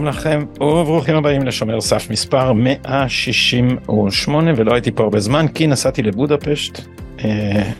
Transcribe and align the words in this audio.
שלום 0.00 0.08
לכם 0.08 0.44
וברוכים 0.60 1.16
הבאים 1.16 1.42
לשומר 1.42 1.80
סף 1.80 2.10
מספר 2.10 2.52
168 2.52 4.52
ולא 4.56 4.72
הייתי 4.72 4.92
פה 4.92 5.02
הרבה 5.02 5.20
זמן 5.20 5.48
כי 5.48 5.66
נסעתי 5.66 6.02
לבודפשט 6.02 6.80
אה, 7.24 7.70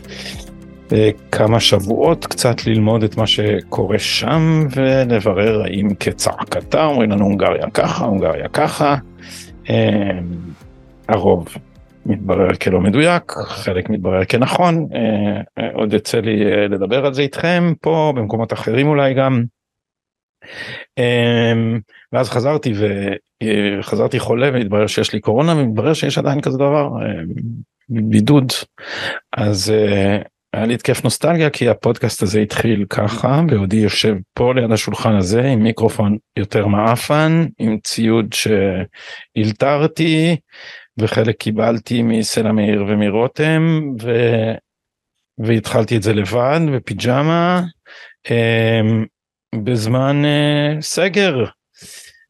כמה 1.32 1.61
שבועות 1.61 2.26
קצת 2.26 2.67
ללמוד 2.67 3.03
את 3.03 3.17
מה 3.17 3.26
שקורה 3.26 3.98
שם 3.98 4.67
ולברר 4.76 5.62
האם 5.62 5.89
כצעקתה 6.00 6.85
אומרים 6.85 7.11
לנו 7.11 7.25
הונגריה 7.25 7.71
ככה 7.75 8.04
הונגריה 8.04 8.48
ככה 8.48 8.96
אה, 9.71 10.18
הרוב 11.09 11.48
מתברר 12.07 12.54
כלא 12.54 12.81
מדויק 12.81 13.32
חלק 13.32 13.90
מתברר 13.90 14.25
כנכון 14.25 14.87
אה, 14.95 15.40
אה, 15.59 15.68
עוד 15.73 15.95
יצא 15.95 16.21
לי 16.21 16.45
אה, 16.45 16.68
לדבר 16.68 17.07
על 17.07 17.14
זה 17.14 17.23
איתכם 17.23 17.73
פה 17.81 18.12
במקומות 18.17 18.53
אחרים 18.53 18.89
אולי 18.89 19.14
גם. 19.14 19.45
אמ, 20.99 21.79
ואז 22.12 22.30
חזרתי 22.30 22.72
וחזרתי 23.81 24.18
חולה 24.18 24.50
והתברר 24.53 24.86
שיש 24.86 25.12
לי 25.12 25.21
קורונה 25.21 25.54
ומתברר 25.57 25.94
שיש 25.94 26.18
עדיין 26.18 26.40
כזה 26.40 26.58
דבר 26.58 26.89
בידוד. 27.89 28.53
אז 29.32 29.72
היה 30.53 30.67
לי 30.67 30.75
התקף 30.75 31.04
נוסטלגיה 31.04 31.50
כי 31.50 31.68
הפודקאסט 31.68 32.22
הזה 32.22 32.41
התחיל 32.41 32.84
ככה 32.91 33.42
בעודי 33.47 33.77
יושב 33.77 34.15
פה 34.34 34.55
ליד 34.55 34.73
השולחן 34.73 35.17
הזה 35.17 35.42
עם 35.42 35.62
מיקרופון 35.62 36.17
יותר 36.37 36.67
מעפן 36.67 37.47
עם 37.59 37.78
ציוד 37.84 38.34
שאילתרתי 39.37 40.37
וחלק 40.98 41.37
קיבלתי 41.37 42.03
מסלע 42.03 42.53
מאיר 42.53 42.84
ומרותם 42.89 43.81
ו... 44.03 44.11
והתחלתי 45.39 45.97
את 45.97 46.03
זה 46.03 46.12
לבד 46.12 46.61
בפיג'מה. 46.75 47.62
אמ, 48.31 49.05
בזמן 49.55 50.23
uh, 50.25 50.83
סגר. 50.83 51.45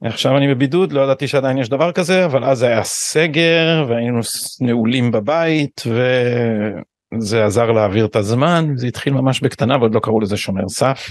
עכשיו 0.05 0.37
אני 0.37 0.55
בבידוד 0.55 0.93
לא 0.93 1.01
ידעתי 1.01 1.29
שעדיין 1.29 1.59
יש 1.59 1.69
דבר 1.69 1.93
כזה 1.93 2.25
אבל 2.25 2.45
אז 2.45 2.63
היה 2.63 2.85
סגר 2.85 3.87
והיינו 3.89 4.21
נעולים 4.61 5.11
בבית 5.11 5.83
וזה 5.87 7.45
עזר 7.45 7.71
להעביר 7.71 8.07
את 8.07 8.17
הזמן 8.17 8.73
זה 8.77 8.87
התחיל 8.87 9.13
ממש 9.13 9.41
בקטנה 9.41 9.77
ועוד 9.79 9.95
לא 9.95 10.01
קראו 10.01 10.21
לזה 10.21 10.37
שומר 10.37 10.69
סף. 10.69 11.09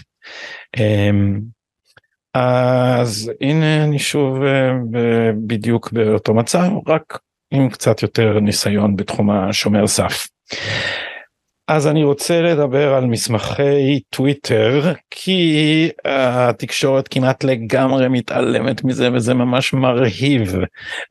Um, 0.77 1.41
אז 2.33 3.31
הנה 3.41 3.83
אני 3.83 3.99
שוב 3.99 4.41
uh, 4.41 4.95
בדיוק 5.47 5.91
באותו 5.91 6.33
מצב 6.33 6.69
רק 6.87 7.19
עם 7.51 7.69
קצת 7.69 8.01
יותר 8.01 8.39
ניסיון 8.39 8.95
בתחום 8.95 9.29
השומר 9.29 9.87
סף. 9.87 10.27
אז 11.69 11.87
אני 11.87 12.03
רוצה 12.03 12.41
לדבר 12.41 12.93
על 12.93 13.05
מסמכי 13.05 13.99
טוויטר 14.09 14.93
כי 15.11 15.89
התקשורת 16.05 17.07
כמעט 17.07 17.43
לגמרי 17.43 18.07
מתעלמת 18.07 18.83
מזה 18.83 19.09
וזה 19.13 19.33
ממש 19.33 19.73
מרהיב. 19.73 20.55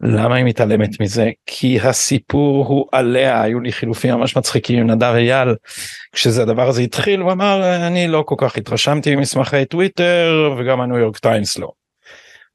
למה 0.01 0.35
היא 0.35 0.45
מתעלמת 0.45 1.01
מזה? 1.01 1.31
כי 1.47 1.81
הסיפור 1.81 2.67
הוא 2.67 2.87
עליה, 2.93 3.43
היו 3.43 3.61
לי 3.61 3.73
חילופים 3.73 4.15
ממש 4.15 4.37
מצחיקים 4.37 4.79
עם 4.79 4.91
נדב 4.91 5.13
אייל 5.15 5.49
כשזה 6.13 6.43
הדבר 6.43 6.69
הזה 6.69 6.83
התחיל 6.83 7.21
הוא 7.21 7.33
אמר 7.33 7.87
אני 7.87 8.09
לא 8.09 8.25
כל 8.27 8.35
כך 8.39 8.57
התרשמתי 8.57 9.17
ממסמכי 9.17 9.65
טוויטר 9.65 10.55
וגם 10.59 10.81
הניו 10.81 10.99
יורק 10.99 11.19
טיימס 11.19 11.59
לא. 11.59 11.71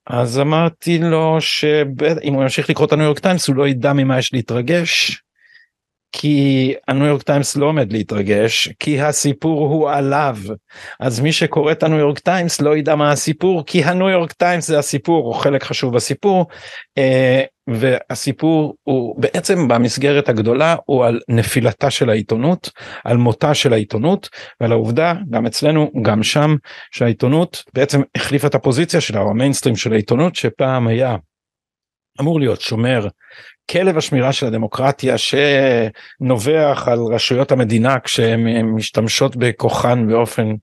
אז 0.07 0.39
אמרתי 0.39 0.99
לו 0.99 1.37
שאם 1.39 2.33
הוא 2.33 2.43
ימשיך 2.43 2.69
לקרוא 2.69 2.87
את 2.87 2.93
הניו 2.93 3.05
יורק 3.05 3.19
טיימס 3.19 3.47
הוא 3.47 3.55
לא 3.55 3.67
ידע 3.67 3.93
ממה 3.93 4.19
יש 4.19 4.33
להתרגש 4.33 5.22
כי 6.13 6.73
הניו 6.87 7.05
יורק 7.05 7.23
טיימס 7.23 7.55
לא 7.55 7.65
עומד 7.65 7.93
להתרגש 7.93 8.69
כי 8.79 9.01
הסיפור 9.01 9.67
הוא 9.67 9.89
עליו. 9.89 10.37
אז 10.99 11.19
מי 11.19 11.31
שקורא 11.31 11.71
את 11.71 11.83
הניו 11.83 11.97
יורק 11.97 12.19
טיימס 12.19 12.61
לא 12.61 12.77
ידע 12.77 12.95
מה 12.95 13.11
הסיפור 13.11 13.65
כי 13.65 13.83
הניו 13.83 14.09
יורק 14.09 14.31
טיימס 14.31 14.67
זה 14.67 14.79
הסיפור 14.79 15.25
הוא 15.25 15.35
חלק 15.35 15.63
חשוב 15.63 15.95
בסיפור 15.95 16.45
אה, 16.97 17.43
והסיפור 17.67 18.75
הוא 18.83 19.21
בעצם 19.21 19.67
במסגרת 19.67 20.29
הגדולה 20.29 20.75
הוא 20.85 21.05
על 21.05 21.19
נפילתה 21.29 21.89
של 21.89 22.09
העיתונות 22.09 22.69
על 23.03 23.17
מותה 23.17 23.53
של 23.53 23.73
העיתונות 23.73 24.29
ועל 24.61 24.71
העובדה 24.71 25.13
גם 25.29 25.45
אצלנו 25.45 25.91
גם 26.01 26.23
שם 26.23 26.55
שהעיתונות 26.91 27.63
בעצם 27.73 28.01
החליפה 28.15 28.47
את 28.47 28.55
הפוזיציה 28.55 29.01
שלה 29.01 29.21
או 29.21 29.29
המיינסטרים 29.29 29.75
של 29.75 29.93
העיתונות 29.93 30.35
שפעם 30.35 30.87
היה 30.87 31.15
אמור 32.21 32.39
להיות 32.39 32.61
שומר 32.61 33.07
כלב 33.71 33.97
השמירה 33.97 34.33
של 34.33 34.45
הדמוקרטיה 34.45 35.15
שנובח 35.17 36.87
על 36.91 36.99
רשויות 36.99 37.51
המדינה 37.51 37.99
כשהן 37.99 38.65
משתמשות 38.65 39.35
בכוחן 39.35 40.07
באופן 40.07 40.53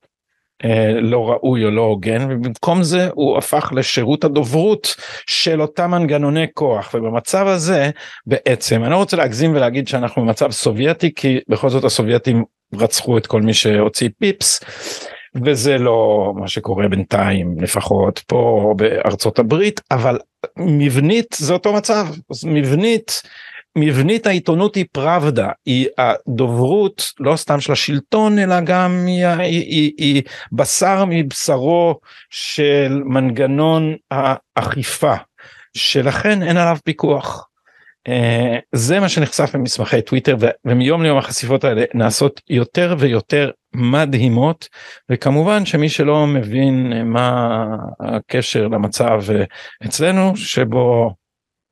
אה, 0.65 1.01
לא 1.01 1.31
ראוי 1.31 1.65
או 1.65 1.71
לא 1.71 1.83
הוגן 1.83 2.27
ובמקום 2.31 2.83
זה 2.83 3.09
הוא 3.15 3.39
הפך 3.39 3.73
לשירות 3.77 4.25
הדוברות 4.25 4.95
של 5.27 5.63
אותם 5.63 5.91
מנגנוני 5.91 6.47
כוח. 6.55 6.95
ובמצב 6.95 7.47
הזה 7.47 7.91
בעצם 8.27 8.85
אני 8.85 8.91
לא 8.91 8.97
רוצה 8.97 9.17
להגזים 9.17 9.55
ולהגיד 9.55 9.89
שאנחנו 9.89 10.23
במצב 10.23 10.51
סובייטי 10.51 11.15
כי 11.15 11.41
בכל 11.49 11.71
זאת 11.71 11.85
הסובייטים 11.85 12.45
רצחו 12.75 13.19
את 13.19 13.27
כל 13.27 13.43
מי 13.43 13.55
שהוציא 13.55 14.09
פיפס 14.19 14.61
וזה 15.45 15.79
לא 15.79 16.33
מה 16.37 16.49
שקורה 16.49 16.89
בינתיים 16.89 17.55
לפחות 17.61 18.19
פה 18.19 18.75
בארצות 18.77 19.39
הברית 19.39 19.81
אבל 19.91 20.19
מבנית 20.61 21.37
זה 21.39 21.53
אותו 21.53 21.73
מצב 21.73 22.07
אז 22.31 22.45
מבנית 22.45 23.23
מבנית 23.77 24.27
העיתונות 24.27 24.75
היא 24.75 24.85
פראבדה 24.93 25.49
היא 25.67 25.89
הדוברות 25.99 27.13
לא 27.21 27.37
סתם 27.37 27.61
של 27.61 27.73
השלטון 27.73 28.39
אלא 28.39 28.61
גם 28.61 29.05
היא, 29.07 29.27
היא, 29.27 29.63
היא, 29.63 29.93
היא 29.99 30.23
בשר 30.53 31.05
מבשרו 31.09 32.01
של 32.31 33.03
מנגנון 33.05 33.97
האכיפה 34.11 35.15
שלכן 35.77 36.43
אין 36.43 36.57
עליו 36.57 36.77
פיקוח. 36.85 37.47
Uh, 38.09 38.13
זה 38.73 39.01
מה 39.01 39.09
שנחשף 39.09 39.51
במסמכי 39.55 40.03
טוויטר 40.03 40.37
ומיום 40.65 41.03
ליום 41.03 41.19
החשיפות 41.19 41.65
האלה 41.65 41.85
נעשות 41.95 42.41
יותר 42.49 42.95
ויותר 42.99 43.51
מדהימות 43.75 44.69
וכמובן 45.11 45.67
שמי 45.67 45.89
שלא 45.89 46.27
מבין 46.27 47.07
מה 47.07 47.67
הקשר 48.01 48.69
למצב 48.69 49.21
אצלנו 49.87 50.37
שבו 50.37 51.15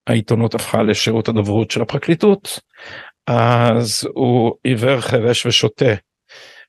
העיתונות 0.06 0.54
הפכה 0.54 0.82
לשירות 0.82 1.28
הדוברות 1.28 1.70
של 1.70 1.82
הפרקליטות 1.82 2.60
אז 3.26 4.08
הוא 4.14 4.54
עיוור 4.64 5.00
חירש 5.00 5.46
ושוטה. 5.46 5.94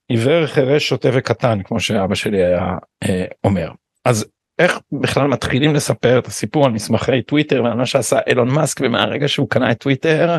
עיוור 0.07 0.47
חירש 0.47 0.89
שוטה 0.89 1.09
וקטן 1.13 1.63
כמו 1.63 1.79
שאבא 1.79 2.15
שלי 2.15 2.43
היה 2.43 2.71
אה, 3.03 3.25
אומר. 3.43 3.71
אז 4.05 4.25
איך 4.59 4.79
בכלל 5.01 5.27
מתחילים 5.27 5.75
לספר 5.75 6.19
את 6.19 6.27
הסיפור 6.27 6.65
על 6.65 6.71
מסמכי 6.71 7.21
טוויטר 7.21 7.63
ועל 7.63 7.73
מה 7.73 7.85
שעשה 7.85 8.19
אילון 8.27 8.49
מאסק 8.49 8.81
ומהרגע 8.81 9.27
שהוא 9.27 9.49
קנה 9.49 9.71
את 9.71 9.77
טוויטר 9.79 10.37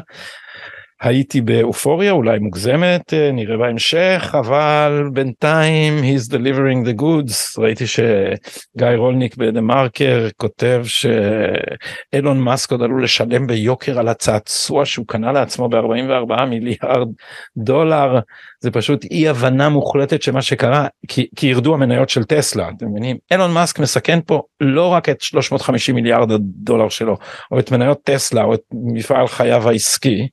הייתי 1.00 1.40
באופוריה 1.40 2.12
אולי 2.12 2.38
מוגזמת 2.38 3.14
אה, 3.14 3.32
נראה 3.32 3.56
בהמשך 3.56 4.34
אבל 4.38 5.10
בינתיים 5.12 5.98
he's 5.98 6.32
delivering 6.32 6.88
the 6.88 7.00
goods. 7.00 7.60
ראיתי 7.60 7.86
שגיא 7.86 8.88
רולניק 8.96 9.36
בדה 9.36 9.60
מרקר 9.60 10.28
כותב 10.36 10.82
שאילון 10.84 12.40
מאסק 12.40 12.72
עוד 12.72 12.82
עלול 12.82 13.04
לשלם 13.04 13.46
ביוקר 13.46 13.98
על 13.98 14.08
הצעצוע 14.08 14.84
שהוא 14.84 15.06
קנה 15.06 15.32
לעצמו 15.32 15.68
ב-44 15.68 16.44
מיליארד 16.44 17.08
דולר 17.56 18.20
זה 18.60 18.70
פשוט 18.70 19.04
אי 19.04 19.28
הבנה 19.28 19.68
מוחלטת 19.68 20.22
שמה 20.22 20.42
שקרה 20.42 20.86
כי, 21.08 21.28
כי 21.36 21.46
ירדו 21.46 21.74
המניות 21.74 22.08
של 22.08 22.24
טסלה 22.24 22.68
אתם 22.76 22.86
מבינים? 22.90 23.16
אילון 23.30 23.52
מאסק 23.52 23.78
מסכן 23.78 24.18
פה 24.26 24.42
לא 24.60 24.88
רק 24.88 25.08
את 25.08 25.20
350 25.20 25.94
מיליארד 25.94 26.30
הדולר 26.32 26.88
שלו 26.88 27.16
או 27.50 27.58
את 27.58 27.70
מניות 27.70 27.98
טסלה 28.04 28.44
או 28.44 28.54
את 28.54 28.60
מפעל 28.72 29.26
חייו 29.26 29.68
העסקי 29.68 30.28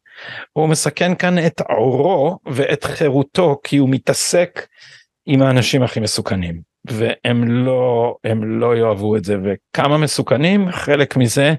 הוא 0.54 0.68
מסכן 0.68 1.16
כאן 1.16 1.46
את 1.46 1.62
עורו 1.62 2.38
ואת 2.46 2.84
חירותו 2.84 3.60
כי 3.64 3.78
הוא 3.78 3.90
מתעסק 3.90 4.68
עם 5.26 5.42
האנשים 5.42 5.84
הכי 5.84 6.00
מסוכנים 6.00 6.62
והם 6.92 7.44
לא 7.66 8.16
הם 8.24 8.60
לא 8.60 8.78
יאהבו 8.78 9.16
את 9.16 9.26
זה. 9.26 9.38
וכמה 9.44 9.98
מסוכנים? 9.98 10.72
חלק 10.72 11.18
מזה 11.18 11.54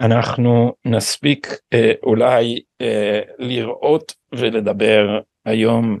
אנחנו 0.00 0.72
נספיק 0.84 1.46
אה, 1.74 1.92
אולי 2.02 2.60
אה, 2.80 3.20
לראות 3.38 4.12
ולדבר 4.32 5.20
היום 5.44 5.98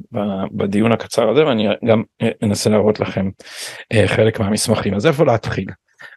בדיון 0.52 0.92
הקצר 0.92 1.28
הזה 1.28 1.46
ואני 1.46 1.68
גם 1.88 2.02
אה, 2.22 2.30
אנסה 2.42 2.70
להראות 2.70 3.00
לכם 3.00 3.30
אה, 3.92 4.08
חלק 4.08 4.40
מהמסמכים. 4.40 4.94
אז 4.94 5.06
איפה 5.06 5.24
להתחיל? 5.24 5.66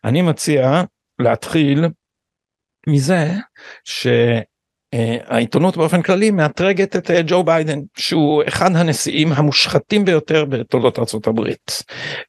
אני 0.04 0.22
מציע 0.22 0.84
להתחיל 1.20 1.86
מזה 2.88 3.32
ש... 3.84 4.08
אה, 4.94 5.18
העיתונות 5.28 5.78
באופן 5.78 6.02
כללי 6.02 6.32
מאתרגת 6.32 6.96
את 6.96 7.12
אה, 7.12 7.22
ג'ו 7.28 7.44
ביידן 7.44 7.80
שהוא 7.98 8.44
אחד 8.48 8.76
הנשיאים 8.76 9.32
המושחתים 9.32 10.06
ביותר 10.06 10.46
בתולדות 10.46 11.00
ארה"ב. 11.00 11.40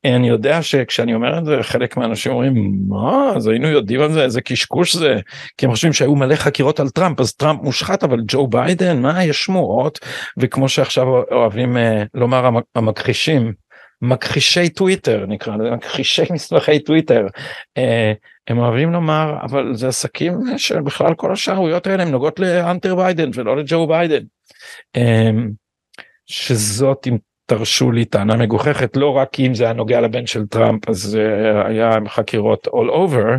אה, 0.05 0.17
אני 0.17 0.29
יודע 0.29 0.63
שכשאני 0.63 1.15
אומר 1.15 1.39
את 1.39 1.45
זה 1.45 1.57
חלק 1.63 1.97
מהאנשים 1.97 2.33
אומרים 2.33 2.55
מה? 2.89 3.33
אז 3.37 3.47
היינו 3.47 3.69
יודעים 3.69 4.01
על 4.01 4.13
זה? 4.13 4.23
איזה 4.23 4.41
קשקוש 4.41 4.97
זה. 4.97 5.21
כי 5.59 5.67
הם 5.67 5.73
חושבים 5.73 5.93
שהיו 5.93 6.15
מלא 6.15 6.35
חקירות 6.35 6.81
על 6.81 6.89
טראמפ 6.89 7.21
אז 7.21 7.35
טראמפ 7.35 7.63
מושחת 7.63 8.05
אבל 8.05 8.21
ג'ו 8.29 8.47
ביידן 8.47 9.03
מה 9.03 9.25
יש 9.25 9.45
שמועות? 9.45 9.99
וכמו 10.39 10.69
שעכשיו 10.69 11.07
אוהבים 11.31 11.77
לומר 12.15 12.59
המכחישים 12.75 13.53
מכחישי 14.03 14.69
טוויטר 14.69 15.25
נקרא 15.29 15.57
לזה 15.57 15.71
מכחישי 15.71 16.23
מסמכי 16.35 16.79
טוויטר 16.79 17.27
אה, 17.79 18.13
הם 18.49 18.59
אוהבים 18.59 18.93
לומר 18.93 19.37
אבל 19.43 19.75
זה 19.75 19.89
עסקים 19.89 20.41
שבכלל 20.57 21.15
כל 21.15 21.33
השערוריות 21.33 21.87
האלה 21.87 22.03
הן 22.03 22.11
נוגעות 22.11 22.41
להנטר 22.41 22.95
ביידן 22.95 23.31
ולא 23.35 23.57
לג'ו 23.57 23.87
ביידן. 23.87 24.25
אה, 24.97 25.31
שזאת 26.27 27.07
אם 27.07 27.17
תרשו 27.47 27.93
לי 27.93 28.05
טענה 28.05 28.37
מגוחכת 28.37 28.97
לא 28.97 29.17
רק 29.17 29.41
אם 29.41 29.55
זה 29.55 29.65
היה 29.65 29.73
נוגע 29.73 30.01
לבן 30.01 30.27
של 30.27 30.47
טראמפ 30.47 30.89
אז 30.89 30.97
זה 30.97 31.53
היה 31.67 31.91
חקירות 32.09 32.67
all 32.67 32.91
over 32.91 33.39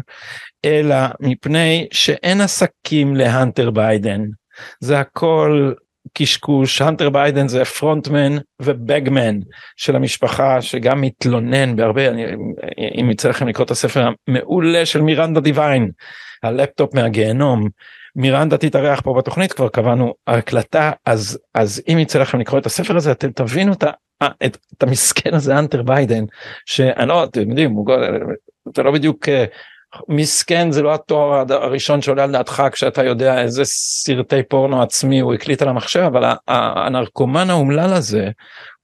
אלא 0.65 0.95
מפני 1.19 1.88
שאין 1.92 2.42
עסקים 2.42 3.15
להנטר 3.15 3.71
ביידן 3.71 4.21
זה 4.80 5.00
הכל 5.00 5.74
קשקוש 6.13 6.81
הנטר 6.81 7.09
ביידן 7.09 7.47
זה 7.47 7.65
frontman 7.65 8.38
ו 8.62 8.73
bagman 8.73 9.39
של 9.75 9.95
המשפחה 9.95 10.61
שגם 10.61 11.01
מתלונן 11.01 11.75
בהרבה 11.75 12.09
אני, 12.09 12.25
אם 13.01 13.11
יצא 13.11 13.29
לכם 13.29 13.47
לקרוא 13.47 13.65
את 13.65 13.71
הספר 13.71 14.09
המעולה 14.27 14.85
של 14.85 15.01
מירנדה 15.01 15.39
דיווין 15.39 15.92
הלפטופ 16.44 16.95
מהגיהנום 16.95 17.69
מירנדה 18.15 18.57
תתארח 18.57 19.01
פה 19.01 19.13
בתוכנית 19.17 19.53
כבר 19.53 19.69
קבענו 19.69 20.13
הקלטה 20.27 20.91
אז 21.05 21.39
אז 21.53 21.81
אם 21.88 22.00
יצא 22.00 22.19
לכם 22.19 22.39
לקרוא 22.39 22.59
את 22.59 22.65
הספר 22.65 22.97
הזה 22.97 23.11
אתם 23.11 23.31
תבינו 23.31 23.73
את, 23.73 23.83
את, 24.23 24.57
את 24.77 24.83
המסכן 24.83 25.33
הזה 25.33 25.59
הנטר 25.60 25.83
ביידן 25.83 26.23
שאני 26.65 27.07
לא 27.07 27.23
אתם 27.23 27.50
יודעים 27.50 27.75
זה 28.75 28.83
לא 28.83 28.91
בדיוק 28.91 29.29
מסכן 30.10 30.72
זה 30.72 30.81
לא 30.81 30.94
התואר 30.94 31.44
הראשון 31.50 32.01
שעולה 32.01 32.24
על 32.24 32.31
דעתך 32.31 32.63
כשאתה 32.72 33.04
יודע 33.04 33.42
איזה 33.42 33.66
סרטי 33.66 34.44
פורנו 34.44 34.81
עצמי 34.81 35.19
הוא 35.19 35.34
הקליט 35.34 35.62
על 35.62 35.69
המחשב 35.69 36.00
אבל 36.00 36.34
הנרקומן 36.48 37.50
האומלל 37.50 37.94
הזה 37.94 38.30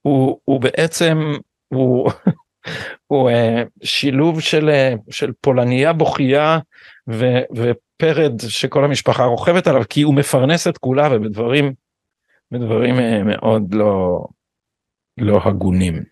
הוא, 0.02 0.38
הוא 0.44 0.60
בעצם 0.60 1.32
הוא, 1.68 2.10
הוא 3.10 3.30
אה, 3.30 3.62
שילוב 3.82 4.40
של, 4.40 4.68
אה, 4.68 4.94
של 5.10 5.32
פולניה 5.40 5.92
בוכייה 5.92 6.58
ו, 7.10 7.24
ופרד 7.56 8.40
שכל 8.48 8.84
המשפחה 8.84 9.24
רוכבת 9.24 9.66
עליו 9.66 9.82
כי 9.88 10.02
הוא 10.02 10.14
מפרנס 10.14 10.66
את 10.66 10.78
כולה 10.78 11.08
ובדברים 11.12 11.72
בדברים 12.50 12.98
אה, 12.98 13.22
מאוד 13.22 13.74
לא 13.74 14.24
לא 15.18 15.40
הגונים. 15.44 16.09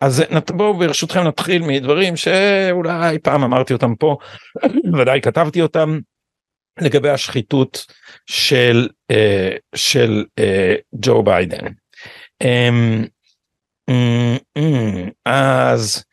אז 0.00 0.24
בואו 0.50 0.78
ברשותכם 0.78 1.22
נתחיל 1.22 1.62
מדברים 1.62 2.16
שאולי 2.16 3.18
פעם 3.18 3.44
אמרתי 3.44 3.72
אותם 3.72 3.94
פה, 3.94 4.16
ודאי 4.98 5.20
כתבתי 5.20 5.62
אותם, 5.62 5.98
לגבי 6.80 7.10
השחיתות 7.10 7.86
של, 8.26 8.88
אה, 9.10 9.56
של 9.74 10.24
אה, 10.38 10.74
ג'ו 10.94 11.22
ביידן. 11.22 11.66
אמ, 12.44 13.04
אמ, 13.88 14.36
אמ, 14.56 15.08
אז 15.24 16.04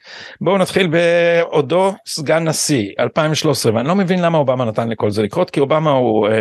בואו 0.42 0.58
נתחיל 0.58 0.88
בעודו 0.88 1.94
סגן 2.08 2.48
נשיא 2.48 2.92
2013 3.00 3.74
ואני 3.74 3.88
לא 3.88 3.96
מבין 3.96 4.22
למה 4.22 4.38
אובמה 4.38 4.66
נתן 4.66 4.90
לכל 4.90 5.12
זה 5.12 5.24
לקרות 5.24 5.50
כי 5.50 5.60
אובמה 5.60 5.92
הוא 5.92 6.28
אה, 6.28 6.34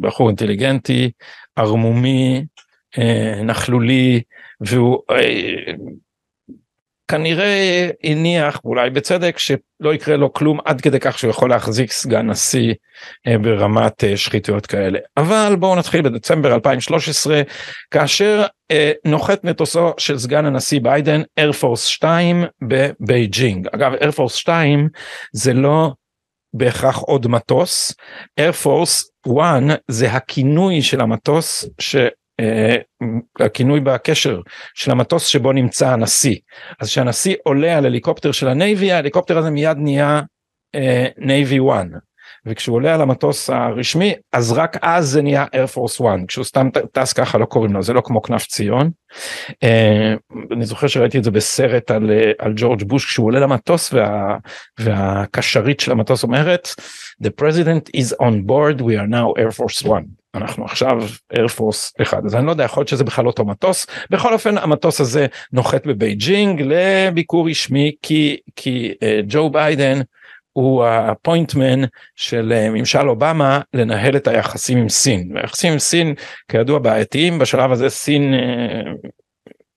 בחור 0.00 0.28
אינטליגנטי 0.28 1.10
ערמומי 1.56 2.44
אה, 2.98 3.42
נכלולי 3.42 4.22
והוא 4.60 4.98
אה, 5.10 5.72
כנראה 7.08 7.88
הניח 8.04 8.60
אולי 8.64 8.90
בצדק 8.90 9.38
שלא 9.38 9.94
יקרה 9.94 10.16
לו 10.16 10.32
כלום 10.32 10.58
עד 10.64 10.80
כדי 10.80 11.00
כך 11.00 11.18
שהוא 11.18 11.30
יכול 11.30 11.50
להחזיק 11.50 11.92
סגן 11.92 12.30
נשיא 12.30 12.74
אה, 13.26 13.38
ברמת 13.38 14.04
אה, 14.04 14.16
שחיתויות 14.16 14.66
כאלה. 14.66 14.98
אבל 15.16 15.56
בואו 15.58 15.76
נתחיל 15.76 16.02
בדצמבר 16.02 16.54
2013 16.54 17.42
כאשר 17.90 18.46
נוחת 19.04 19.44
מטוסו 19.44 19.92
של 19.98 20.18
סגן 20.18 20.44
הנשיא 20.44 20.80
ביידן 20.80 21.22
Air 21.38 21.55
Force 21.55 21.84
2 21.84 22.44
בבייג'ינג. 22.62 23.68
אגב 23.74 23.92
Air 23.94 24.09
Force 24.09 24.34
2 24.34 24.88
זה 25.32 25.52
לא 25.52 25.92
בהכרח 26.54 26.98
עוד 26.98 27.26
מטוס. 27.26 27.94
Air 28.38 28.65
Force 28.65 29.10
1 29.26 29.62
זה 29.88 30.12
הכינוי 30.12 30.82
של 30.82 31.00
המטוס 31.00 31.68
ש... 31.78 31.96
אה, 32.40 32.76
הכינוי 33.40 33.80
בקשר 33.80 34.40
של 34.74 34.90
המטוס 34.90 35.26
שבו 35.26 35.52
נמצא 35.52 35.88
הנשיא. 35.88 36.36
אז 36.80 36.88
כשהנשיא 36.88 37.36
עולה 37.44 37.78
על 37.78 37.86
הליקופטר 37.86 38.32
של 38.32 38.48
ה 38.48 38.57
Navy 38.57 38.92
ההליקופטר 38.92 39.38
הזה 39.38 39.50
מיד 39.50 39.76
נהיה 39.80 40.20
Navy 41.18 41.58
אה, 41.58 41.72
1 41.72 41.86
וכשהוא 42.46 42.76
עולה 42.76 42.94
על 42.94 43.00
המטוס 43.00 43.50
הרשמי 43.50 44.14
אז 44.32 44.52
רק 44.52 44.76
אז 44.82 45.08
זה 45.08 45.22
נהיה 45.22 45.44
Air 45.54 45.66
Force 45.66 46.00
1 46.00 46.08
כשהוא 46.28 46.44
סתם 46.44 46.68
טס 46.92 47.12
ככה 47.12 47.38
לא 47.38 47.44
קוראים 47.44 47.72
לו 47.72 47.82
זה 47.82 47.92
לא 47.92 48.00
כמו 48.04 48.22
כנף 48.22 48.46
ציון. 48.46 48.90
אה, 49.50 50.36
אני 50.52 50.64
זוכר 50.64 50.86
שראיתי 50.86 51.18
את 51.18 51.24
זה 51.24 51.30
בסרט 51.30 51.90
על, 51.90 52.10
על 52.38 52.52
ג'ורג' 52.56 52.82
בוש 52.82 53.04
כשהוא 53.04 53.26
עולה 53.26 53.40
למטוס 53.40 53.92
וה, 53.92 54.36
והקשרית 54.80 55.80
של 55.80 55.92
המטוס 55.92 56.22
אומרת 56.22 56.68
The 57.24 57.30
president 57.42 58.00
is 58.00 58.12
on 58.22 58.46
board 58.46 58.80
we 58.80 58.94
are 58.94 59.08
now 59.10 59.42
Air 59.42 59.50
Force 59.50 59.86
1 59.86 60.02
אנחנו 60.42 60.64
עכשיו 60.64 60.98
Air 61.32 61.55
Force 61.55 61.92
אחד. 62.02 62.26
אז 62.26 62.34
אני 62.34 62.46
לא 62.46 62.50
יודע 62.50 62.64
יכול 62.64 62.80
להיות 62.80 62.88
שזה 62.88 63.04
בכלל 63.04 63.26
אותו 63.26 63.44
מטוס. 63.44 63.86
בכל 64.10 64.32
אופן 64.32 64.58
המטוס 64.58 65.00
הזה 65.00 65.26
נוחת 65.52 65.86
בבייג'ינג 65.86 66.62
לביקור 66.64 67.50
רשמי 67.50 67.92
כי 68.02 68.36
כי 68.56 68.92
אה, 68.94 69.24
ג'ו 69.28 69.50
ביידן 69.50 70.00
הוא 70.52 70.84
ה 70.84 70.95
point 70.95 71.51
man 71.51 71.84
של 72.16 72.52
אה, 72.56 72.70
ממשל 72.70 73.08
אובמה 73.08 73.60
לנהל 73.74 74.16
את 74.16 74.28
היחסים 74.28 74.78
עם 74.78 74.88
סין. 74.88 75.30
והיחסים 75.34 75.72
עם 75.72 75.78
סין 75.78 76.14
כידוע 76.48 76.78
בעייתיים. 76.78 77.38
בשלב 77.38 77.72
הזה 77.72 77.88
סין 77.88 78.34
אה, 78.34 79.08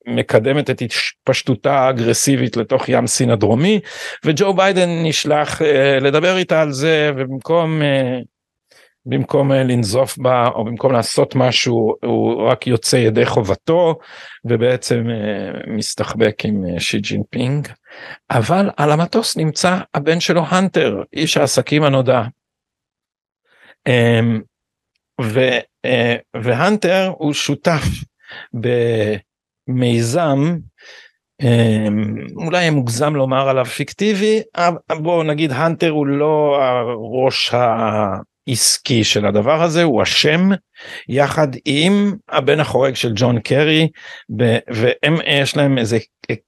מקדמת 0.07 0.69
את 0.69 0.81
התפשטותה 0.81 1.79
האגרסיבית 1.79 2.57
לתוך 2.57 2.89
ים 2.89 3.07
סין 3.07 3.29
הדרומי 3.29 3.79
וג'ו 4.25 4.53
ביידן 4.53 4.89
נשלח 5.03 5.61
אה, 5.61 5.65
לדבר 6.01 6.37
איתה 6.37 6.61
על 6.61 6.71
זה 6.71 7.11
ובמקום 7.15 7.81
אה, 7.81 8.25
במקום 9.05 9.51
אה, 9.51 9.63
לנזוף 9.63 10.17
בה 10.17 10.47
או 10.47 10.65
במקום 10.65 10.91
לעשות 10.91 11.35
משהו 11.35 11.95
הוא 12.03 12.47
רק 12.47 12.67
יוצא 12.67 12.95
ידי 12.95 13.25
חובתו 13.25 13.95
ובעצם 14.45 15.03
אה, 15.09 15.51
מסתחבק 15.67 16.45
עם 16.45 16.65
אה, 16.65 16.79
שי 16.79 16.99
ג'ינפינג 16.99 17.67
אבל 18.31 18.69
על 18.77 18.91
המטוס 18.91 19.37
נמצא 19.37 19.79
הבן 19.93 20.19
שלו 20.19 20.41
הנטר 20.47 21.03
איש 21.13 21.37
העסקים 21.37 21.83
הנודע. 21.83 22.21
אמ, 23.87 24.41
ו, 25.21 25.39
והנטר 26.43 27.11
הוא 27.17 27.33
שותף 27.33 27.83
במיזם 29.67 30.57
אמ, 31.41 32.15
אולי 32.35 32.69
מוגזם 32.69 33.15
לומר 33.15 33.49
עליו 33.49 33.65
פיקטיבי 33.65 34.41
בוא 34.91 35.23
נגיד 35.23 35.51
הנטר 35.51 35.89
הוא 35.89 36.07
לא 36.07 36.57
הראש 36.61 37.53
עסקי 38.47 39.03
של 39.03 39.25
הדבר 39.25 39.63
הזה 39.63 39.83
הוא 39.83 40.01
השם 40.01 40.49
יחד 41.09 41.47
עם 41.65 42.15
הבן 42.29 42.59
החורג 42.59 42.93
של 42.93 43.11
ג'ון 43.15 43.39
קרי 43.39 43.87
והם 44.67 45.15
יש 45.25 45.57
להם 45.57 45.77
איזה 45.77 45.97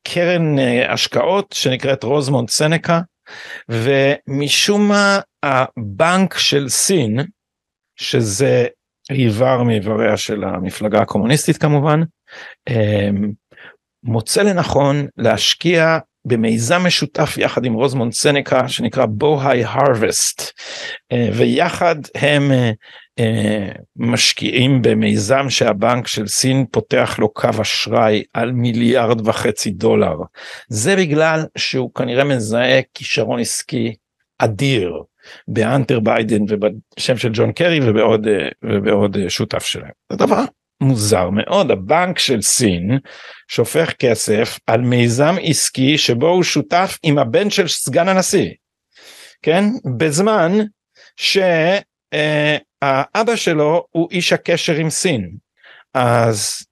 קרן 0.08 0.60
אה, 0.60 0.94
השקעות 0.94 1.54
שנקראת 1.58 2.04
רוזמונד 2.04 2.50
סנקה 2.50 3.02
ומשום 3.70 4.88
מה 4.88 5.20
הבנק 5.44 6.38
של 6.38 6.70
סין 6.70 7.20
שזה 7.96 8.66
איבר 9.12 9.64
מאיבריה 9.64 10.18
של 10.18 10.44
המפלגה 10.44 11.02
הקומוניסטית 11.02 11.58
כמובן 11.58 12.02
אמ, 12.70 13.32
מוצא 14.04 14.42
לנכון 14.42 15.08
להשקיע 15.18 15.98
במיזם 16.26 16.82
משותף 16.86 17.38
יחד 17.38 17.66
עם 17.66 17.74
רוזמונד 17.74 18.14
סנקה 18.14 18.68
שנקרא 18.68 19.06
בוהי 19.06 19.64
הרווסט 19.64 20.52
אה, 21.12 21.30
ויחד 21.34 21.96
הם 22.16 22.52
אה, 22.52 22.72
אה, 23.20 23.70
משקיעים 23.96 24.82
במיזם 24.82 25.50
שהבנק 25.50 26.08
של 26.08 26.28
סין 26.28 26.66
פותח 26.72 27.16
לו 27.20 27.34
קו 27.34 27.50
אשראי 27.62 28.24
על 28.34 28.52
מיליארד 28.52 29.28
וחצי 29.28 29.72
דולר 29.72 30.16
זה 30.68 30.96
בגלל 30.96 31.46
שהוא 31.58 31.94
כנראה 31.94 32.24
מזהה 32.24 32.82
כישרון 32.94 33.40
עסקי 33.40 33.96
אדיר 34.38 35.04
באנטר 35.48 36.00
ביידן 36.00 36.44
ובשם 36.50 37.18
של 37.18 37.30
ג'ון 37.34 37.52
קרי 37.52 37.90
ובעוד 37.90 38.28
ובעוד 38.64 39.18
שותף 39.30 39.66
שלהם. 39.66 39.92
זה 40.12 40.18
דבר 40.18 40.44
מוזר 40.84 41.30
מאוד 41.30 41.72
הבנק 41.72 42.20
של 42.20 42.42
סין 42.42 42.98
שופך 43.48 43.94
כסף 44.00 44.60
על 44.68 44.82
מיזם 44.82 45.36
עסקי 45.42 45.98
שבו 45.98 46.28
הוא 46.28 46.44
שותף 46.44 46.98
עם 47.04 47.18
הבן 47.18 47.50
של 47.50 47.68
סגן 47.68 48.08
הנשיא 48.08 48.50
כן 49.42 49.64
בזמן 49.98 50.52
שהאבא 51.16 53.36
שלו 53.36 53.86
הוא 53.92 54.08
איש 54.12 54.34
הקשר 54.34 54.74
עם 54.74 54.90
סין 54.90 55.32
אז 55.94 56.66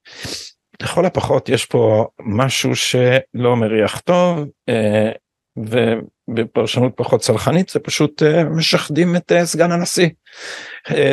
לכל 0.81 1.05
הפחות 1.05 1.49
יש 1.49 1.65
פה 1.65 2.07
משהו 2.19 2.75
שלא 2.75 3.55
מריח 3.55 3.99
טוב 3.99 4.39
אה, 4.69 5.11
ובפרשנות 5.57 6.93
פחות 6.95 7.21
צלחנית 7.21 7.69
זה 7.69 7.79
פשוט 7.79 8.23
אה, 8.23 8.43
משחדים 8.43 9.15
את 9.15 9.31
אה, 9.31 9.45
סגן 9.45 9.71
הנשיא 9.71 10.09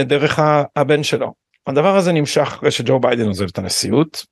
דרך 0.04 0.40
הבן 0.76 1.02
שלו. 1.02 1.47
הדבר 1.68 1.96
הזה 1.96 2.12
נמשך 2.12 2.40
אחרי 2.42 2.70
שג'ו 2.70 3.00
ביידן 3.00 3.26
עוזב 3.26 3.46
את 3.48 3.58
הנשיאות. 3.58 4.26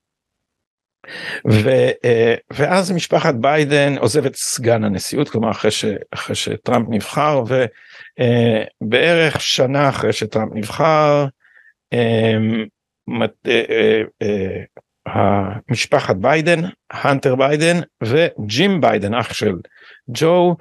ו, 1.50 1.68
אה, 2.04 2.34
ואז 2.50 2.92
משפחת 2.92 3.34
ביידן 3.34 3.98
עוזבת 3.98 4.34
סגן 4.34 4.84
הנשיאות 4.84 5.28
כלומר 5.28 5.50
אחרי, 5.50 5.70
ש, 5.70 5.84
אחרי 6.10 6.34
שטראמפ 6.34 6.86
נבחר 6.90 7.42
ובערך 8.82 9.40
שנה 9.40 9.88
אחרי 9.88 10.12
שטראמפ 10.12 10.52
נבחר 10.54 11.26
משפחת 15.70 16.16
ביידן, 16.16 16.60
הנטר 16.90 17.34
ביידן 17.34 17.76
וג'ים 18.02 18.80
ביידן 18.80 19.14
אח 19.14 19.32
של 19.32 19.54
ג'ו 20.10 20.56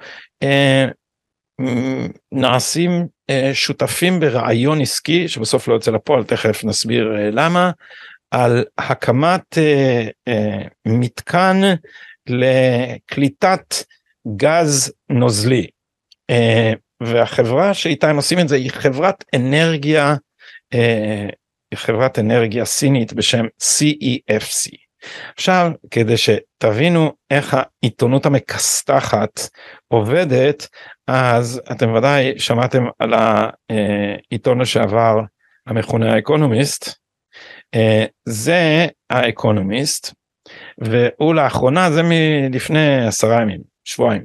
נעשים 2.32 3.06
שותפים 3.52 4.20
ברעיון 4.20 4.80
עסקי 4.80 5.28
שבסוף 5.28 5.68
לא 5.68 5.74
יוצא 5.74 5.90
לפועל 5.90 6.24
תכף 6.24 6.64
נסביר 6.64 7.08
למה 7.32 7.70
על 8.30 8.64
הקמת 8.78 9.58
מתקן 10.86 11.60
לקליטת 12.28 13.74
גז 14.36 14.92
נוזלי 15.10 15.66
והחברה 17.02 17.74
שאיתה 17.74 18.10
הם 18.10 18.16
עושים 18.16 18.38
את 18.38 18.48
זה 18.48 18.56
היא 18.56 18.70
חברת 18.70 19.24
אנרגיה 19.36 20.14
חברת 21.74 22.18
אנרגיה 22.18 22.64
סינית 22.64 23.12
בשם 23.12 23.44
CEFC. 23.62 24.85
עכשיו 25.36 25.70
כדי 25.90 26.14
שתבינו 26.16 27.12
איך 27.30 27.56
העיתונות 27.82 28.26
המכסתחת 28.26 29.40
עובדת 29.88 30.68
אז 31.06 31.60
אתם 31.72 31.94
ודאי 31.94 32.38
שמעתם 32.38 32.84
על 32.98 33.14
העיתון 33.14 34.60
לשעבר 34.60 35.20
המכונה 35.66 36.14
האקונומיסט 36.14 36.94
זה 38.28 38.86
האקונומיסט 39.10 40.14
והוא 40.78 41.34
לאחרונה 41.34 41.90
זה 41.90 42.02
מלפני 42.02 43.06
עשרה 43.06 43.42
ימים 43.42 43.60
שבועיים 43.84 44.22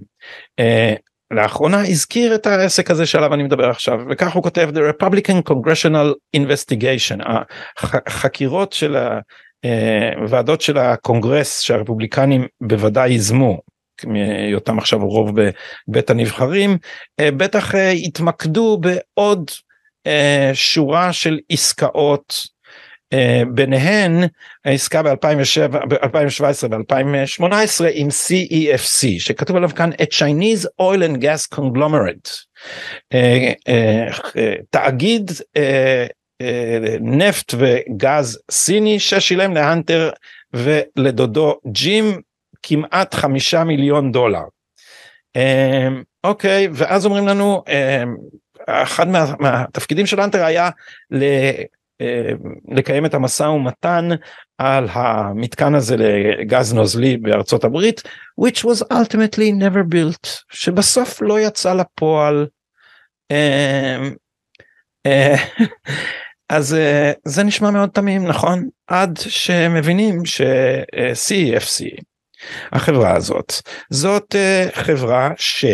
לאחרונה 1.32 1.82
הזכיר 1.82 2.36
את 2.36 2.48
העסק 2.48 2.92
הזה 2.92 3.06
שעליו 3.06 3.34
אני 3.34 3.44
מדבר 3.44 3.70
עכשיו 3.70 4.00
וכך 4.10 4.34
הוא 4.34 4.44
כותב 4.44 4.70
the 4.74 5.02
Republican 5.02 5.52
Congressional 5.52 6.38
Investigation 6.38 7.30
החקירות 7.84 8.74
של 8.74 8.98
הוועדות 10.22 10.62
של 10.62 10.77
הקונגרס 10.77 11.60
שהרפובליקנים 11.62 12.48
בוודאי 12.62 13.10
ייזמו 13.10 13.62
מהיותם 14.06 14.77
עכשיו 14.77 15.00
רוב 15.08 15.32
בבית 15.88 16.10
הנבחרים 16.10 16.77
בטח 17.22 17.75
התמקדו 17.75 18.82
בעוד 18.82 19.51
שורה 20.53 21.13
של 21.13 21.39
עסקאות 21.50 22.48
ביניהן 23.53 24.24
העסקה 24.65 25.03
ב-2017 25.03 26.68
ו-2018 26.72 27.86
עם 27.94 28.08
CEFC 28.08 29.08
שכתוב 29.20 29.56
עליו 29.56 29.70
כאן 29.75 29.89
a 29.91 30.06
Chinese 30.06 30.65
oil 30.82 31.01
and 31.01 31.22
gas 31.22 31.58
conglomerate 31.58 32.30
תאגיד 34.70 35.32
נפט 37.02 37.54
וגז 37.58 38.40
סיני 38.52 39.00
ששילם 39.00 39.54
להנטר 39.54 40.10
ולדודו 40.54 41.60
ג'ים 41.68 42.22
כמעט 42.64 43.16
חמישה 43.16 43.64
מיליון 43.64 44.12
דולר. 44.12 44.44
אוקיי 46.24 46.68
ואז 46.74 47.06
אומרים 47.06 47.28
לנו 47.28 47.64
אחד 48.68 49.08
מה, 49.08 49.34
מהתפקידים 49.40 50.06
של 50.06 50.20
הנטר 50.20 50.44
היה 50.44 50.70
אה, 52.02 52.32
לקיים 52.68 53.06
את 53.06 53.14
המשא 53.14 53.44
ומתן 53.44 54.10
על 54.58 54.88
המתקן 54.92 55.76
הזה 55.76 55.96
לגז 55.98 56.74
נוזלי 56.74 57.18
בארצות 57.18 57.64
הברית 57.64 58.02
which 58.42 58.58
was 58.64 58.84
ultimately 58.94 59.52
never 59.60 59.84
built 59.94 60.44
שבסוף 60.52 61.22
לא 61.22 61.40
יצא 61.40 61.74
לפועל. 61.74 62.48
אה, 66.51 66.55
אה, 66.55 66.58
אז 66.58 66.75
זה 67.25 67.43
נשמע 67.43 67.70
מאוד 67.72 67.89
תמים 67.89 68.27
נכון? 68.27 68.67
עד 68.88 69.20
שמבינים 69.27 70.25
ש-CEFC 70.25 72.01
החברה 72.72 73.15
הזאת 73.15 73.53
זאת 73.89 74.36
חברה 74.74 75.29
ש... 75.38 75.65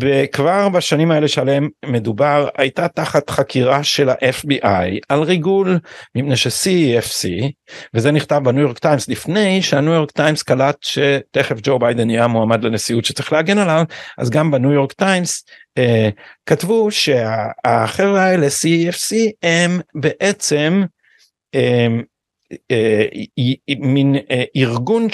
וכבר 0.00 0.68
בשנים 0.68 1.10
האלה 1.10 1.28
שעליהם 1.28 1.68
מדובר 1.86 2.48
הייתה 2.58 2.88
תחת 2.88 3.30
חקירה 3.30 3.84
של 3.84 4.08
ה-FBI 4.08 4.98
על 5.08 5.22
ריגול 5.22 5.78
מפני 6.14 6.36
ש-CEFC 6.36 7.28
וזה 7.94 8.10
נכתב 8.10 8.40
בניו 8.44 8.62
יורק 8.62 8.78
טיימס 8.78 9.08
לפני 9.08 9.62
שהניו 9.62 9.92
יורק 9.92 10.10
טיימס 10.10 10.42
קלט 10.42 10.76
שתכף 10.80 11.56
ג'ו 11.62 11.78
ביידן 11.78 12.10
יהיה 12.10 12.26
מועמד 12.26 12.64
לנשיאות 12.64 13.04
שצריך 13.04 13.32
להגן 13.32 13.58
עליו 13.58 13.84
אז 14.18 14.30
גם 14.30 14.50
בניו 14.50 14.72
יורק 14.72 14.92
טיימס 14.92 15.44
אה, 15.78 16.08
כתבו 16.46 16.90
שהחבר'ה 16.90 18.22
האלה 18.22 18.46
CEFC 18.46 19.14
הם 19.42 19.80
בעצם 19.94 20.82
אה, 21.54 21.86
מין 23.78 24.16
אה, 24.30 24.44
ארגון 24.56 25.06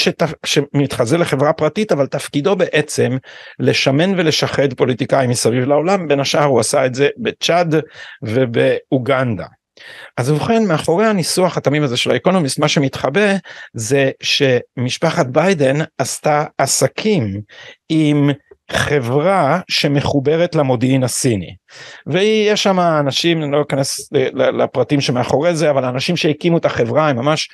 שמתחזה 0.46 1.18
לחברה 1.18 1.52
פרטית 1.52 1.92
אבל 1.92 2.06
תפקידו 2.06 2.56
בעצם 2.56 3.16
לשמן 3.58 4.18
ולשחד 4.18 4.74
פוליטיקאים 4.74 5.30
מסביב 5.30 5.64
לעולם 5.64 6.08
בין 6.08 6.20
השאר 6.20 6.44
הוא 6.44 6.60
עשה 6.60 6.86
את 6.86 6.94
זה 6.94 7.08
בצ'אד 7.18 7.74
ובאוגנדה. 8.22 9.46
אז 10.16 10.30
ובכן 10.30 10.64
מאחורי 10.64 11.06
הניסוח 11.06 11.56
התמים 11.56 11.82
הזה 11.82 11.96
של 11.96 12.10
האקונומיסט 12.10 12.58
מה 12.58 12.68
שמתחבא 12.68 13.34
זה 13.74 14.10
שמשפחת 14.22 15.26
ביידן 15.26 15.76
עשתה 15.98 16.44
עסקים 16.58 17.40
עם 17.88 18.30
חברה 18.70 19.60
שמחוברת 19.68 20.54
למודיעין 20.54 21.04
הסיני. 21.04 21.54
ויש 22.06 22.62
שם 22.62 22.80
אנשים 22.80 23.42
אני 23.42 23.52
לא 23.52 23.62
אכנס 23.62 24.08
לפרטים 24.34 25.00
שמאחורי 25.00 25.54
זה 25.54 25.70
אבל 25.70 25.84
אנשים 25.84 26.16
שהקימו 26.16 26.58
את 26.58 26.64
החברה 26.64 27.08
הם 27.08 27.16
ממש 27.16 27.48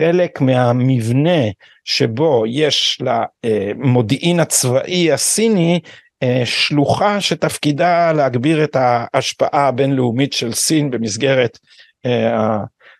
חלק 0.00 0.40
מהמבנה 0.40 1.40
שבו 1.84 2.44
יש 2.46 3.02
למודיעין 3.02 4.40
הצבאי 4.40 5.12
הסיני 5.12 5.80
אה, 6.22 6.42
שלוחה 6.44 7.20
שתפקידה 7.20 8.12
להגביר 8.12 8.64
את 8.64 8.76
ההשפעה 8.76 9.68
הבינלאומית 9.68 10.32
של 10.32 10.52
סין 10.52 10.90
במסגרת 10.90 11.58
אה, 12.06 12.56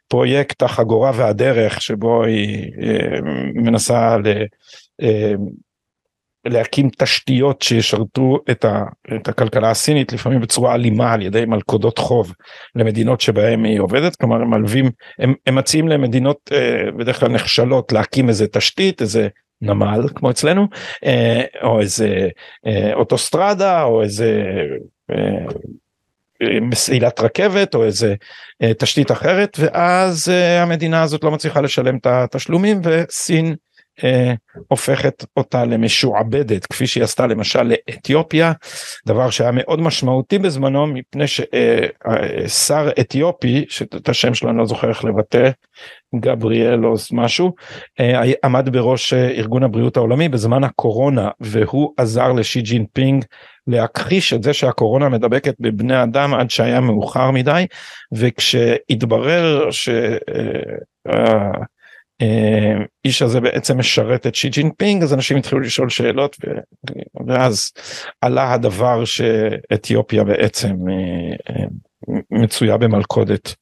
הפרויקט 0.06 0.62
החגורה 0.62 1.12
והדרך 1.14 1.82
שבו 1.82 2.24
היא 2.24 2.72
אה, 2.82 3.20
מנסה 3.54 4.16
להקים 6.44 6.88
תשתיות 6.98 7.62
שישרתו 7.62 8.38
את, 8.50 8.64
ה, 8.64 8.84
את 9.16 9.28
הכלכלה 9.28 9.70
הסינית 9.70 10.12
לפעמים 10.12 10.40
בצורה 10.40 10.74
אלימה 10.74 11.12
על 11.12 11.22
ידי 11.22 11.44
מלכודות 11.44 11.98
חוב 11.98 12.32
למדינות 12.74 13.20
שבהם 13.20 13.64
היא 13.64 13.80
עובדת. 13.80 14.16
כלומר 14.16 14.42
הם 14.42 14.50
מלווים 14.50 14.90
הם, 15.18 15.34
הם 15.46 15.54
מציעים 15.54 15.88
למדינות 15.88 16.50
אה, 16.52 16.92
בדרך 16.98 17.20
כלל 17.20 17.28
נחשלות 17.28 17.92
להקים 17.92 18.28
איזה 18.28 18.46
תשתית 18.46 19.00
איזה 19.00 19.28
נמל 19.62 20.08
כמו 20.14 20.30
אצלנו 20.30 20.66
אה, 21.04 21.42
או 21.62 21.80
איזה 21.80 22.28
אה, 22.66 22.94
אוטוסטרדה 22.94 23.82
או 23.82 24.02
איזה 24.02 24.42
אה, 25.10 26.60
מסילת 26.60 27.20
רכבת 27.20 27.74
או 27.74 27.84
איזה 27.84 28.14
אה, 28.62 28.74
תשתית 28.74 29.10
אחרת 29.10 29.56
ואז 29.60 30.28
אה, 30.28 30.62
המדינה 30.62 31.02
הזאת 31.02 31.24
לא 31.24 31.30
מצליחה 31.30 31.60
לשלם 31.60 31.96
את 31.96 32.06
התשלומים 32.06 32.80
וסין 32.84 33.54
אה, 34.04 34.34
הופכת 34.68 35.24
אותה 35.36 35.64
למשועבדת 35.64 36.66
כפי 36.66 36.86
שהיא 36.86 37.04
עשתה 37.04 37.26
למשל 37.26 37.62
לאתיופיה 37.62 38.52
דבר 39.06 39.30
שהיה 39.30 39.50
מאוד 39.52 39.80
משמעותי 39.80 40.38
בזמנו 40.38 40.86
מפני 40.86 41.26
ששר 41.26 42.86
אה, 42.86 42.92
אתיופי 43.00 43.64
שאת 43.68 44.08
השם 44.08 44.34
שלו 44.34 44.50
אני 44.50 44.58
לא 44.58 44.66
זוכר 44.66 44.88
איך 44.88 45.04
לבטא 45.04 45.50
גבריאל 46.14 46.86
או 46.86 46.94
משהו 47.12 47.52
אה, 48.00 48.22
עמד 48.44 48.68
בראש 48.68 49.12
ארגון 49.12 49.62
הבריאות 49.62 49.96
העולמי 49.96 50.28
בזמן 50.28 50.64
הקורונה 50.64 51.28
והוא 51.40 51.94
עזר 51.96 52.32
לשי 52.32 52.60
ג'ינפינג 52.60 53.24
להכחיש 53.66 54.32
את 54.32 54.42
זה 54.42 54.52
שהקורונה 54.52 55.08
מדבקת 55.08 55.54
בבני 55.60 56.02
אדם 56.02 56.34
עד 56.34 56.50
שהיה 56.50 56.80
מאוחר 56.80 57.30
מדי 57.30 57.66
וכשהתברר 58.12 59.70
ש... 59.70 59.88
האיש 62.20 63.22
הזה 63.22 63.40
בעצם 63.40 63.78
משרת 63.78 64.26
את 64.26 64.34
שי 64.34 64.48
ג'ינפינג 64.48 65.02
אז 65.02 65.14
אנשים 65.14 65.36
התחילו 65.36 65.60
לשאול 65.60 65.88
שאלות 65.88 66.36
ואז 67.26 67.72
עלה 68.20 68.52
הדבר 68.52 69.04
שאתיופיה 69.04 70.24
בעצם 70.24 70.76
אה, 70.88 71.54
אה, 71.54 71.64
מצויה 72.30 72.76
במלכודת 72.76 73.54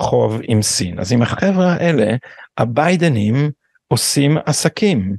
חוב 0.00 0.40
עם 0.44 0.62
סין. 0.62 0.98
אז 0.98 1.12
עם 1.12 1.22
החברה 1.22 1.72
האלה 1.72 2.16
הביידנים 2.58 3.50
עושים 3.88 4.38
עסקים. 4.46 5.14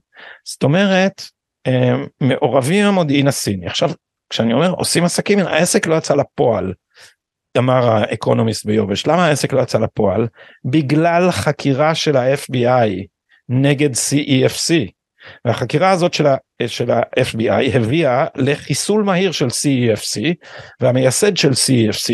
זאת 0.45 0.63
אומרת 0.63 1.21
אה, 1.67 1.95
מעורבים 2.21 2.85
המודיעין 2.85 3.27
הסיני. 3.27 3.65
עכשיו 3.65 3.91
כשאני 4.29 4.53
אומר 4.53 4.71
עושים 4.71 5.03
עסקים 5.03 5.39
העסק 5.39 5.87
לא 5.87 5.95
יצא 5.95 6.15
לפועל 6.15 6.73
אמר 7.57 7.89
האקונומיסט 7.91 8.65
ביובש 8.65 9.07
למה 9.07 9.25
העסק 9.25 9.53
לא 9.53 9.61
יצא 9.61 9.79
לפועל 9.79 10.27
בגלל 10.65 11.31
חקירה 11.31 11.95
של 11.95 12.17
ה-FBI 12.17 13.05
נגד 13.49 13.89
CEFC. 13.93 14.91
והחקירה 15.45 15.91
הזאת 15.91 16.13
של, 16.67 16.91
ה-FBI 16.91 17.77
הביאה 17.77 18.25
לחיסול 18.35 19.03
מהיר 19.03 19.31
של 19.31 19.47
CEFC 19.47 20.21
והמייסד 20.81 21.37
של 21.37 21.51
CEFC 21.51 22.13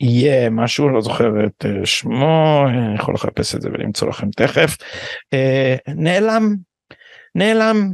יהיה 0.00 0.50
משהו 0.50 0.88
לא 0.88 1.00
זוכר 1.00 1.46
את 1.46 1.66
אה, 1.66 1.86
שמו 1.86 2.64
אני 2.68 2.94
יכול 2.94 3.14
לחפש 3.14 3.54
את 3.54 3.62
זה 3.62 3.68
ולמצוא 3.72 4.08
לכם 4.08 4.30
תכף 4.30 4.76
אה, 5.32 5.76
נעלם 5.88 6.54
נעלם 7.34 7.90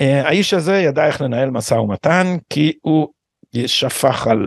האיש 0.00 0.54
הזה 0.54 0.76
ידע 0.76 1.06
איך 1.06 1.20
לנהל 1.20 1.50
משא 1.50 1.74
ומתן 1.74 2.36
כי 2.50 2.72
הוא 2.82 3.08
שפך 3.66 4.26
על 4.26 4.46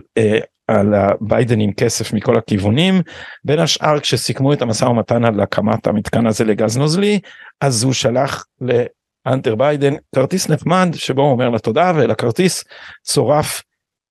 על 0.68 0.94
ביידן 1.20 1.60
עם 1.60 1.72
כסף 1.72 2.12
מכל 2.12 2.36
הכיוונים 2.36 3.02
בין 3.44 3.58
השאר 3.58 4.00
כשסיכמו 4.00 4.52
את 4.52 4.62
המשא 4.62 4.84
ומתן 4.84 5.24
על 5.24 5.40
הקמת 5.40 5.86
המתקן 5.86 6.26
הזה 6.26 6.44
לגז 6.44 6.76
נוזלי 6.76 7.20
אז 7.60 7.82
הוא 7.82 7.92
שלח 7.92 8.44
להנטר 8.60 9.54
ביידן 9.54 9.94
כרטיס 10.14 10.48
נחמד 10.48 10.88
שבו 10.94 11.22
הוא 11.22 11.30
אומר 11.30 11.50
לו 11.50 11.58
תודה 11.58 11.92
ולכרטיס 11.96 12.64
צורף 13.02 13.62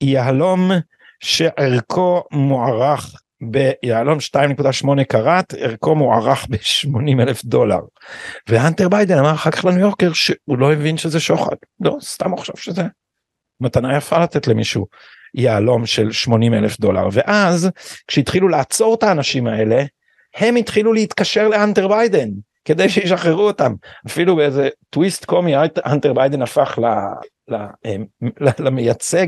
יהלום 0.02 0.72
שערכו 1.20 2.24
מוערך 2.32 3.16
ביהלום 3.42 4.18
2.8 4.20 5.04
קראט 5.04 5.54
ערכו 5.54 5.96
מוערך 5.96 6.48
ב-80 6.50 7.22
אלף 7.22 7.46
דולר. 7.46 7.80
והנטר 8.50 8.90
ביידן 8.90 9.18
אמר 9.18 9.34
אחר 9.34 9.52
כך 9.52 9.66
לניו 9.66 9.80
יורקר 9.80 10.14
שהוא 10.14 10.58
לא 10.58 10.74
הבין 10.74 10.98
שזה 10.98 11.20
שוחד 11.20 11.56
לא 11.80 11.98
סתם 12.02 12.32
הוא 12.32 12.40
חושב 12.40 12.58
שזה 12.58 12.84
מתנה 13.62 13.98
יפה 13.98 14.20
לתת 14.20 14.48
למישהו 14.48 14.88
יהלום 15.36 15.86
של 15.86 16.12
80 16.12 16.54
אלף 16.54 16.80
דולר. 16.80 17.08
ואז 17.12 17.70
כשהתחילו 18.08 18.48
לעצור 18.48 18.96
את 18.96 19.04
האנשים 19.04 19.48
האלה 19.48 19.84
הם 20.36 20.56
התחילו 20.56 20.94
להתקשר 20.94 21.48
להנטר 21.48 21.88
ביידן 21.88 22.30
כדי 22.66 22.90
שישחררו 22.90 23.48
אותם. 23.48 23.74
אפילו 24.08 24.36
באיזה 24.36 24.70
טוויסט 24.90 25.26
קומי 25.26 25.54
הנטר 25.86 26.14
ביידן 26.14 26.42
הפך 26.42 26.80
ל, 26.82 26.86
ל, 27.54 27.56
ל, 28.42 28.50
למייצג 28.60 29.28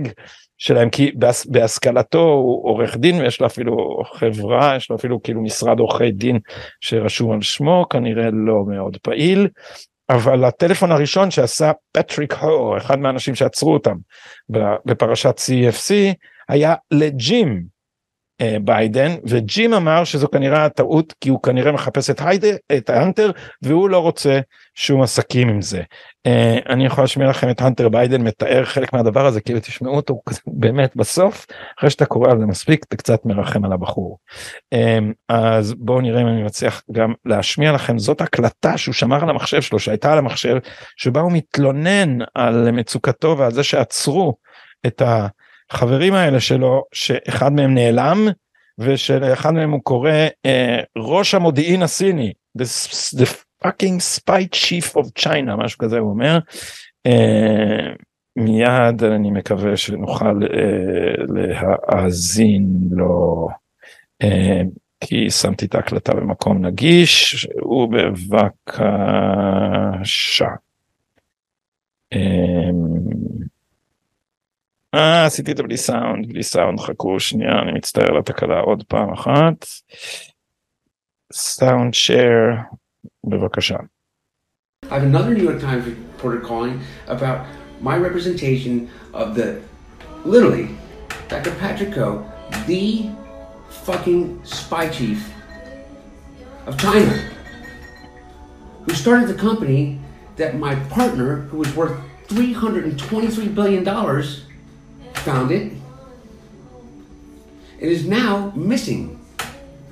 שלהם 0.57 0.89
כי 0.89 1.11
בהשכלתו 1.45 2.23
הוא 2.23 2.69
עורך 2.69 2.97
דין 2.97 3.21
ויש 3.21 3.41
לו 3.41 3.47
אפילו 3.47 4.01
חברה 4.13 4.75
יש 4.75 4.89
לו 4.89 4.95
אפילו 4.95 5.23
כאילו 5.23 5.41
משרד 5.41 5.79
עורכי 5.79 6.11
דין 6.11 6.39
שרשום 6.81 7.31
על 7.31 7.41
שמו 7.41 7.85
כנראה 7.89 8.29
לא 8.31 8.63
מאוד 8.67 8.97
פעיל 9.01 9.47
אבל 10.09 10.45
הטלפון 10.45 10.91
הראשון 10.91 11.31
שעשה 11.31 11.71
פטריק 11.91 12.33
הו 12.33 12.77
אחד 12.77 12.99
מהאנשים 12.99 13.35
שעצרו 13.35 13.73
אותם 13.73 13.95
בפרשת 14.85 15.39
CFC 15.39 15.93
היה 16.49 16.75
לג'ים 16.91 17.63
אה, 18.41 18.57
ביידן 18.61 19.11
וג'ים 19.23 19.73
אמר 19.73 20.03
שזו 20.03 20.27
כנראה 20.27 20.65
הטעות 20.65 21.13
כי 21.21 21.29
הוא 21.29 21.43
כנראה 21.43 21.71
מחפש 21.71 22.09
את 22.09 22.21
היידה 22.25 22.47
את 22.77 22.89
האנטר 22.89 23.31
והוא 23.61 23.89
לא 23.89 23.99
רוצה 23.99 24.39
שום 24.75 25.01
עסקים 25.01 25.49
עם 25.49 25.61
זה. 25.61 25.83
Uh, 26.27 26.69
אני 26.69 26.86
יכול 26.86 27.03
להשמיע 27.03 27.29
לכם 27.29 27.50
את 27.50 27.62
האנטר 27.62 27.89
ביידן 27.89 28.22
מתאר 28.22 28.65
חלק 28.65 28.93
מהדבר 28.93 29.25
הזה 29.25 29.41
כאילו 29.41 29.60
תשמעו 29.60 29.96
אותו 29.96 30.22
באמת 30.48 30.96
בסוף 30.96 31.46
אחרי 31.79 31.89
שאתה 31.89 32.05
קורא 32.05 32.31
על 32.31 32.39
זה 32.39 32.46
מספיק 32.46 32.86
אתה 32.88 32.96
קצת 32.96 33.25
מרחם 33.25 33.65
על 33.65 33.72
הבחור. 33.72 34.17
Um, 34.75 35.13
אז 35.29 35.74
בואו 35.74 36.01
נראה 36.01 36.22
אם 36.22 36.27
אני 36.27 36.43
מצליח 36.43 36.84
גם 36.91 37.13
להשמיע 37.25 37.72
לכם 37.72 38.00
זאת 38.00 38.22
הקלטה 38.22 38.77
שהוא 38.77 38.93
שמר 38.93 39.24
על 39.24 39.29
המחשב 39.29 39.62
שלו 39.62 39.79
שהייתה 39.79 40.12
על 40.12 40.17
המחשב 40.17 40.57
שבה 40.98 41.22
הוא 41.22 41.31
מתלונן 41.31 42.17
על 42.36 42.72
מצוקתו 42.72 43.38
ועל 43.38 43.51
זה 43.51 43.63
שעצרו 43.63 44.36
את. 44.88 45.01
החברים 45.71 46.13
האלה 46.13 46.39
שלו 46.39 46.84
שאחד 46.93 47.54
מהם 47.54 47.73
נעלם 47.73 48.28
ושלאחד 48.80 49.54
מהם 49.54 49.71
הוא 49.71 49.84
קורא 49.84 50.12
אה, 50.45 50.80
ראש 50.97 51.34
המודיעין 51.34 51.84
הסיני 51.84 52.34
the, 52.60 52.65
the 53.17 53.46
fucking 53.67 53.99
spy 53.99 54.47
chief 54.51 54.95
of 54.95 55.06
China 55.19 55.56
משהו 55.58 55.77
כזה 55.77 55.99
הוא 55.99 56.10
אומר. 56.10 56.39
אה, 57.06 57.93
מיד 58.36 59.03
אני 59.03 59.32
מקווה 59.32 59.77
שנוכל 59.77 60.39
אה, 60.43 61.13
להאזין 61.27 62.67
לו 62.91 63.47
אה, 64.23 64.62
כי 65.03 65.30
שמתי 65.30 65.65
את 65.65 65.75
ההקלטה 65.75 66.13
במקום 66.13 66.65
נגיש 66.65 67.47
ובבקשה. 67.62 68.47
אה, 72.13 72.69
אה, 74.95 75.25
עשיתי 75.25 75.51
את 75.51 75.58
זה 75.58 75.63
בלי 75.63 75.77
סאונד, 75.77 76.27
בלי 76.27 76.43
סאונד, 76.43 76.80
חכו 76.80 77.19
שנייה, 77.19 77.60
אני 77.62 77.71
מצטער 77.71 78.08
על 78.12 78.17
התקלה 78.17 78.60
עוד 78.60 78.84
פעם 78.84 79.13
אחת. 79.13 79.65
סאונד 81.34 81.93
שייר, 81.93 82.56
בבקשה. 83.26 83.76
I 84.90 84.94
have 84.96 85.05
another 85.05 85.33
New 85.35 85.44
York 85.44 85.61
Times 85.61 85.87
reporter 85.87 86.40
calling 86.40 86.81
about 87.07 87.46
my 87.81 87.96
representation 87.96 88.90
of 89.14 89.35
the, 89.35 89.62
literally, 90.24 90.68
Dr. 91.28 91.52
Patrick 91.62 91.92
Coe, 91.92 92.24
the 92.66 93.09
fucking 93.87 94.44
spy 94.44 94.88
chief 94.88 95.33
of 96.66 96.76
China, 96.78 97.14
who 98.85 98.92
started 98.92 99.28
the 99.28 99.35
company 99.35 99.98
that 100.37 100.59
my 100.59 100.74
partner, 100.96 101.37
who 101.48 101.59
was 101.59 101.74
worth 101.74 101.98
$323 102.28 103.55
billion, 103.55 103.85
found 105.14 105.50
it. 105.50 105.72
It 107.78 107.90
is 107.96 108.07
now 108.07 108.52
missing. 108.55 109.20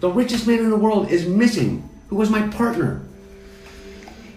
The 0.00 0.10
richest 0.10 0.46
man 0.46 0.60
in 0.60 0.70
the 0.70 0.76
world 0.76 1.10
is 1.10 1.26
missing, 1.26 1.88
who 2.08 2.16
was 2.16 2.30
my 2.30 2.46
partner. 2.48 3.02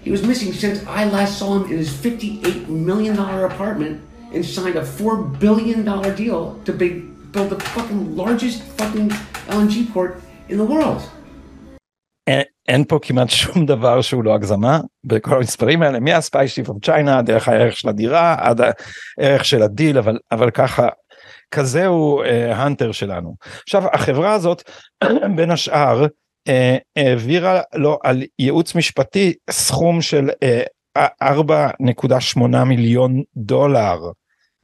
He 0.08 0.12
was 0.12 0.26
missing 0.32 0.54
since 0.54 0.78
I 0.86 1.04
last 1.16 1.32
saw 1.38 1.48
him 1.58 1.64
in 1.72 1.76
his 1.84 1.90
$58 1.90 2.66
million 2.68 3.14
apartment 3.18 4.00
and 4.32 4.42
signed 4.42 4.76
a 4.76 4.82
$4 4.82 5.38
billion 5.38 5.84
deal 6.16 6.58
to 6.64 6.72
build 6.72 7.50
the 7.50 7.60
fucking 7.76 8.16
largest 8.16 8.62
fucking 8.78 9.10
LNG 9.56 9.92
port 9.92 10.22
in 10.48 10.56
the 10.56 10.64
world. 10.64 11.02
אין 12.68 12.84
פה 12.84 12.98
כמעט 13.02 13.30
שום 13.30 13.66
דבר 13.66 14.00
שהוא 14.00 14.24
לא 14.24 14.34
הגזמה 14.34 14.80
בכל 15.04 15.36
המספרים 15.36 15.82
האלה 15.82 16.00
מהספיישיפ 16.00 16.68
אוף 16.68 16.84
צ'יינה 16.84 17.22
דרך 17.22 17.48
הערך 17.48 17.76
של 17.76 17.88
הדירה 17.88 18.36
עד 18.38 18.60
הערך 19.18 19.44
של 19.44 19.62
הדיל 19.62 19.98
אבל 19.98 20.18
אבל 20.32 20.50
ככה 20.50 20.88
כזה 21.50 21.86
הוא 21.86 22.24
האנטר 22.54 22.90
אה, 22.90 22.92
שלנו. 22.92 23.34
עכשיו 23.62 23.82
החברה 23.92 24.32
הזאת 24.32 24.70
בין 25.36 25.50
השאר 25.50 26.06
העבירה 26.96 27.60
לו 27.74 27.98
על 28.02 28.22
ייעוץ 28.38 28.74
משפטי 28.74 29.34
סכום 29.50 30.02
של 30.02 30.30
אה, 30.98 31.00
4.8 31.22 32.64
מיליון 32.64 33.22
דולר. 33.36 33.98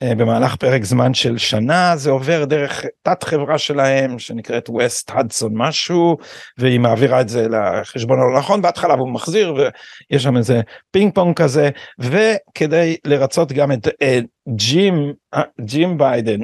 אה, 0.02 0.14
במהלך 0.14 0.56
פרק 0.56 0.84
זמן 0.84 1.14
של 1.14 1.38
שנה 1.38 1.96
זה 1.96 2.10
עובר 2.10 2.44
דרך 2.44 2.84
תת 3.02 3.22
חברה 3.22 3.58
שלהם 3.58 4.18
שנקראת 4.18 4.68
ווסט 4.68 5.10
הדסון 5.14 5.52
משהו 5.54 6.16
והיא 6.58 6.80
מעבירה 6.80 7.20
את 7.20 7.28
זה 7.28 7.48
לחשבון 7.48 8.18
הלא 8.20 8.38
נכון 8.38 8.62
בהתחלה 8.62 8.94
והוא 8.94 9.12
מחזיר 9.12 9.54
ויש 9.54 10.22
שם 10.22 10.36
איזה 10.36 10.60
פינג 10.90 11.14
פונג 11.14 11.36
כזה 11.36 11.70
וכדי 11.98 12.96
לרצות 13.04 13.52
גם 13.52 13.72
את 13.72 13.88
אה, 14.02 14.20
ג'ים 14.48 15.12
ג'ים 15.60 15.98
ביידן 15.98 16.40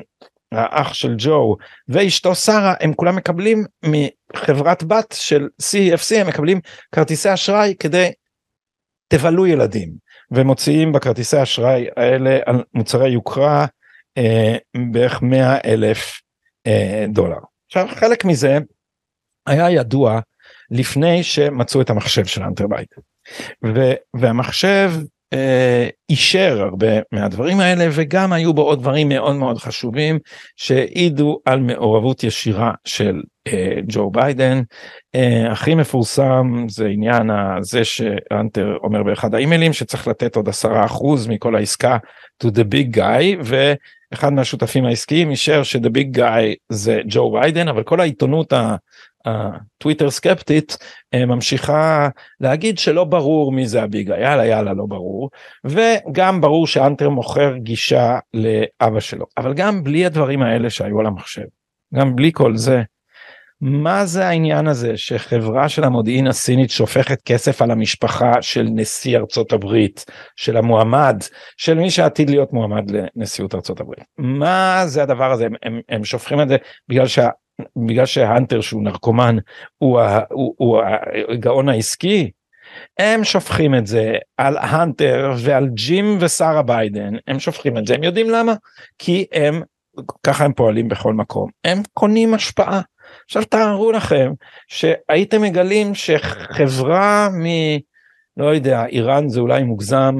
האח 0.52 0.94
של 0.94 1.14
ג'ו 1.18 1.56
ואשתו 1.88 2.34
שרה 2.34 2.74
הם 2.80 2.94
כולם 2.94 3.16
מקבלים 3.16 3.64
מחברת 3.84 4.82
בת 4.82 5.14
של 5.18 5.48
CFC 5.62 6.16
הם 6.20 6.26
מקבלים 6.26 6.60
כרטיסי 6.94 7.34
אשראי 7.34 7.74
כזה 7.78 8.12
תבלו 9.08 9.46
ילדים. 9.46 10.10
ומוציאים 10.30 10.92
בכרטיסי 10.92 11.42
אשראי 11.42 11.86
האלה 11.96 12.38
על 12.46 12.62
מוצרי 12.74 13.10
יוקרה 13.10 13.66
אה, 14.18 14.56
בערך 14.92 15.22
100 15.22 15.58
אלף 15.64 16.20
אה, 16.66 17.04
דולר. 17.08 17.38
עכשיו 17.66 17.88
חלק 17.94 18.24
מזה 18.24 18.58
היה 19.46 19.70
ידוע 19.70 20.20
לפני 20.70 21.22
שמצאו 21.22 21.80
את 21.80 21.90
המחשב 21.90 22.24
של 22.24 22.42
האנטר 22.42 22.68
ביידן 22.68 22.94
והמחשב 24.14 24.92
אישר 26.10 26.62
הרבה 26.62 26.86
מהדברים 27.12 27.60
האלה 27.60 27.88
וגם 27.92 28.32
היו 28.32 28.54
בו 28.54 28.62
עוד 28.62 28.80
דברים 28.80 29.08
מאוד 29.08 29.36
מאוד 29.36 29.58
חשובים 29.58 30.18
שהעידו 30.56 31.38
על 31.44 31.60
מעורבות 31.60 32.24
ישירה 32.24 32.72
של 32.84 33.22
אה, 33.46 33.76
ג'ו 33.88 34.10
ביידן. 34.10 34.62
אה, 35.14 35.52
הכי 35.52 35.74
מפורסם 35.74 36.64
זה 36.68 36.86
עניין 36.86 37.30
הזה 37.30 37.84
שהאנטר 37.84 38.76
אומר 38.82 39.02
באחד 39.02 39.34
האימיילים 39.34 39.72
שצריך 39.72 40.08
לתת 40.08 40.36
עוד 40.36 40.48
עשרה 40.48 40.84
אחוז 40.84 41.28
מכל 41.28 41.56
העסקה 41.56 41.98
to 42.44 42.46
the 42.46 42.64
big 42.74 42.96
guy 42.96 43.42
ואחד 44.12 44.32
מהשותפים 44.32 44.84
העסקיים 44.84 45.30
אישר 45.30 45.62
ש-the 45.62 45.88
big 45.88 46.18
guy 46.18 46.54
זה 46.68 47.00
ג'ו 47.06 47.32
ביידן 47.32 47.68
אבל 47.68 47.82
כל 47.82 48.00
העיתונות 48.00 48.52
הטוויטר 49.24 50.10
סקפטית 50.10 50.76
אה, 51.14 51.26
ממשיכה 51.26 52.08
להגיד 52.40 52.78
שלא 52.78 53.04
ברור 53.04 53.52
מי 53.52 53.66
זה 53.66 53.82
הביג 53.82 54.08
יאללה 54.08 54.46
יאללה 54.46 54.72
לא 54.72 54.86
ברור. 54.86 55.30
וגם 55.64 56.40
ברור 56.40 56.66
שאנטר 56.66 57.08
מוכר 57.08 57.56
גישה 57.56 58.18
לאבא 58.34 59.00
שלו. 59.00 59.26
אבל 59.38 59.54
גם 59.54 59.84
בלי 59.84 60.06
הדברים 60.06 60.42
האלה 60.42 60.70
שהיו 60.70 61.00
על 61.00 61.06
המחשב 61.06 61.46
גם 61.94 62.16
בלי 62.16 62.30
כל 62.32 62.56
זה 62.56 62.82
מה 63.60 64.06
זה 64.06 64.26
העניין 64.26 64.66
הזה 64.66 64.96
שחברה 64.96 65.68
של 65.68 65.84
המודיעין 65.84 66.26
הסינית 66.26 66.70
שופכת 66.70 67.22
כסף 67.22 67.62
על 67.62 67.70
המשפחה 67.70 68.32
של 68.40 68.68
נשיא 68.74 69.18
ארצות 69.18 69.52
הברית, 69.52 70.04
של 70.36 70.56
המועמד, 70.56 71.16
של 71.56 71.74
מי 71.74 71.90
שעתיד 71.90 72.30
להיות 72.30 72.52
מועמד 72.52 72.90
לנשיאות 72.90 73.54
ארצות 73.54 73.80
הברית. 73.80 74.04
מה 74.18 74.82
זה 74.86 75.02
הדבר 75.02 75.32
הזה? 75.32 75.46
הם, 75.46 75.52
הם, 75.62 75.80
הם 75.88 76.04
שופכים 76.04 76.40
את 76.40 76.48
זה 76.48 76.56
בגלל 76.88 77.06
שה... 77.06 77.28
בגלל 77.86 78.06
שהאנטר 78.06 78.60
שהוא 78.60 78.82
נרקומן 78.82 79.36
הוא, 79.78 80.00
הוא, 80.30 80.54
הוא 80.58 80.82
הגאון 81.28 81.68
העסקי 81.68 82.30
הם 82.98 83.24
שופכים 83.24 83.74
את 83.74 83.86
זה 83.86 84.14
על 84.36 84.56
האנטר 84.56 85.32
ועל 85.38 85.68
ג'ים 85.68 86.18
ושרה 86.20 86.62
ביידן 86.62 87.14
הם 87.26 87.38
שופכים 87.38 87.78
את 87.78 87.86
זה 87.86 87.94
הם 87.94 88.04
יודעים 88.04 88.30
למה 88.30 88.54
כי 88.98 89.26
הם 89.32 89.62
ככה 90.26 90.44
הם 90.44 90.52
פועלים 90.52 90.88
בכל 90.88 91.14
מקום 91.14 91.50
הם 91.64 91.82
קונים 91.94 92.34
השפעה. 92.34 92.80
עכשיו 93.30 93.44
תארו 93.44 93.92
לכם 93.92 94.32
שהייתם 94.68 95.42
מגלים 95.42 95.94
שחברה 95.94 97.28
מ... 97.32 97.44
לא 98.36 98.54
יודע 98.54 98.86
איראן 98.86 99.28
זה 99.28 99.40
אולי 99.40 99.62
מוגזם 99.62 100.14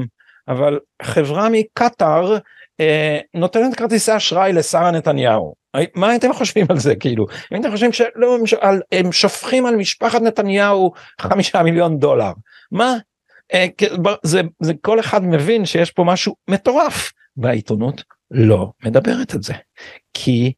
אבל 0.49 0.79
חברה 1.03 1.49
מקטאר 1.49 2.38
אה, 2.81 3.18
נותנת 3.35 3.75
כרטיסי 3.75 4.16
אשראי 4.16 4.53
לשרה 4.53 4.90
נתניהו. 4.90 5.55
מה 5.94 6.09
הייתם 6.09 6.33
חושבים 6.33 6.66
על 6.68 6.79
זה 6.79 6.96
כאילו? 6.96 7.27
אם 7.53 7.61
אתם 7.61 7.70
חושבים 7.70 7.92
שלא 7.92 8.38
הם 8.92 9.12
שופכים 9.12 9.66
על 9.66 9.77
משפחת 9.77 10.23
נתניהו 10.23 10.92
חמישה 11.20 11.62
מיליון 11.62 11.99
דולר 11.99 12.33
מה? 12.73 12.96
אה, 13.55 13.66
זה, 14.23 14.40
זה 14.62 14.73
כל 14.81 15.01
אחד 15.01 15.25
מבין 15.25 15.64
שיש 15.64 15.90
פה 15.90 16.05
משהו 16.05 16.35
מטורף. 16.49 17.12
והעיתונות 17.37 18.03
לא 18.31 18.70
מדברת 18.85 19.35
את 19.35 19.42
זה 19.42 19.55
כי 20.14 20.53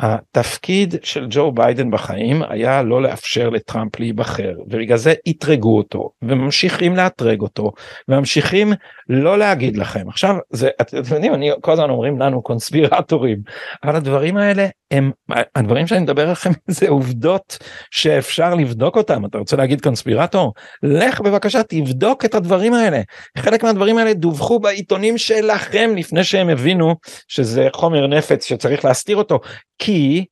התפקיד 0.00 0.94
של 1.02 1.26
ג'ו 1.30 1.52
ביידן 1.52 1.90
בחיים 1.90 2.42
היה 2.48 2.82
לא 2.82 3.02
לאפשר 3.02 3.48
לטראמפ 3.50 4.00
להיבחר 4.00 4.52
ובגלל 4.66 4.96
זה 4.96 5.14
אתרגו 5.28 5.76
אותו 5.76 6.10
וממשיכים 6.22 6.96
לאתרג 6.96 7.40
אותו 7.40 7.72
וממשיכים 8.08 8.72
לא 9.08 9.38
להגיד 9.38 9.76
לכם. 9.76 10.08
עכשיו 10.08 10.36
זה 10.50 10.68
אתם 10.80 11.14
יודעים 11.14 11.34
אני 11.34 11.50
כל 11.60 11.72
הזמן 11.72 11.90
אומרים 11.90 12.20
לנו 12.20 12.42
קונספירטורים 12.42 13.38
אבל 13.84 13.96
הדברים 13.96 14.36
האלה 14.36 14.66
הם 14.90 15.10
הדברים 15.54 15.86
שאני 15.86 16.00
מדבר 16.00 16.26
עליכם 16.26 16.50
זה 16.66 16.88
עובדות 16.88 17.58
שאפשר 17.90 18.54
לבדוק 18.54 18.96
אותם 18.96 19.24
אתה 19.24 19.38
רוצה 19.38 19.56
להגיד 19.56 19.80
קונספירטור 19.80 20.54
לך 20.82 21.20
בבקשה 21.20 21.62
תבדוק 21.62 22.24
את 22.24 22.34
הדברים 22.34 22.74
האלה. 22.74 23.00
חלק 23.38 23.62
מהדברים 23.62 23.98
האלה 23.98 24.14
דווחו 24.14 24.58
בעיתונים 24.58 25.18
שלכם 25.18 25.90
לפני 25.96 26.24
שהם 26.24 26.48
הבינו 26.48 26.94
שזה 27.28 27.68
חומר 27.72 28.06
נפץ 28.06 28.46
שצריך 28.46 28.84
להסתיר 28.84 29.16
אותו. 29.16 29.40
כי 29.78 30.24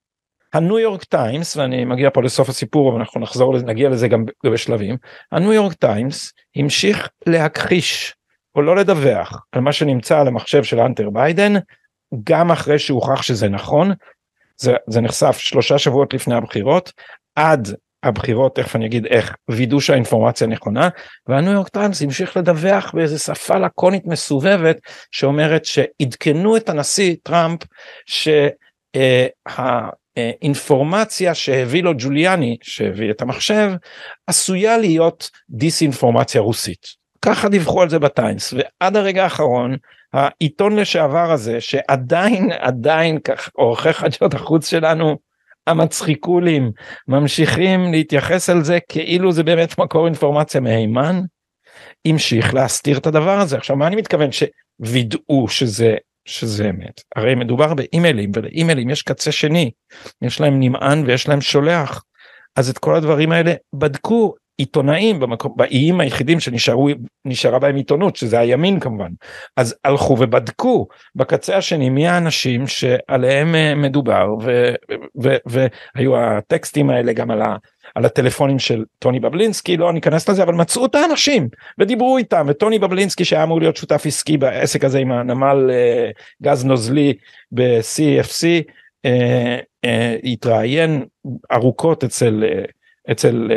הניו 0.53 0.79
יורק 0.79 1.05
טיימס 1.05 1.57
ואני 1.57 1.85
מגיע 1.85 2.11
פה 2.11 2.23
לסוף 2.23 2.49
הסיפור 2.49 2.91
אבל 2.91 2.99
אנחנו 2.99 3.21
נחזור 3.21 3.59
נגיע 3.59 3.89
לזה 3.89 4.09
גם 4.09 4.25
בשלבים 4.45 4.97
הניו 5.33 5.53
יורק 5.53 5.73
טיימס 5.73 6.33
המשיך 6.57 7.09
להכחיש 7.27 8.15
או 8.55 8.63
לא 8.63 8.77
לדווח 8.77 9.47
על 9.53 9.61
מה 9.61 9.73
שנמצא 9.73 10.21
על 10.21 10.29
המחשב 10.29 10.65
של 10.65 10.81
האנטר 10.81 11.11
ביידן 11.11 11.53
גם 12.25 12.51
אחרי 12.51 12.79
שהוכח 12.79 13.23
שזה 13.23 13.49
נכון 13.49 13.93
זה, 14.57 14.73
זה 14.87 15.01
נחשף 15.01 15.39
שלושה 15.39 15.79
שבועות 15.79 16.15
לפני 16.15 16.35
הבחירות 16.35 16.93
עד 17.37 17.69
הבחירות 18.03 18.57
תכף 18.57 18.77
אני 18.77 18.87
אגיד 18.87 19.07
איך 19.07 19.37
וידאו 19.51 19.81
שהאינפורמציה 19.81 20.47
נכונה 20.47 20.89
והניו 21.27 21.53
יורק 21.53 21.69
טיימס 21.69 22.03
המשיך 22.03 22.37
לדווח 22.37 22.91
באיזה 22.95 23.19
שפה 23.19 23.59
לקונית 23.59 24.07
מסובבת 24.07 24.79
שאומרת 25.11 25.65
שעדכנו 25.65 26.57
את 26.57 26.69
הנשיא 26.69 27.17
טראמפ 27.23 27.61
שהאינפורמציה 30.17 31.35
שהביא 31.35 31.83
לו 31.83 31.93
ג'וליאני 31.99 32.57
שהביא 32.63 33.11
את 33.11 33.23
המחשב 33.23 33.73
עשויה 34.27 34.79
להיות 34.79 35.31
דיסאינפורמציה 35.51 36.41
רוסית 36.41 37.02
ככה 37.23 37.49
דיווחו 37.49 37.83
על 37.83 37.91
זה 37.91 37.99
בטיימס. 37.99 38.55
ועד 38.55 38.97
הרגע 38.97 39.25
האחרון 39.25 39.77
העיתון 40.13 40.77
לשעבר 40.77 41.33
הזה 41.33 41.61
שעדיין 41.61 42.53
עדיין 42.59 43.19
כך 43.19 43.51
עורכי 43.53 43.93
חדשות 43.93 44.35
החוץ 44.35 44.71
שלנו 44.71 45.19
המצחיקולים 45.67 46.73
ממשיכים 47.09 47.93
להתייחס 47.93 48.51
על 48.51 48.65
זה 48.65 48.79
כאילו 48.89 49.33
זה 49.33 49.43
באמת 49.43 49.79
מקור 49.79 50.07
אינפורמציה 50.07 50.61
מהימן 50.61 51.21
המשיך 52.07 52.55
להסתיר 52.55 52.99
את 52.99 53.07
הדבר 53.07 53.39
הזה. 53.39 53.57
עכשיו 53.57 53.77
מה 53.77 53.87
אני 53.87 53.97
מתכוון? 53.97 54.31
שווידאו 54.33 55.49
שזה 55.49 55.97
שזה 56.25 56.71
אמת. 56.71 57.01
הרי 57.17 57.35
מדובר 57.35 57.75
באימיילים 57.75 58.31
ולאימיילים 58.35 58.91
יש 58.91 59.03
קצה 59.03 59.33
שני. 59.33 59.71
יש 60.23 60.41
להם 60.41 60.61
נמען 60.61 61.05
ויש 61.07 61.29
להם 61.29 61.41
שולח. 61.41 62.05
אז 62.57 62.71
את 62.71 62.79
כל 62.79 62.95
הדברים 62.95 63.33
האלה 63.33 63.55
בדקו 63.73 64.35
עיתונאים 64.63 65.21
במקום 65.21 65.53
באיים 65.57 66.01
היחידים 66.01 66.41
שנשארו 66.41 66.89
נשארה 67.25 67.59
בהם 67.59 67.77
עיתונות 67.77 68.17
שזה 68.17 68.39
הימין 68.39 68.81
כמובן. 68.81 69.11
אז 69.57 69.75
הלכו 69.85 70.17
ובדקו 70.21 70.87
בקצה 71.15 71.57
השני 71.57 71.91
מי 71.91 72.09
האנשים 72.09 72.67
שעליהם 72.67 73.55
אה, 73.55 73.75
מדובר 73.75 74.29
והיו 75.47 76.17
הטקסטים 76.17 76.91
האלה 76.91 77.13
גם 77.13 77.31
על, 77.31 77.43
ה, 77.43 77.57
על 77.95 78.05
הטלפונים 78.05 78.59
של 78.59 78.85
טוני 78.99 79.21
בבלינסקי 79.21 79.77
לא 79.77 79.93
ניכנס 79.93 80.29
לזה 80.29 80.43
אבל 80.43 80.55
מצאו 80.55 80.87
את 80.87 80.95
האנשים 80.95 81.49
ודיברו 81.79 82.19
איתם 82.19 82.47
וטוני 82.49 82.79
בבלינסקי 82.79 83.25
שהיה 83.25 83.43
אמור 83.43 83.61
להיות 83.61 83.77
שותף 83.77 84.03
עסקי 84.07 84.37
בעסק 84.37 84.85
הזה 84.85 84.99
עם 84.99 85.13
הנמל 85.13 85.71
אה, 85.73 86.11
גז 86.43 86.65
נוזלי 86.65 87.15
ב-CFC 87.53 88.47
אה, 89.05 89.59
התראיין 90.25 91.05
ארוכות 91.53 92.05
אצל 92.05 92.45
אצל 93.11 93.51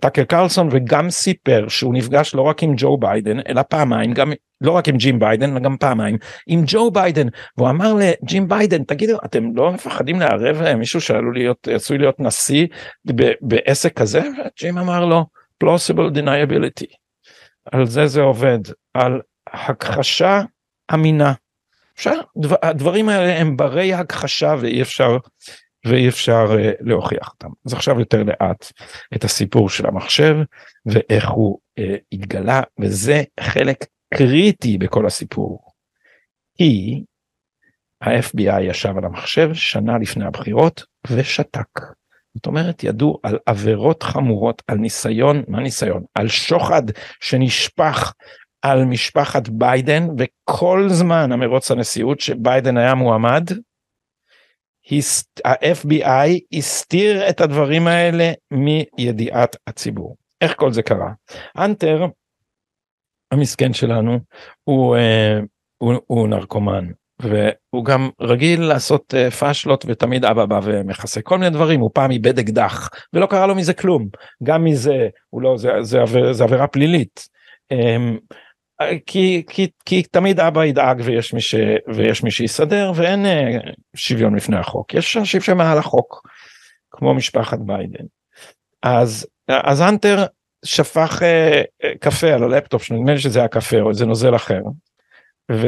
טאקר 0.00 0.22
אה, 0.22 0.24
קרלסון 0.24 0.68
וגם 0.72 1.10
סיפר 1.10 1.68
שהוא 1.68 1.94
נפגש 1.94 2.34
לא 2.34 2.42
רק 2.42 2.62
עם 2.62 2.74
ג'ו 2.76 2.96
ביידן 2.96 3.38
אלא 3.48 3.62
פעמיים 3.62 4.12
גם 4.12 4.32
לא 4.60 4.72
רק 4.72 4.88
עם 4.88 4.96
ג'ים 4.96 5.18
ביידן 5.18 5.52
אלא 5.52 5.60
גם 5.60 5.76
פעמיים 5.76 6.18
עם 6.46 6.62
ג'ו 6.66 6.90
ביידן. 6.90 7.26
והוא 7.56 7.70
אמר 7.70 7.94
לג'ים 7.94 8.48
ביידן 8.48 8.84
תגידו 8.84 9.18
אתם 9.24 9.56
לא 9.56 9.72
מפחדים 9.72 10.20
לערב 10.20 10.74
מישהו 10.74 11.00
שעלול 11.00 11.34
להיות 11.34 11.68
עשוי 11.72 11.98
להיות 11.98 12.20
נשיא 12.20 12.66
בעסק 13.40 13.92
כזה? 13.98 14.22
ג'ים 14.60 14.78
אמר 14.78 15.04
לו 15.04 15.26
plausible 15.64 16.16
deniability. 16.16 16.96
על 17.72 17.86
זה 17.86 18.06
זה 18.06 18.20
עובד 18.20 18.58
על 18.94 19.20
הכחשה 19.46 20.42
אמינה. 20.94 21.32
אפשר 21.98 22.20
הדברים 22.62 23.08
האלה 23.08 23.40
הם 23.40 23.56
ברי 23.56 23.94
הכחשה 23.94 24.54
ואי 24.60 24.82
אפשר 24.82 25.16
ואי 25.86 26.08
אפשר 26.08 26.46
uh, 26.50 26.76
להוכיח 26.80 27.28
אותם. 27.28 27.48
אז 27.66 27.74
עכשיו 27.74 27.98
יותר 27.98 28.22
לאט 28.22 28.72
את 29.14 29.24
הסיפור 29.24 29.70
של 29.70 29.86
המחשב 29.86 30.36
ואיך 30.86 31.30
הוא 31.30 31.58
uh, 31.80 31.82
התגלה 32.12 32.62
וזה 32.80 33.22
חלק 33.40 33.84
קריטי 34.14 34.78
בכל 34.78 35.06
הסיפור. 35.06 35.68
כי 36.56 37.04
ה-FBI 38.00 38.60
ישב 38.60 38.98
על 38.98 39.04
המחשב 39.04 39.54
שנה 39.54 39.98
לפני 39.98 40.24
הבחירות 40.24 40.84
ושתק. 41.10 41.80
זאת 42.34 42.46
אומרת 42.46 42.84
ידעו 42.84 43.18
על 43.22 43.38
עבירות 43.46 44.02
חמורות 44.02 44.62
על 44.66 44.78
ניסיון 44.78 45.42
מה 45.48 45.60
ניסיון 45.60 46.02
על 46.14 46.28
שוחד 46.28 46.82
שנשפך 47.20 48.12
על 48.62 48.84
משפחת 48.84 49.48
ביידן 49.48 50.06
וכל 50.18 50.88
זמן 50.88 51.32
המרוץ 51.32 51.70
הנשיאות 51.70 52.20
שביידן 52.20 52.76
היה 52.76 52.94
מועמד 52.94 53.50
ה-FBI 55.44 56.38
הסתיר 56.52 57.28
את 57.28 57.40
הדברים 57.40 57.86
האלה 57.86 58.32
מידיעת 58.50 59.56
הציבור. 59.66 60.16
איך 60.40 60.54
כל 60.56 60.72
זה 60.72 60.82
קרה? 60.82 61.12
אנטר, 61.58 62.06
המסכן 63.30 63.72
שלנו, 63.72 64.18
הוא, 64.64 64.96
אה, 64.96 65.38
הוא, 65.78 65.94
הוא 66.06 66.28
נרקומן. 66.28 66.86
והוא 67.22 67.84
גם 67.84 68.10
רגיל 68.20 68.62
לעשות 68.62 69.14
uh, 69.14 69.30
פאשלות 69.30 69.84
ותמיד 69.88 70.24
אבא 70.24 70.46
בא 70.46 70.60
ומכסה 70.62 71.22
כל 71.22 71.38
מיני 71.38 71.50
דברים 71.50 71.80
הוא 71.80 71.90
פעם 71.94 72.10
איבד 72.10 72.38
אקדח 72.38 72.88
ולא 73.12 73.26
קרה 73.26 73.46
לו 73.46 73.54
מזה 73.54 73.74
כלום 73.74 74.08
גם 74.42 74.64
מזה 74.64 75.08
הוא 75.30 75.42
לא 75.42 75.56
זה 75.56 75.70
זה, 75.80 75.98
זה, 76.06 76.32
זה 76.32 76.44
עבירה 76.44 76.66
פלילית. 76.66 77.28
אממ, 77.72 78.34
כי, 79.06 79.44
כי, 79.48 79.70
כי 79.84 80.02
תמיד 80.02 80.40
אבא 80.40 80.64
ידאג 80.64 81.02
ויש 81.04 81.34
מי, 81.34 81.40
ש, 81.40 81.54
ויש 81.94 82.22
מי 82.22 82.30
שיסדר 82.30 82.92
ואין 82.94 83.26
אה, 83.26 83.58
שוויון 83.96 84.36
לפני 84.36 84.56
החוק 84.56 84.94
יש 84.94 85.16
אנשים 85.16 85.40
שמעל 85.40 85.78
החוק 85.78 86.28
כמו 86.90 87.14
משפחת 87.14 87.58
ביידן 87.58 88.04
אז 88.82 89.26
אז 89.48 89.82
האנטר 89.82 90.26
שפך 90.64 91.22
אה, 91.22 91.62
אה, 91.84 91.92
קפה 92.00 92.26
על 92.34 92.42
הלפטופ 92.42 92.82
שנדמה 92.82 93.12
לי 93.12 93.18
שזה 93.18 93.38
היה 93.38 93.48
קפה 93.48 93.80
או 93.80 93.88
איזה 93.88 94.06
נוזל 94.06 94.36
אחר 94.36 94.60
ו, 95.52 95.66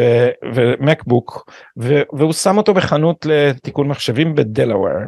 ו 0.55 0.66
MacBook 0.66 1.51
ו, 1.81 1.94
והוא 2.12 2.33
שם 2.33 2.59
אותו 2.59 2.75
בחנות 2.75 3.27
לתיקון 3.27 3.88
מחשבים 3.88 4.35
בדלאוור 4.35 4.99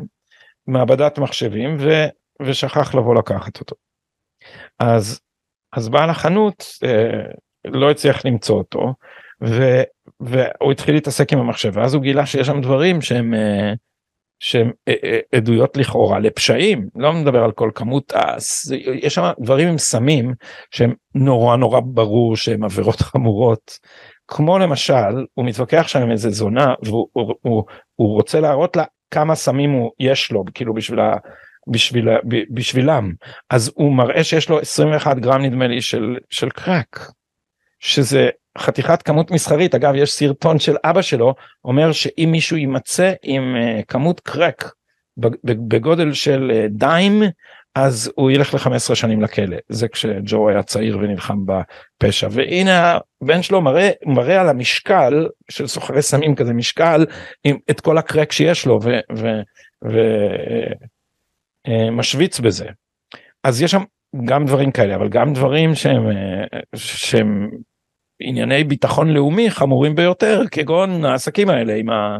מעבדת 0.67 1.19
מחשבים 1.19 1.77
ו, 1.81 1.91
ושכח 2.43 2.95
לבוא 2.95 3.15
לקחת 3.15 3.61
אותו. 3.61 3.77
אז 4.79 5.21
אז 5.73 5.88
בעל 5.88 6.11
החנות 6.11 6.65
לא 7.64 7.90
הצליח 7.90 8.25
למצוא 8.25 8.59
אותו 8.59 8.94
ו, 9.44 9.83
והוא 10.20 10.72
התחיל 10.72 10.94
להתעסק 10.94 11.33
עם 11.33 11.38
המחשב 11.38 11.72
ואז 11.75 11.94
הוא 11.94 12.03
גילה 12.03 12.27
שיש 12.27 12.46
שם 12.46 12.61
דברים 12.61 13.01
שהם 13.01 13.35
אה, 13.35 13.72
שהן 14.40 14.70
אה, 14.88 14.94
אה, 15.05 15.18
עדויות 15.35 15.77
לכאורה 15.77 16.18
לפשעים. 16.18 16.88
לא 16.96 17.12
מדבר 17.12 17.44
על 17.44 17.53
כל 17.53 17.70
כמות 17.75 18.12
יש 19.03 19.14
שם 19.14 19.31
דברים 19.40 19.68
עם 19.68 19.79
סמים 19.79 20.35
שהם 20.70 20.94
נורא 21.14 21.57
נורא 21.57 21.81
ברור 21.85 22.37
שהם 22.37 22.64
עבירות 22.64 23.01
חמורות. 23.11 23.79
כמו 24.29 24.59
למשל 24.59 25.27
הוא 25.35 25.44
מתווכח 25.46 25.88
שם 25.88 26.03
עם 26.03 26.11
איזה 26.11 26.31
זונה 26.31 26.75
והוא 26.83 27.09
הוא, 27.12 27.35
הוא, 27.42 27.64
הוא 27.96 28.14
רוצה 28.14 28.40
להראות 28.40 28.77
לה 28.77 28.85
כמה 29.11 29.35
סמים 29.35 29.70
הוא 29.70 29.90
יש 30.01 30.33
לו 30.33 30.44
כאילו 30.55 30.75
בשביל 30.75 31.01
ה... 31.01 31.16
בשביל, 31.68 32.09
בשבילם. 32.51 33.12
אז 33.51 33.72
הוא 33.75 33.92
מראה 33.92 34.25
שיש 34.25 34.48
לו 34.48 34.61
21 34.61 35.16
גרם 35.16 35.42
נדמה 35.42 35.66
לי 35.66 35.83
של, 35.83 36.16
של 36.31 36.51
קרק 36.51 37.12
שזה 37.83 38.29
חתיכת 38.59 39.03
כמות 39.03 39.31
מסחרית. 39.31 39.75
אגב 39.75 39.95
יש 39.95 40.12
סרטון 40.12 40.59
של 40.59 40.77
אבא 40.85 41.03
שלו 41.03 41.35
אומר 41.64 41.92
שאם 41.92 42.29
מישהו 42.33 42.57
יימצא 42.57 43.12
עם 43.23 43.57
uh, 43.57 43.85
כמות 43.85 44.21
קרק 44.21 44.73
בגודל 45.45 46.12
של 46.12 46.51
uh, 46.51 46.68
דיים 46.71 47.23
אז 47.75 48.12
הוא 48.14 48.31
ילך 48.31 48.55
ל-15 48.55 48.95
שנים 48.95 49.23
לכלא. 49.23 49.57
זה 49.68 49.88
כשג'ו 49.88 50.49
היה 50.49 50.62
צעיר 50.62 50.99
ונלחם 50.99 51.38
בפשע. 51.47 52.29
והנה 52.31 52.99
הבן 53.23 53.42
שלו 53.42 53.61
מראה 53.61 53.90
מראה 54.07 54.40
על 54.40 54.49
המשקל 54.49 55.29
של 55.51 55.66
סוחרי 55.66 56.03
סמים 56.03 56.35
כזה 56.35 56.53
משקל 56.53 57.07
עם 57.45 57.57
את 57.71 57.81
כל 57.81 57.99
הקרק 57.99 58.33
שיש 58.33 58.66
לו 58.66 58.81
ומשוויץ 61.66 62.38
uh, 62.38 62.42
בזה. 62.42 62.66
אז 63.45 63.62
יש 63.62 63.71
שם 63.71 63.83
גם 64.25 64.47
דברים 64.47 64.73
כאלה 64.73 64.95
אבל 64.95 65.09
גם 65.09 65.33
דברים 65.33 65.75
שהם 65.75 66.07
שהם 66.77 67.51
ענייני 68.23 68.65
ביטחון 68.65 69.09
לאומי 69.09 69.51
חמורים 69.51 69.95
ביותר 69.95 70.43
כגון 70.51 71.05
העסקים 71.05 71.51
האלה 71.51 71.75
עם, 71.75 71.91
ה, 71.91 72.19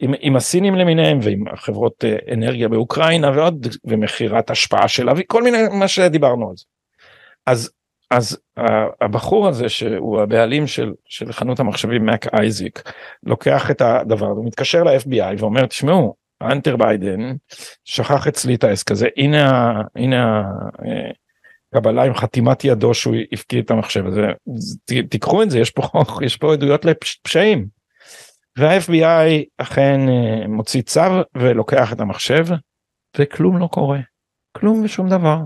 עם, 0.00 0.14
עם 0.20 0.36
הסינים 0.36 0.74
למיניהם 0.74 1.18
ועם 1.22 1.44
החברות 1.52 2.04
אה, 2.04 2.16
אנרגיה 2.32 2.68
באוקראינה 2.68 3.30
ועוד 3.30 3.66
ומכירת 3.84 4.50
השפעה 4.50 4.88
של 4.88 5.10
אבי 5.10 5.22
כל 5.26 5.42
מיני 5.42 5.58
מה 5.72 5.88
שדיברנו 5.88 6.50
על 6.50 6.56
זה. 6.56 6.64
אז 7.46 7.70
אז 8.10 8.38
הבחור 9.00 9.48
הזה 9.48 9.68
שהוא 9.68 10.20
הבעלים 10.20 10.66
של, 10.66 10.92
של 11.04 11.32
חנות 11.32 11.60
המחשבים 11.60 12.06
מק 12.06 12.34
אייזיק 12.34 12.82
לוקח 13.22 13.70
את 13.70 13.80
הדבר 13.80 14.26
הוא 14.26 14.46
מתקשר 14.46 14.84
ל-FBI 14.84 15.34
ואומר 15.38 15.66
תשמעו 15.66 16.14
אנטר 16.42 16.76
ביידן 16.76 17.32
שכח 17.84 18.26
אצלי 18.26 18.54
את 18.54 18.64
העסק 18.64 18.90
הזה 18.90 19.08
הנה 19.16 19.72
הנה 19.96 20.42
אה, 20.86 21.10
קבלה 21.74 22.02
עם 22.02 22.14
חתימת 22.14 22.64
ידו 22.64 22.94
שהוא 22.94 23.16
הפקיד 23.32 23.64
את 23.64 23.70
המחשב 23.70 24.06
הזה 24.06 24.26
תיקחו 25.08 25.42
את 25.42 25.50
זה 25.50 25.58
יש 25.58 25.70
פה 25.70 25.82
יש 26.26 26.36
פה 26.36 26.52
עדויות 26.52 26.84
לפשעים. 26.84 27.66
וה-FBI 28.58 29.44
אכן 29.58 30.00
אה, 30.08 30.48
מוציא 30.48 30.82
צו 30.82 31.00
ולוקח 31.34 31.92
את 31.92 32.00
המחשב 32.00 32.46
וכלום 33.18 33.58
לא 33.58 33.66
קורה 33.66 33.98
כלום 34.52 34.84
ושום 34.84 35.08
דבר. 35.08 35.38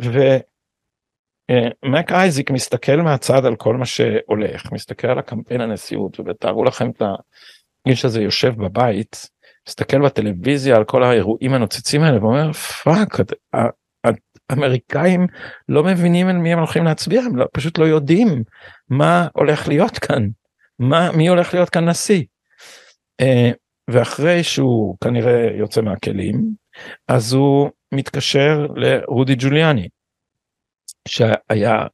ומק 0.00 2.12
אייזיק 2.12 2.50
מסתכל 2.50 2.96
מהצד 2.96 3.44
על 3.44 3.56
כל 3.56 3.76
מה 3.76 3.86
שהולך 3.86 4.72
מסתכל 4.72 5.08
על 5.08 5.18
הקמפיין 5.18 5.60
הנשיאות 5.60 6.20
ותארו 6.20 6.64
לכם 6.64 6.90
את 6.90 7.02
האיש 7.86 8.04
הזה 8.04 8.22
יושב 8.22 8.54
בבית 8.56 9.28
מסתכל 9.68 10.02
בטלוויזיה 10.02 10.76
על 10.76 10.84
כל 10.84 11.02
האירועים 11.02 11.54
הנוצצים 11.54 12.02
האלה 12.02 12.24
ואומר 12.24 12.52
fuck 12.52 13.20
אמריקאים 14.52 15.26
לא 15.68 15.84
מבינים 15.84 16.28
על 16.28 16.36
מי 16.36 16.52
הם 16.52 16.58
הולכים 16.58 16.84
להצביע 16.84 17.22
הם 17.22 17.36
לא, 17.36 17.46
פשוט 17.52 17.78
לא 17.78 17.84
יודעים 17.84 18.44
מה 18.88 19.28
הולך 19.32 19.68
להיות 19.68 19.98
כאן 19.98 20.28
מה 20.78 21.12
מי 21.12 21.28
הולך 21.28 21.54
להיות 21.54 21.70
כאן 21.70 21.88
נשיא. 21.88 22.24
אה, 23.22 23.24
ואחרי 23.88 24.42
שהוא 24.42 24.96
כנראה 25.04 25.48
יוצא 25.58 25.80
מהכלים 25.80 26.40
אז 27.08 27.32
הוא 27.32 27.70
מתקשר 27.94 28.66
לרודי 28.76 29.34
ג'וליאני 29.38 29.88
שהיה 31.08 31.86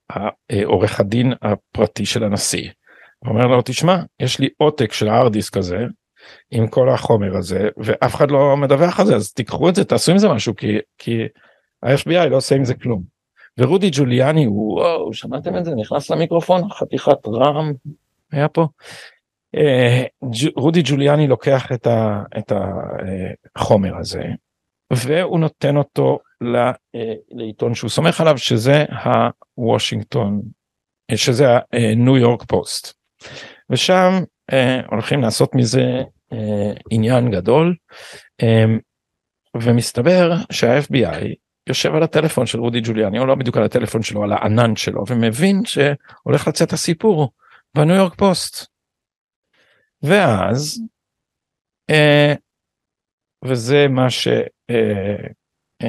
עורך 0.64 1.00
הדין 1.00 1.32
הפרטי 1.42 2.06
של 2.06 2.24
הנשיא. 2.24 2.70
הוא 3.18 3.30
אומר 3.30 3.46
לו 3.46 3.62
תשמע 3.64 3.96
יש 4.20 4.38
לי 4.38 4.48
עותק 4.56 4.92
של 4.92 5.08
הארדיסק 5.08 5.56
הזה 5.56 5.78
עם 6.50 6.68
כל 6.68 6.88
החומר 6.88 7.36
הזה 7.36 7.68
ואף 7.76 8.14
אחד 8.14 8.30
לא 8.30 8.56
מדווח 8.56 9.00
על 9.00 9.06
זה 9.06 9.16
אז 9.16 9.32
תיקחו 9.32 9.68
את 9.68 9.74
זה 9.74 9.84
תעשו 9.84 10.12
עם 10.12 10.18
זה 10.18 10.28
משהו 10.28 10.56
כי 10.56 10.78
כי 10.98 11.18
ה-FBI 11.84 12.28
לא 12.28 12.36
עושה 12.36 12.54
עם 12.54 12.64
זה 12.64 12.74
כלום. 12.74 13.14
ורודי 13.58 13.90
ג'וליאני 13.92 14.46
וואו 14.48 15.14
שמעתם 15.14 15.56
את 15.56 15.64
זה 15.64 15.74
נכנס 15.74 16.10
למיקרופון 16.10 16.70
חתיכת 16.70 17.26
רעם 17.26 17.72
היה 18.32 18.48
פה. 18.48 18.66
אה, 19.56 20.04
רודי 20.56 20.82
ג'וליאני 20.84 21.26
לוקח 21.26 21.72
את, 21.72 21.86
ה, 21.86 22.22
את 22.38 22.52
החומר 23.56 23.96
הזה 23.96 24.24
והוא 24.92 25.40
נותן 25.40 25.76
אותו 25.76 26.18
אה, 26.42 26.72
לעיתון 27.30 27.74
שהוא 27.74 27.90
סומך 27.90 28.20
עליו 28.20 28.38
שזה 28.38 28.84
הוושינגטון 29.54 30.42
שזה 31.14 31.46
הניו 31.72 32.16
יורק 32.16 32.42
פוסט. 32.42 32.94
ושם 33.70 34.12
אה, 34.52 34.80
הולכים 34.90 35.20
לעשות 35.20 35.54
מזה 35.54 36.02
עניין 36.90 37.30
גדול 37.30 37.74
ומסתבר 39.56 40.32
שה-FBI 40.52 41.34
יושב 41.68 41.94
על 41.94 42.02
הטלפון 42.02 42.46
של 42.46 42.60
רודי 42.60 42.80
ג'וליאני 42.84 43.18
או 43.18 43.26
לא 43.26 43.34
בדיוק 43.34 43.56
על 43.56 43.62
הטלפון 43.62 44.02
שלו 44.02 44.22
על 44.22 44.32
הענן 44.32 44.76
שלו 44.76 45.04
ומבין 45.08 45.64
שהולך 45.64 46.48
לצאת 46.48 46.72
הסיפור 46.72 47.30
בניו 47.74 47.96
יורק 47.96 48.14
פוסט. 48.14 48.66
ואז 50.02 50.80
אה, 51.90 52.34
וזה 53.44 53.86
מה 53.88 54.10
שהוכח 54.10 54.40
אה, 54.70 55.88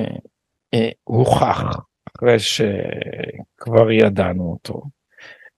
אה, 0.74 1.70
אה, 1.74 1.82
אחרי 2.16 2.40
שכבר 2.40 3.92
ידענו 3.92 4.52
אותו 4.52 4.82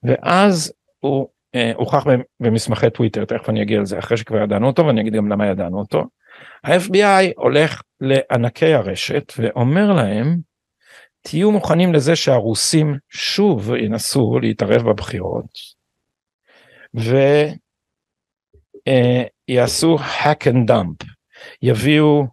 ואז 0.04 0.74
הוא 1.00 1.28
אה, 1.56 1.72
הוכח 1.76 2.06
במסמכי 2.40 2.90
טוויטר 2.90 3.26
תכף 3.26 3.50
אני 3.50 3.62
אגיע 3.62 3.82
לזה 3.82 4.00
אחרי 4.00 4.18
שכבר 4.18 4.38
ידענו 4.38 4.68
אותו 4.68 4.86
ואני 4.86 5.02
אגיד 5.02 5.14
גם 5.14 5.30
למה 5.30 5.48
ידענו 5.48 5.80
אותו. 5.80 6.04
ה-FBI 6.64 7.32
הולך 7.36 7.82
לענקי 8.02 8.74
הרשת 8.74 9.34
ואומר 9.38 9.94
להם 9.94 10.38
תהיו 11.22 11.52
מוכנים 11.52 11.94
לזה 11.94 12.16
שהרוסים 12.16 12.98
שוב 13.10 13.74
ינסו 13.76 14.40
להתערב 14.42 14.90
בבחירות 14.90 15.78
ויעשו 19.48 19.98
hack 19.98 20.48
and 20.48 20.70
dump. 20.70 21.06
יביאו 21.62 22.24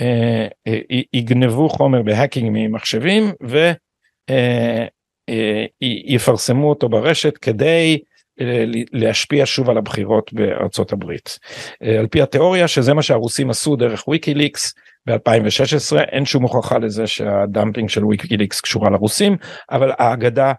אה, 0.00 0.48
אה, 0.66 0.78
יגנבו 1.12 1.68
חומר 1.68 2.02
ב 2.02 2.08
hacking 2.08 2.50
ממחשבים 2.52 3.32
ויפרסמו 5.82 6.68
אותו 6.68 6.88
ברשת 6.88 7.38
כדי 7.38 7.98
להשפיע 8.92 9.46
שוב 9.46 9.70
על 9.70 9.78
הבחירות 9.78 10.32
בארצות 10.32 10.92
הברית. 10.92 11.38
אה, 11.82 11.98
על 11.98 12.06
פי 12.06 12.22
התיאוריה 12.22 12.68
שזה 12.68 12.94
מה 12.94 13.02
שהרוסים 13.02 13.50
עשו 13.50 13.76
דרך 13.76 14.08
ויקיליקס 14.08 14.74
ב-2016 15.06 15.98
אין 15.98 16.24
שום 16.24 16.42
הוכחה 16.42 16.78
לזה 16.78 17.06
שה 17.06 17.31
dumping 17.31 17.88
של 17.88 18.04
ויקיליקס 18.04 18.60
קשורה 18.60 18.90
לרוסים 18.90 19.36
אבל 19.70 19.92
האגדה 19.98 20.52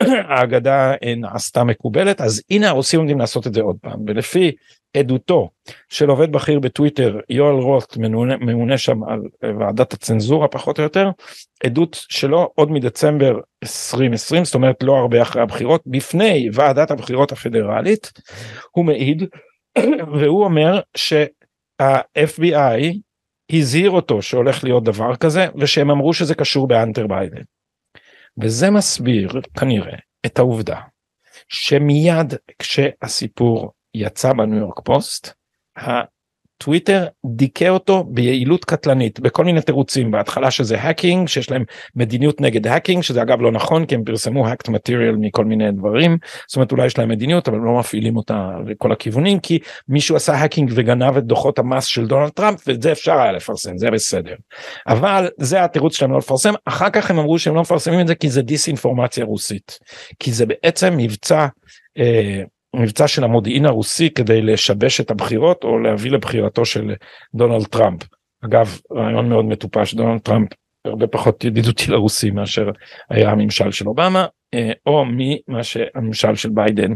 האגדה 0.28 0.92
נעשתה 1.16 1.64
מקובלת 1.64 2.20
אז 2.20 2.42
הנה 2.50 2.68
הרוסים 2.68 3.00
עומדים 3.00 3.18
לעשות 3.18 3.46
את 3.46 3.54
זה 3.54 3.60
עוד 3.60 3.76
פעם 3.82 4.00
ולפי 4.06 4.52
עדותו 4.96 5.50
של 5.88 6.08
עובד 6.08 6.32
בכיר 6.32 6.60
בטוויטר 6.60 7.20
יואל 7.28 7.54
רוט 7.54 7.96
ממונה, 8.40 8.78
שם 8.78 9.04
על 9.04 9.20
ועדת 9.58 9.92
הצנזורה 9.92 10.48
פחות 10.48 10.78
או 10.78 10.82
יותר 10.82 11.10
עדות 11.64 12.04
שלו 12.08 12.50
עוד 12.54 12.70
מדצמבר 12.70 13.38
2020 13.62 14.44
זאת 14.44 14.54
אומרת 14.54 14.82
לא 14.82 14.96
הרבה 14.96 15.22
אחרי 15.22 15.42
הבחירות 15.42 15.82
בפני 15.86 16.48
ועדת 16.52 16.90
הבחירות 16.90 17.32
הפדרלית 17.32 18.12
הוא 18.70 18.84
מעיד 18.84 19.24
והוא 20.14 20.44
אומר 20.44 20.80
שה-FBI 20.96 22.98
הזהיר 23.52 23.90
אותו 23.90 24.22
שהולך 24.22 24.64
להיות 24.64 24.84
דבר 24.84 25.16
כזה 25.16 25.46
ושהם 25.56 25.90
אמרו 25.90 26.14
שזה 26.14 26.34
קשור 26.34 26.68
באנטר 26.68 27.06
ביידן. 27.06 27.42
וזה 28.40 28.70
מסביר 28.70 29.30
כנראה 29.60 29.98
את 30.26 30.38
העובדה 30.38 30.80
שמיד 31.48 32.34
כשהסיפור 32.58 33.72
יצא 33.94 34.32
בניו 34.32 34.58
יורק 34.58 34.80
פוסט 34.84 35.32
טוויטר 36.64 37.06
דיכא 37.26 37.68
אותו 37.68 38.04
ביעילות 38.04 38.64
קטלנית 38.64 39.20
בכל 39.20 39.44
מיני 39.44 39.62
תירוצים 39.62 40.10
בהתחלה 40.10 40.50
שזה 40.50 40.80
hacking 40.80 41.28
שיש 41.28 41.50
להם 41.50 41.64
מדיניות 41.96 42.40
נגד 42.40 42.66
hacking 42.66 43.02
שזה 43.02 43.22
אגב 43.22 43.40
לא 43.40 43.52
נכון 43.52 43.86
כי 43.86 43.94
הם 43.94 44.04
פרסמו 44.04 44.48
hacked 44.48 44.68
material 44.68 45.16
מכל 45.16 45.44
מיני 45.44 45.72
דברים 45.72 46.18
זאת 46.46 46.56
אומרת 46.56 46.72
אולי 46.72 46.86
יש 46.86 46.98
להם 46.98 47.08
מדיניות 47.08 47.48
אבל 47.48 47.58
לא 47.58 47.78
מפעילים 47.78 48.16
אותה 48.16 48.50
לכל 48.66 48.92
הכיוונים 48.92 49.40
כי 49.40 49.58
מישהו 49.88 50.16
עשה 50.16 50.34
hacking 50.34 50.72
וגנב 50.74 51.16
את 51.16 51.24
דוחות 51.24 51.58
המס 51.58 51.84
של 51.84 52.06
דונלד 52.06 52.30
טראמפ 52.30 52.64
ואת 52.66 52.82
זה 52.82 52.92
אפשר 52.92 53.20
היה 53.20 53.32
לפרסם 53.32 53.78
זה 53.78 53.90
בסדר 53.90 54.34
אבל 54.86 55.28
זה 55.38 55.64
התירוץ 55.64 55.96
שלהם 55.96 56.12
לא 56.12 56.18
לפרסם 56.18 56.52
אחר 56.64 56.90
כך 56.90 57.10
הם 57.10 57.18
אמרו 57.18 57.38
שהם 57.38 57.54
לא 57.54 57.60
מפרסמים 57.60 58.00
את 58.00 58.06
זה 58.06 58.14
כי 58.14 58.30
זה 58.30 58.42
דיסאינפורמציה 58.42 59.24
רוסית 59.24 59.78
כי 60.18 60.32
זה 60.32 60.46
בעצם 60.46 60.96
מבצע. 60.96 61.46
אה, 61.98 62.42
מבצע 62.76 63.08
של 63.08 63.24
המודיעין 63.24 63.66
הרוסי 63.66 64.10
כדי 64.10 64.42
לשבש 64.42 65.00
את 65.00 65.10
הבחירות 65.10 65.64
או 65.64 65.78
להביא 65.78 66.10
לבחירתו 66.10 66.64
של 66.64 66.94
דונלד 67.34 67.66
טראמפ. 67.66 68.02
אגב 68.44 68.78
רעיון 68.92 69.28
מאוד 69.28 69.44
מטופש 69.44 69.94
דונלד 69.94 70.20
טראמפ 70.20 70.48
הרבה 70.84 71.06
פחות 71.06 71.44
ידידותי 71.44 71.90
לרוסים 71.90 72.34
מאשר 72.34 72.70
היה 73.10 73.30
הממשל 73.30 73.70
של 73.70 73.88
אובמה 73.88 74.26
אה, 74.54 74.72
או 74.86 75.04
ממה 75.04 75.62
שהממשל 75.62 76.34
של 76.34 76.48
ביידן. 76.48 76.92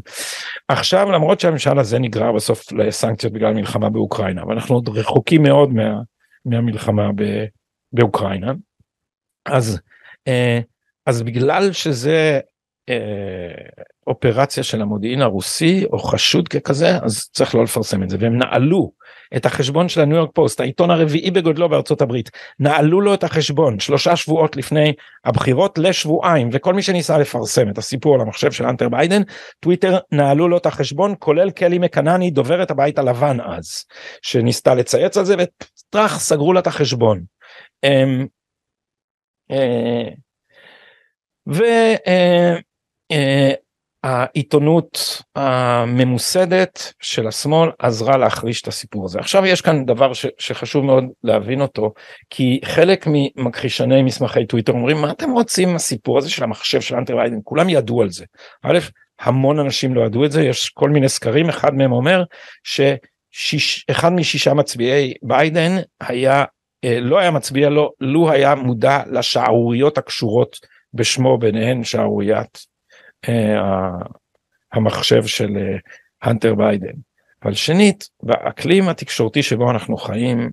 עכשיו 0.69 1.13
למרות 1.13 1.41
שהממשל 1.41 1.79
הזה 1.79 1.99
נגרר 1.99 2.33
בסוף 2.33 2.73
לסנקציות 2.73 3.33
בגלל 3.33 3.55
מלחמה 3.55 3.91
באוקראינה 3.91 4.47
ואנחנו 4.47 4.75
עוד 4.75 4.89
רחוקים 4.89 5.43
מאוד 5.43 5.73
מה, 5.73 6.01
מהמלחמה 6.45 7.13
ב, 7.15 7.45
באוקראינה 7.93 8.53
אז 9.47 9.81
אה, 10.29 10.61
אז 11.07 11.23
בגלל 11.23 11.73
שזה 11.73 12.41
אה, 12.89 13.85
אופרציה 14.07 14.63
של 14.63 14.83
המודיעין 14.83 15.23
הרוסי 15.23 15.85
או 15.93 15.99
חשוד 15.99 16.49
ככזה 16.49 16.99
אז 17.03 17.29
צריך 17.33 17.55
לא 17.55 17.65
לפרסם 17.65 18.03
את 18.03 18.11
זה 18.11 18.17
והם 18.21 18.39
נעלו 18.39 18.93
את 19.37 19.47
החשבון 19.47 19.89
של 19.89 20.01
הניו 20.01 20.17
יורק 20.17 20.31
פוסט 20.35 20.61
העיתון 20.61 20.91
הרביעי 20.91 21.31
בגודלו 21.31 21.69
בארצות 21.69 22.01
הברית 22.01 22.31
נעלו 22.59 23.01
לו 23.01 23.15
את 23.15 23.25
החשבון 23.25 23.81
שלושה 23.81 24.17
שבועות 24.17 24.57
לפני 24.57 24.93
הבחירות 25.25 25.79
לשבועיים 25.79 26.51
וכל 26.53 26.75
מי 26.75 26.83
שניסה 26.83 27.19
לפרסם 27.19 27.69
את 27.71 27.79
הסיפור 27.79 28.15
על 28.15 28.21
המחשב 28.21 28.53
של 28.53 28.67
האנטר 28.67 28.89
ביידן 28.89 29.23
טוויטר 29.61 29.99
נעלו 30.13 30.49
לו 30.49 30.57
את 30.57 30.67
החשבון 30.67 31.15
כולל 31.19 31.51
קיילי 31.51 31.79
מקנני 31.79 32.31
דוברת 32.31 32.71
הבית 32.71 32.99
הלבן 32.99 33.37
אז 33.41 33.85
שניסתה 34.23 34.75
לצייץ 34.75 35.17
על 35.17 35.25
זה 35.25 35.35
וטראח 35.39 36.21
סגרו 36.21 36.53
לה 36.53 36.61
את 36.61 36.67
החשבון. 36.67 37.23
אמ, 37.85 38.27
אה, 39.51 40.09
ו... 41.49 41.65
העיתונות 44.07 45.23
הממוסדת 45.37 46.93
של 47.01 47.27
השמאל 47.27 47.71
עזרה 47.79 48.17
להחריש 48.17 48.63
את 48.63 48.69
הסיפור 48.69 49.05
הזה. 49.05 49.19
עכשיו 49.19 49.47
יש 49.47 49.61
כאן 49.61 49.85
דבר 49.85 50.13
ש, 50.13 50.27
שחשוב 50.39 50.85
מאוד 50.85 51.05
להבין 51.25 51.61
אותו, 51.61 51.93
כי 52.31 52.61
חלק 52.65 53.07
ממכחישני 53.07 54.03
מסמכי 54.03 54.47
טוויטר 54.47 54.73
אומרים 54.73 54.97
מה 54.97 55.11
אתם 55.11 55.31
רוצים 55.31 55.75
הסיפור 55.75 56.19
הזה 56.19 56.31
של 56.31 56.45
המחשב 56.45 56.81
של 56.81 56.95
אנטר 56.97 57.17
ביידן, 57.17 57.39
כולם 57.45 57.69
ידעו 57.69 58.03
על 58.03 58.11
זה. 58.11 58.25
א', 58.63 58.79
המון 59.21 59.59
אנשים 59.59 59.95
לא 59.95 60.07
ידעו 60.07 60.25
את 60.25 60.33
זה, 60.33 60.43
יש 60.43 60.69
כל 60.69 60.91
מיני 60.91 61.09
סקרים, 61.09 61.49
אחד 61.49 61.75
מהם 61.75 61.93
אומר 61.93 62.23
שאחד 63.33 64.13
משישה 64.13 64.55
מצביעי 64.55 65.15
ביידן 65.23 65.77
היה, 66.01 66.45
אה, 66.85 67.01
לא 67.01 67.19
היה 67.19 67.31
מצביע 67.31 67.69
לו, 67.71 67.93
לו 68.01 68.31
היה 68.31 68.55
מודע 68.55 69.03
לשערוריות 69.13 69.99
הקשורות 69.99 70.57
בשמו 70.95 71.39
ביניהן 71.39 71.85
שערוריית 71.85 72.76
המחשב 74.73 75.27
של 75.27 75.57
אה, 75.57 75.77
הנטר 76.23 76.55
ביידן. 76.55 76.93
אבל 77.43 77.55
שנית, 77.55 78.09
באקלים 78.23 78.89
התקשורתי 78.89 79.43
שבו 79.43 79.71
אנחנו 79.71 79.97
חיים, 79.97 80.51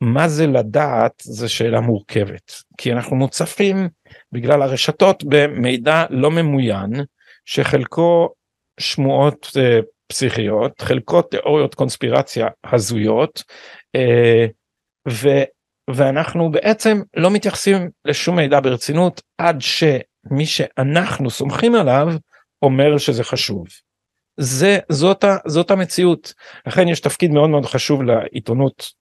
מה 0.00 0.28
זה 0.28 0.46
לדעת 0.46 1.12
זה 1.22 1.48
שאלה 1.48 1.80
מורכבת, 1.80 2.52
כי 2.78 2.92
אנחנו 2.92 3.16
מוצפים 3.16 3.88
בגלל 4.32 4.62
הרשתות 4.62 5.24
במידע 5.24 6.04
לא 6.10 6.30
ממוין, 6.30 6.92
שחלקו 7.44 8.28
שמועות 8.80 9.46
uh, 9.46 9.84
פסיכיות, 10.06 10.80
חלקו 10.80 11.22
תיאוריות 11.22 11.74
קונספירציה 11.74 12.48
הזויות, 12.64 13.42
uh, 13.96 14.50
ו, 15.08 15.28
ואנחנו 15.90 16.50
בעצם 16.50 17.02
לא 17.16 17.30
מתייחסים 17.30 17.90
לשום 18.04 18.36
מידע 18.36 18.60
ברצינות 18.60 19.22
עד 19.38 19.60
ש... 19.60 19.84
מי 20.24 20.46
שאנחנו 20.46 21.30
סומכים 21.30 21.74
עליו 21.74 22.08
אומר 22.62 22.98
שזה 22.98 23.24
חשוב. 23.24 23.66
זה 24.36 24.78
זאת 24.88 25.24
ה, 25.24 25.36
זאת 25.46 25.70
המציאות 25.70 26.34
לכן 26.66 26.88
יש 26.88 27.00
תפקיד 27.00 27.30
מאוד 27.30 27.50
מאוד 27.50 27.66
חשוב 27.66 28.02
לעיתונות 28.02 28.92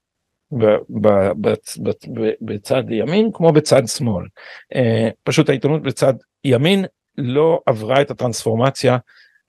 ב, 0.51 0.65
ב, 0.89 1.08
ב, 1.41 1.53
ב, 1.84 1.89
ב, 1.89 2.29
בצד 2.41 2.84
ימין 2.89 3.29
כמו 3.34 3.51
בצד 3.51 3.88
שמאל 3.88 4.25
uh, 4.73 4.77
פשוט 5.23 5.49
העיתונות 5.49 5.82
בצד 5.82 6.13
ימין 6.43 6.86
לא 7.17 7.60
עברה 7.65 8.01
את 8.01 8.12
הטרנספורמציה 8.12 8.97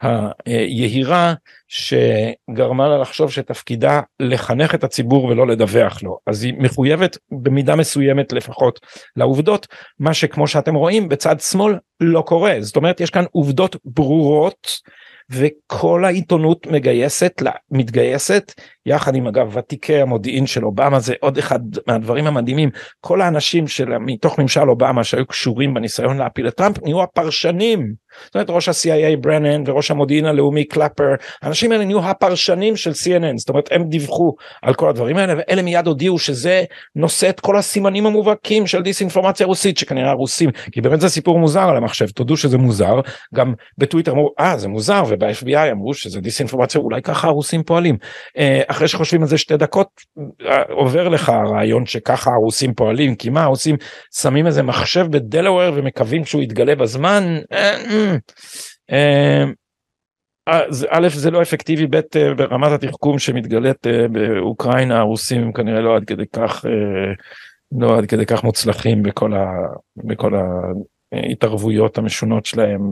היהירה 0.03 1.35
שגרמה 1.69 2.89
לה 2.89 2.99
לחשוב 2.99 3.31
שתפקידה 3.31 4.01
לחנך 4.21 4.75
את 4.75 4.85
הציבור 4.85 5.25
ולא 5.25 5.47
לדווח 5.47 6.03
לו. 6.03 6.19
אז 6.27 6.43
היא 6.43 6.55
מחויבת 6.59 7.19
במידה 7.43 7.77
מסוימת 7.77 8.33
לפחות 8.33 8.81
לעובדות. 9.17 9.67
מה 9.99 10.15
שכמו 10.15 10.47
שאתם 10.47 10.75
רואים 10.75 11.09
בצד 11.09 11.41
שמאל 11.41 11.75
לא 12.01 12.23
קורה. 12.27 12.57
זאת 12.61 12.77
אומרת 12.77 13.01
יש 13.01 13.11
כאן 13.11 13.25
עובדות 13.33 13.77
ברורות 13.85 14.81
וכל 15.31 16.05
העיתונות 16.05 16.67
מגייסת 16.67 17.43
מתגייסת 17.71 18.53
יחד 18.91 19.15
עם 19.15 19.27
אגב 19.27 19.57
ותיקי 19.57 20.01
המודיעין 20.01 20.47
של 20.47 20.65
אובמה 20.65 21.01
זה 21.01 21.15
עוד 21.21 21.39
אחד 21.39 21.61
מהדברים 21.87 22.27
המדהימים 22.27 22.71
כל 23.01 23.21
האנשים 23.21 23.69
של 23.69 23.99
מתוך 23.99 24.39
ממשל 24.39 24.71
אובמה 24.71 25.05
שהיו 25.05 25.27
קשורים 25.27 25.75
בניסיון 25.75 26.19
להפיל 26.19 26.49
את 26.49 26.55
טראמפ 26.55 26.83
נהיו 26.83 27.03
הפרשנים. 27.03 27.93
זאת 28.25 28.35
אומרת 28.35 28.51
ראש 28.51 28.69
ה-CIA 28.69 29.17
ברנן 29.21 29.63
וראש 29.67 29.91
המודיעין 29.91 30.27
הלאומי 30.27 30.65
קלאפר 30.65 31.15
האנשים 31.43 31.73
האלה 31.73 31.85
נהיו 31.85 32.05
הפרשנים 32.05 32.77
של 32.77 32.91
CNN 32.91 33.37
זאת 33.37 33.49
אומרת 33.49 33.69
הם 33.73 33.89
דיווחו 33.89 34.35
על 34.63 34.75
כל 34.75 34.89
הדברים 34.89 35.17
האלה 35.17 35.35
ואלה 35.37 35.63
מיד 35.63 35.87
הודיעו 35.87 36.19
שזה 36.19 36.65
נושא 36.97 37.29
את 37.29 37.41
כל 37.41 37.57
הסימנים 37.57 38.07
המובהקים 38.07 38.67
של 38.67 38.83
דיסאינפורמציה 38.83 39.47
רוסית 39.47 39.79
שכנראה 39.79 40.11
הרוסים 40.11 40.51
כי 40.73 40.81
באמת 40.81 41.01
זה 41.01 41.09
סיפור 41.09 41.39
מוזר 41.39 41.69
על 41.69 41.77
המחשב 41.77 42.07
תודו 42.07 42.37
שזה 42.37 42.59
מוזר 42.59 43.01
גם 43.35 43.55
בטוויטר 43.79 44.13
אמרו 44.13 44.33
אה 44.41 44.59
זה 44.59 44.69
מוזר 44.69 45.03
וב-FBI 45.09 45.73
אמרו 45.73 45.95
שזה 45.95 46.21
דיסאינפורמציה 46.21 46.81
אולי 46.81 47.03
ככה 47.03 47.29
הרוסים 47.29 47.63
פועלים. 47.63 47.97
אה, 48.81 48.87
אחרי 48.87 48.89
שחושבים 48.89 49.23
על 49.23 49.29
זה 49.29 49.39
שתי 49.39 49.57
דקות 49.57 49.89
עובר 50.71 51.09
לך 51.09 51.29
הרעיון 51.29 51.87
שככה 51.87 52.31
הרוסים 52.31 52.75
פועלים 52.75 53.15
כי 53.15 53.31
מה 53.31 53.43
הרוסים 53.43 53.77
שמים 54.15 54.47
איזה 54.47 54.63
מחשב 54.63 55.07
בדלוור 55.11 55.73
ומקווים 55.75 56.25
שהוא 56.25 56.43
יתגלה 56.43 56.75
בזמן. 56.75 57.39
אז 60.47 60.87
א' 60.91 61.09
זה 61.09 61.31
לא 61.31 61.43
אפקטיבי 61.43 61.87
ב' 61.87 62.01
ברמת 62.37 62.73
התחכום 62.73 63.19
שמתגלית 63.19 63.87
באוקראינה 64.13 64.99
הרוסים 64.99 65.53
כנראה 65.53 65.81
לא 65.81 65.97
עד 65.97 66.05
כדי 66.05 66.27
כך 66.27 66.65
לא 67.79 67.99
עד 67.99 68.07
כדי 68.07 68.27
כך 68.27 68.45
מוצלחים 68.45 69.03
בכל 69.03 69.35
ה... 69.35 69.47
בכל 69.97 70.35
ה... 70.35 70.43
התערבויות 71.13 71.99
המשונות 71.99 72.47
שלהם 72.47 72.91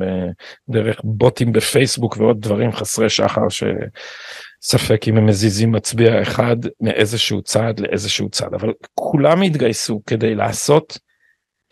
דרך 0.68 1.00
בוטים 1.04 1.52
בפייסבוק 1.52 2.16
ועוד 2.16 2.40
דברים 2.40 2.72
חסרי 2.72 3.08
שחר 3.08 3.48
ש... 3.48 3.64
ספק 4.62 5.08
אם 5.08 5.16
הם 5.16 5.26
מזיזים 5.26 5.72
מצביע 5.72 6.22
אחד 6.22 6.56
מאיזשהו 6.80 7.42
צעד 7.42 7.80
לאיזשהו 7.80 8.28
צעד 8.28 8.54
אבל 8.54 8.72
כולם 8.94 9.42
התגייסו 9.42 10.00
כדי 10.06 10.34
לעשות 10.34 10.98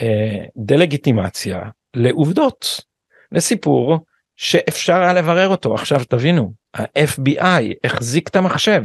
אה, 0.00 0.44
דה-לגיטימציה 0.56 1.60
לעובדות. 1.94 2.80
לסיפור 3.32 3.98
שאפשר 4.36 4.94
היה 4.94 5.12
לברר 5.12 5.48
אותו. 5.48 5.74
עכשיו 5.74 6.00
תבינו 6.08 6.52
ה-FBI 6.74 7.74
החזיק 7.84 8.28
את 8.28 8.36
המחשב 8.36 8.82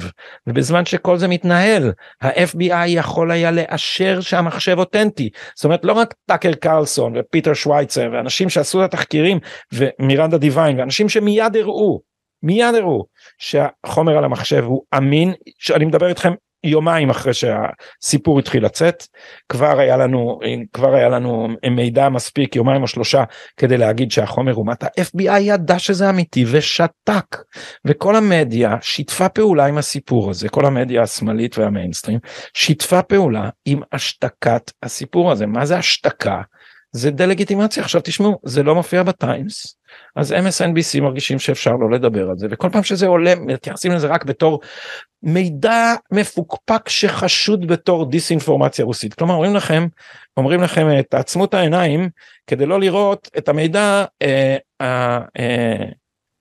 ובזמן 0.48 0.86
שכל 0.86 1.18
זה 1.18 1.28
מתנהל 1.28 1.92
ה-FBI 2.22 2.88
יכול 2.88 3.32
היה 3.32 3.52
לאשר 3.52 4.22
שהמחשב 4.22 4.80
אותנטי. 4.80 5.30
זאת 5.56 5.66
אומרת 5.66 5.86
לא 5.86 5.94
רק 5.94 6.14
טאקר 6.26 6.54
קרלסון 6.54 7.14
ופיטר 7.18 7.54
שווייצר 7.54 8.10
ואנשים 8.14 8.50
שעשו 8.50 8.86
את 8.86 8.94
התחקירים 8.94 9.40
ומירנדה 9.74 10.38
דיוויין 10.38 10.80
ואנשים 10.80 11.10
שמיד 11.10 11.56
הראו 11.56 12.11
מיד 12.44 12.76
הראו 12.76 13.06
שהחומר 13.38 14.18
על 14.18 14.24
המחשב 14.24 14.64
הוא 14.64 14.82
אמין. 14.98 15.34
שאני 15.60 15.86
מדבר 15.86 16.08
איתכם 16.08 16.34
יומיים 16.64 17.10
אחרי 17.10 17.34
שהסיפור 17.34 18.40
התחיל 18.40 18.66
לצאת. 18.66 19.04
כבר 19.50 19.80
היה 19.80 19.98
לנו 19.98 20.40
כבר 20.74 20.96
היה 20.96 21.10
לנו 21.10 21.48
מידע 21.72 22.10
מספיק 22.10 22.56
יומיים 22.56 22.82
או 22.82 22.88
שלושה 22.88 23.24
כדי 23.58 23.78
להגיד 23.78 24.12
שהחומר 24.12 24.54
אומת 24.54 24.84
ה-FBI 24.84 25.40
ידע 25.40 25.80
שזה 25.80 26.10
אמיתי 26.10 26.46
ושתק. 26.52 27.38
וכל 27.86 28.16
המדיה 28.16 28.76
שיתפה 28.82 29.30
פעולה 29.30 29.66
עם 29.66 29.78
הסיפור 29.78 30.30
הזה. 30.30 30.50
כל 30.50 30.66
המדיה 30.66 31.02
השמאלית 31.02 31.58
והמיינסטרים 31.58 32.20
שיתפה 32.54 33.02
פעולה 33.02 33.50
עם 33.66 33.82
השתקת 33.92 34.72
הסיפור 34.84 35.32
הזה. 35.32 35.46
מה 35.46 35.66
זה 35.66 35.78
השתקה 35.78 36.42
זה 36.92 37.12
דה 37.12 37.26
לגיטימציה 37.26 37.84
עכשיו 37.84 38.02
תשמעו 38.04 38.40
זה 38.44 38.64
לא 38.64 38.76
מופיע 38.76 39.04
בטיימס 39.04 39.78
אז 40.16 40.32
MSNBC 40.32 41.02
מרגישים 41.02 41.40
שאפשר 41.40 41.72
לא 41.72 41.92
לדבר 41.92 42.30
על 42.30 42.38
זה 42.38 42.48
וכל 42.52 42.70
פעם 42.72 42.84
שזה 42.84 43.08
עולה 43.08 43.36
מתייחסים 43.36 43.92
לזה 43.92 44.08
רק 44.08 44.26
בתור 44.26 44.60
מידע 45.24 45.94
מפוקפק 46.12 46.90
שחשוד 46.90 47.68
בתור 47.68 48.10
דיסאינפורמציה 48.10 48.86
רוסית. 48.86 49.14
כלומר 49.14 49.34
אומרים 49.34 49.56
לכם 49.56 49.88
אומרים 50.38 50.62
לכם 50.62 50.90
אה, 50.90 51.04
תעצמו 51.04 51.46
את 51.46 51.54
העיניים 51.54 52.10
כדי 52.48 52.66
לא 52.66 52.80
לראות 52.80 53.30
את 53.38 53.50
המידע 53.50 54.06
אה, 54.22 54.58
אה, 54.82 55.20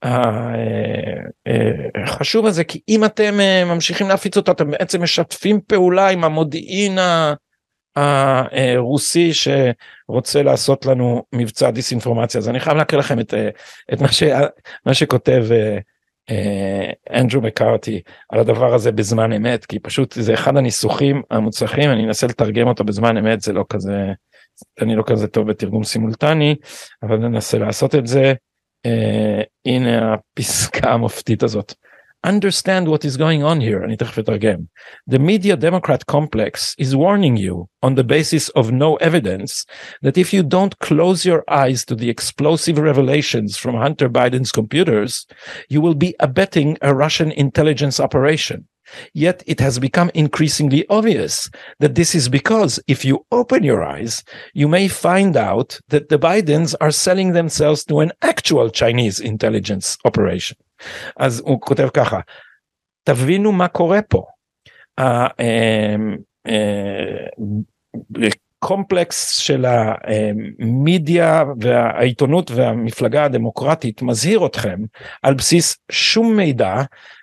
אה, 0.05 2.03
החשוב 2.05 2.47
הזה 2.47 2.65
כי 2.65 2.81
אם 2.89 3.05
אתם 3.05 3.39
ממשיכים 3.67 4.09
להפיץ 4.09 4.37
אותו 4.37 4.53
אתם 4.53 4.71
בעצם 4.71 5.03
משתפים 5.03 5.61
פעולה 5.67 6.09
עם 6.09 6.25
המודיעין 6.25 6.99
הרוסי 7.97 9.31
שרוצה 9.35 10.43
לעשות 10.43 10.87
לנו 10.87 11.23
מבצע 11.33 11.71
דיסאינפורמציה 11.71 12.39
אז 12.39 12.49
אני 12.49 12.61
חייב 12.61 12.77
להקריא 12.77 13.01
לכם 13.01 13.21
את, 13.21 13.35
את 13.93 14.01
מה, 14.01 14.13
ש, 14.13 14.23
מה 14.87 14.95
שכותב 14.95 15.45
אנדרו 17.15 17.41
מקארטי 17.43 18.01
על 18.29 18.41
הדבר 18.41 18.75
הזה 18.75 18.93
בזמן 18.93 19.33
אמת 19.33 19.67
כי 19.67 19.79
פשוט 19.79 20.13
זה 20.13 20.35
אחד 20.35 20.57
הניסוחים 20.57 21.23
המוצלחים 21.31 21.91
אני 21.91 22.05
אנסה 22.05 22.27
לתרגם 22.27 22.69
אותו 22.69 22.85
בזמן 22.85 23.17
אמת 23.17 23.41
זה 23.41 23.53
לא 23.53 23.65
כזה 23.69 24.13
אני 24.81 24.97
לא 24.97 25.03
כזה 25.07 25.29
טוב 25.29 25.51
בתרגום 25.51 25.85
סימולטני 25.85 26.57
אבל 27.03 27.17
ננסה 27.17 27.59
לעשות 27.59 27.95
את 27.95 28.07
זה. 28.07 28.33
הנה 29.67 30.15
הפסקה 30.15 30.93
המופתית 30.93 31.43
הזאת. 31.43 31.75
understand 32.26 32.88
what 32.88 33.06
is 33.06 33.18
going 33.18 33.44
on 33.44 33.62
here 33.62 33.84
אני 33.84 33.96
תכף 33.96 34.20
אתרגם. 34.20 34.58
The 35.08 35.20
media 35.20 35.56
democrat 35.56 36.06
complex 36.06 36.76
is 36.80 36.96
warning 36.96 37.38
you 37.38 37.68
on 37.84 37.96
the 37.96 38.04
basis 38.04 38.50
of 38.50 38.72
no 38.72 38.96
evidence 38.96 39.66
that 40.02 40.18
if 40.18 40.34
you 40.34 40.44
don't 40.44 40.80
close 40.80 41.26
your 41.26 41.44
eyes 41.50 41.86
to 41.86 41.96
the 41.96 42.10
explosive 42.10 42.78
revelations 42.80 43.58
from 43.58 43.76
Hunter 43.76 44.10
Biden's 44.10 44.52
computers 44.52 45.28
you 45.70 45.82
will 45.82 45.96
be 45.96 46.16
abetting 46.20 46.78
a 46.82 46.96
Russian 46.96 47.32
intelligence 47.32 48.00
operation. 48.00 48.68
Yet 49.14 49.44
it 49.48 49.60
has 49.60 49.80
become 49.80 50.12
increasingly 50.14 50.86
obvious 50.90 51.50
that 51.80 51.96
this 51.96 52.14
is 52.14 52.30
because 52.30 52.80
if 52.88 53.04
you 53.04 53.26
open 53.32 53.64
your 53.64 53.84
eyes, 53.84 54.24
you 54.54 54.68
may 54.68 54.88
find 54.88 55.36
out 55.36 55.80
that 55.90 56.10
the 56.10 56.20
Bidens 56.20 56.76
are 56.80 56.92
selling 56.92 57.34
themselves 57.34 57.84
to 57.86 58.00
an 58.02 58.12
actual 58.22 58.70
Chinese 58.70 59.20
intelligence 59.20 59.98
operation. 60.06 60.58
אז 61.17 61.43
הוא 61.45 61.61
כותב 61.61 61.89
ככה, 61.95 62.21
תבינו 63.05 63.53
מה 63.53 63.69
קורה 63.69 64.03
פה. 64.03 64.25
הקומפלקס 68.63 69.39
של 69.39 69.65
המדיה 69.69 71.45
והעיתונות 71.61 72.51
והמפלגה 72.51 73.25
הדמוקרטית 73.25 74.03
מזהיר 74.03 74.47
אתכם 74.47 74.79
על 75.23 75.35
בסיס 75.35 75.77
שום 75.93 76.37
מידע 76.37 76.75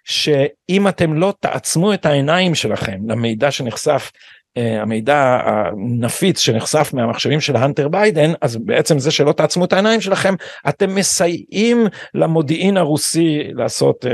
שאם 0.03 0.87
אתם 0.87 1.13
לא 1.13 1.33
תעצמו 1.39 1.93
את 1.93 2.05
העיניים 2.05 2.55
שלכם 2.55 2.99
למידע 3.09 3.51
שנחשף 3.51 4.11
המידע 4.57 5.39
הנפיץ 5.43 6.39
שנחשף 6.39 6.89
מהמחשבים 6.93 7.41
של 7.41 7.55
הנטר 7.55 7.87
ביידן 7.87 8.31
אז 8.41 8.57
בעצם 8.57 8.99
זה 8.99 9.11
שלא 9.11 9.31
תעצמו 9.31 9.65
את 9.65 9.73
העיניים 9.73 10.01
שלכם 10.01 10.35
אתם 10.69 10.95
מסייעים 10.95 11.87
למודיעין 12.13 12.77
הרוסי 12.77 13.43
לעשות 13.53 14.05
אה, 14.05 14.11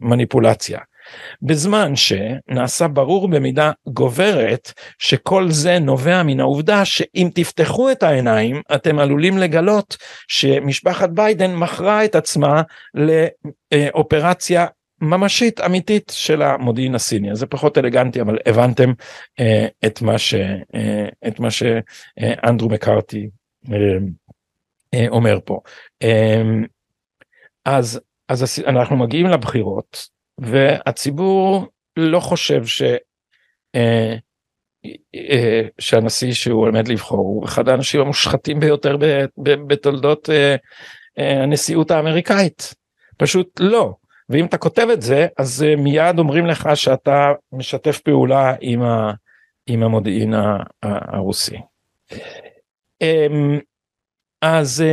מניפולציה. 0.00 0.78
בזמן 1.42 1.92
שנעשה 1.96 2.88
ברור 2.88 3.28
במידה 3.28 3.70
גוברת 3.86 4.72
שכל 4.98 5.50
זה 5.50 5.78
נובע 5.78 6.22
מן 6.22 6.40
העובדה 6.40 6.84
שאם 6.84 7.28
תפתחו 7.34 7.90
את 7.90 8.02
העיניים 8.02 8.62
אתם 8.74 8.98
עלולים 8.98 9.38
לגלות 9.38 9.96
שמשפחת 10.28 11.10
ביידן 11.10 11.54
מכרה 11.54 12.04
את 12.04 12.14
עצמה 12.14 12.62
לאופרציה 13.74 14.66
ממשית 15.00 15.60
אמיתית 15.60 16.12
של 16.14 16.42
המודיעין 16.42 16.94
הסיני. 16.94 17.36
זה 17.36 17.46
פחות 17.46 17.78
אלגנטי 17.78 18.20
אבל 18.20 18.38
הבנתם 18.46 18.92
אה, 19.40 19.66
את 19.86 20.02
מה 20.02 20.18
ש... 20.18 20.34
אה, 20.74 21.08
את 21.28 21.40
מה 21.40 21.48
שאנדרו 21.50 22.68
מקארתי 22.68 23.28
אה, 23.72 23.76
אה, 24.94 25.06
אומר 25.08 25.38
פה. 25.44 25.60
אה, 26.02 26.42
אז 27.64 28.00
אז 28.28 28.62
אנחנו 28.66 28.96
מגיעים 28.96 29.26
לבחירות 29.26 30.08
והציבור 30.38 31.66
לא 31.96 32.20
חושב 32.20 32.66
ש... 32.66 32.82
אה, 33.74 34.16
אה, 35.14 35.62
שהנשיא 35.78 36.32
שהוא 36.32 36.68
עומד 36.68 36.88
לבחור 36.88 37.18
הוא 37.18 37.44
אחד 37.44 37.68
האנשים 37.68 38.00
המושחתים 38.00 38.60
ביותר 38.60 38.96
בתולדות 39.38 40.30
אה, 40.30 40.56
הנשיאות 41.42 41.90
האמריקאית. 41.90 42.74
פשוט 43.16 43.60
לא 43.60 43.94
ואם 44.28 44.46
אתה 44.46 44.58
כותב 44.58 44.86
את 44.92 45.02
זה 45.02 45.26
אז 45.38 45.64
מיד 45.78 46.18
אומרים 46.18 46.46
לך 46.46 46.68
שאתה 46.74 47.32
משתף 47.52 48.00
פעולה 48.00 48.54
עם, 48.60 48.82
ה, 48.82 49.12
עם 49.66 49.82
המודיעין 49.82 50.34
הרוסי. 50.82 51.56
אמ, 53.00 53.58
אז 54.42 54.84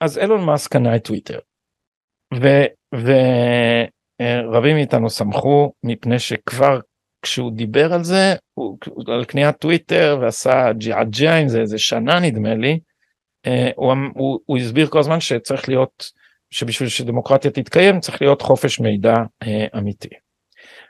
אז 0.00 0.18
אילון 0.18 0.44
מאסק 0.44 0.72
קנה 0.72 0.96
את 0.96 1.04
טוויטר. 1.04 1.38
ורבים 4.22 4.76
מאיתנו 4.76 5.10
שמחו 5.10 5.72
מפני 5.82 6.18
שכבר 6.18 6.80
כשהוא 7.22 7.52
דיבר 7.52 7.92
על 7.92 8.04
זה 8.04 8.34
הוא, 8.54 8.78
על 9.06 9.24
קניית 9.24 9.56
טוויטר 9.56 10.18
ועשה 10.20 10.72
ג'יעג'יה 10.72 11.36
עם 11.38 11.48
זה 11.48 11.60
איזה 11.60 11.78
שנה 11.78 12.20
נדמה 12.20 12.54
לי 12.54 12.80
הוא, 13.74 13.94
הוא, 14.14 14.40
הוא 14.46 14.58
הסביר 14.58 14.86
כל 14.86 14.98
הזמן 14.98 15.20
שצריך 15.20 15.68
להיות 15.68 16.10
שבשביל 16.50 16.88
שדמוקרטיה 16.88 17.50
תתקיים 17.50 18.00
צריך 18.00 18.22
להיות 18.22 18.42
חופש 18.42 18.80
מידע 18.80 19.14
אה, 19.42 19.66
אמיתי. 19.78 20.08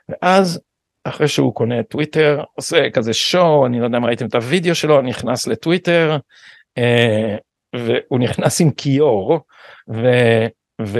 ואז 0.09 0.61
אחרי 1.03 1.27
שהוא 1.27 1.53
קונה 1.53 1.79
את 1.79 1.87
טוויטר 1.89 2.43
עושה 2.55 2.89
כזה 2.89 3.13
שואו 3.13 3.65
אני 3.65 3.79
לא 3.79 3.85
יודע 3.85 3.97
אם 3.97 4.05
ראיתם 4.05 4.25
את 4.25 4.35
הוידאו 4.35 4.75
שלו 4.75 5.01
נכנס 5.01 5.47
לטוויטר 5.47 6.17
אה, 6.77 7.35
והוא 7.75 8.19
נכנס 8.19 8.61
עם 8.61 8.71
כיור 8.71 9.39
ו, 9.89 10.07
ו, 10.81 10.99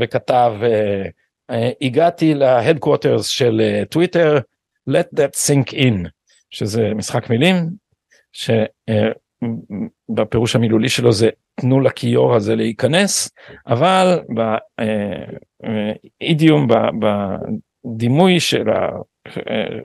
וכתב 0.00 0.52
אה, 0.62 1.02
אה, 1.50 1.70
הגעתי 1.82 2.34
להדקווטרס 2.34 3.26
של 3.26 3.60
אה, 3.60 3.84
טוויטר 3.84 4.38
let 4.90 5.18
that 5.20 5.46
sink 5.46 5.72
in 5.72 6.08
שזה 6.50 6.94
משחק 6.94 7.30
מילים. 7.30 7.70
ש, 8.32 8.50
אה, 8.88 9.08
בפירוש 10.08 10.56
המילולי 10.56 10.88
שלו 10.88 11.12
זה 11.12 11.28
תנו 11.60 11.80
לכיור 11.80 12.34
הזה 12.34 12.56
להיכנס 12.56 13.30
אבל 13.66 14.20
באידיום 16.20 16.68
בדימוי 17.00 18.40
של 18.40 18.68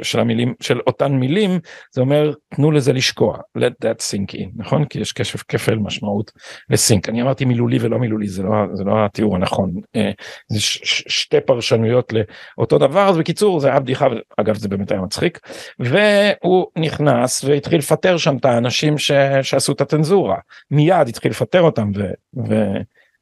של 0.02 0.20
המילים 0.20 0.54
של 0.62 0.80
אותן 0.88 1.12
מילים 1.12 1.60
זה 1.92 2.02
אומר 2.02 2.32
תנו 2.56 2.72
לזה 2.72 2.94
לשקוע 2.94 3.38
let 3.58 3.86
that 3.86 4.12
sink 4.12 4.36
in 4.36 4.50
נכון? 4.56 4.86
כי 4.86 5.00
יש 5.00 5.12
קשב 5.12 5.40
כפל 5.48 5.76
משמעות 5.76 6.32
לסינק. 6.70 7.10
אני 7.10 7.22
אמרתי 7.22 7.46
מילולי 7.46 7.78
ולא 7.82 8.00
מילולי 8.00 8.28
זה 8.28 8.44
לא 8.44 8.56
זה 8.74 8.84
לא 8.84 9.06
התיאור 9.06 9.36
הנכון. 9.36 9.74
אה, 9.96 10.12
זה 10.48 10.62
ש, 10.62 10.80
ש, 10.84 11.04
שתי 11.08 11.42
פרשנויות 11.42 12.14
לאותו 12.58 12.78
דבר 12.78 13.10
אז 13.10 13.18
בקיצור 13.18 13.60
זה 13.60 13.70
היה 13.70 13.80
בדיחה 13.80 14.08
אגב 14.38 14.56
זה 14.56 14.68
באמת 14.68 14.92
היה 14.92 15.02
מצחיק. 15.02 15.40
והוא 15.80 16.66
נכנס 16.78 17.44
והתחיל 17.44 17.78
לפטר 17.78 18.18
שם 18.18 18.38
את 18.38 18.46
האנשים 18.46 18.98
ש, 18.98 19.12
שעשו 19.42 19.72
את 19.72 19.82
הצנזורה 19.82 20.38
מיד 20.72 21.08
התחיל 21.08 21.32
לפטר 21.32 21.62
אותם 21.62 21.92
ו, 21.96 22.04
ו, 22.48 22.54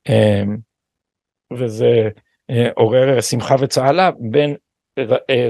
אה, 0.10 0.44
וזה 1.54 2.10
אה, 2.50 2.70
עורר 2.76 3.22
שמחה 3.22 3.56
וצהלה 3.60 4.10
בין 4.20 4.50
אה, 4.50 4.56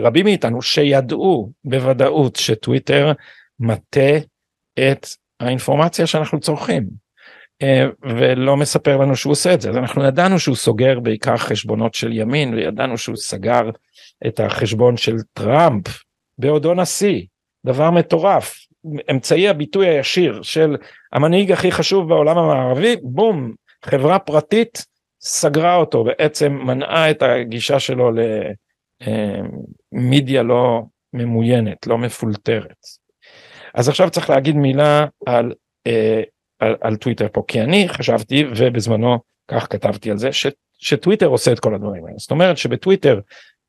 רבים 0.01 0.25
מאיתנו 0.25 0.61
שידעו 0.61 1.51
בוודאות 1.63 2.35
שטוויטר 2.35 3.11
מטה 3.59 4.17
את 4.79 5.07
האינפורמציה 5.39 6.07
שאנחנו 6.07 6.39
צורכים 6.39 6.83
אה, 7.61 7.85
ולא 8.01 8.57
מספר 8.57 8.97
לנו 8.97 9.15
שהוא 9.15 9.31
עושה 9.31 9.53
את 9.53 9.61
זה. 9.61 9.69
אז 9.69 9.77
אנחנו 9.77 10.03
ידענו 10.05 10.39
שהוא 10.39 10.55
סוגר 10.55 10.99
בעיקר 10.99 11.37
חשבונות 11.37 11.93
של 11.93 12.11
ימין 12.13 12.53
וידענו 12.53 12.97
שהוא 12.97 13.15
סגר 13.15 13.69
את 14.27 14.39
החשבון 14.39 14.97
של 14.97 15.15
טראמפ 15.33 15.87
בעודו 16.37 16.73
נשיא. 16.73 17.21
דבר 17.65 17.91
מטורף. 17.91 18.55
אמצעי 19.11 19.49
הביטוי 19.49 19.87
הישיר 19.87 20.41
של 20.41 20.75
המנהיג 21.13 21.51
הכי 21.51 21.71
חשוב 21.71 22.09
בעולם 22.09 22.37
המערבי 22.37 22.95
בום 23.03 23.53
חברה 23.85 24.19
פרטית 24.19 24.85
סגרה 25.21 25.75
אותו 25.75 26.03
בעצם 26.03 26.53
מנעה 26.53 27.11
את 27.11 27.21
הגישה 27.21 27.79
שלו 27.79 28.11
ל... 28.11 28.19
מדיה 29.91 30.43
לא 30.43 30.81
ממוינת, 31.13 31.87
לא 31.87 31.97
מפולטרת. 31.97 32.77
אז 33.73 33.89
עכשיו 33.89 34.09
צריך 34.09 34.29
להגיד 34.29 34.55
מילה 34.55 35.05
על, 35.25 35.53
אה, 35.87 36.21
על, 36.59 36.75
על 36.81 36.95
טוויטר 36.95 37.27
פה, 37.33 37.43
כי 37.47 37.61
אני 37.61 37.89
חשבתי 37.89 38.45
ובזמנו 38.55 39.19
כך 39.47 39.67
כתבתי 39.69 40.11
על 40.11 40.17
זה, 40.17 40.31
ש, 40.31 40.47
שטוויטר 40.77 41.25
עושה 41.25 41.51
את 41.51 41.59
כל 41.59 41.75
הדברים 41.75 42.05
האלה. 42.05 42.17
זאת 42.17 42.31
אומרת 42.31 42.57
שבטוויטר 42.57 43.19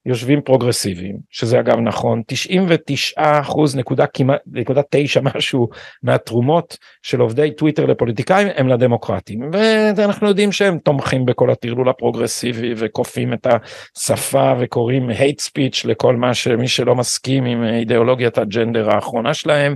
יושבים 0.07 0.41
פרוגרסיביים 0.43 1.17
שזה 1.31 1.61
אגב 1.61 1.79
נכון 1.79 2.23
99 2.27 3.41
אחוז 3.41 3.77
נקודה 3.77 4.07
כמעט 4.07 4.41
נקודה 4.47 4.81
תשע 4.91 5.21
משהו 5.21 5.69
מהתרומות 6.03 6.77
של 7.03 7.21
עובדי 7.21 7.51
טוויטר 7.51 7.87
לפוליטיקאים 7.87 8.49
הם 8.57 8.69
לדמוקרטים. 8.69 9.51
ואנחנו 9.97 10.29
יודעים 10.29 10.53
שהם 10.53 10.79
תומכים 10.79 11.25
בכל 11.25 11.51
הטרלול 11.51 11.89
הפרוגרסיבי 11.89 12.75
וכופים 12.77 13.33
את 13.33 13.47
השפה 13.47 14.55
וקוראים 14.61 15.11
hate 15.11 15.49
speech 15.49 15.89
לכל 15.89 16.17
מה 16.17 16.35
שמי 16.35 16.69
שלא 16.69 16.95
מסכים 16.95 17.45
עם 17.45 17.65
אידיאולוגיית 17.65 18.39
הג'נדר 18.39 18.91
האחרונה 18.91 19.35
שלהם. 19.35 19.75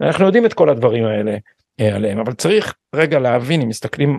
אנחנו 0.00 0.26
יודעים 0.26 0.46
את 0.46 0.52
כל 0.52 0.68
הדברים 0.68 1.04
האלה 1.04 1.36
אה, 1.80 1.96
עליהם. 1.96 2.18
אבל 2.18 2.32
צריך 2.32 2.74
רגע 2.94 3.18
להבין 3.18 3.62
אם 3.62 3.68
מסתכלים 3.68 4.18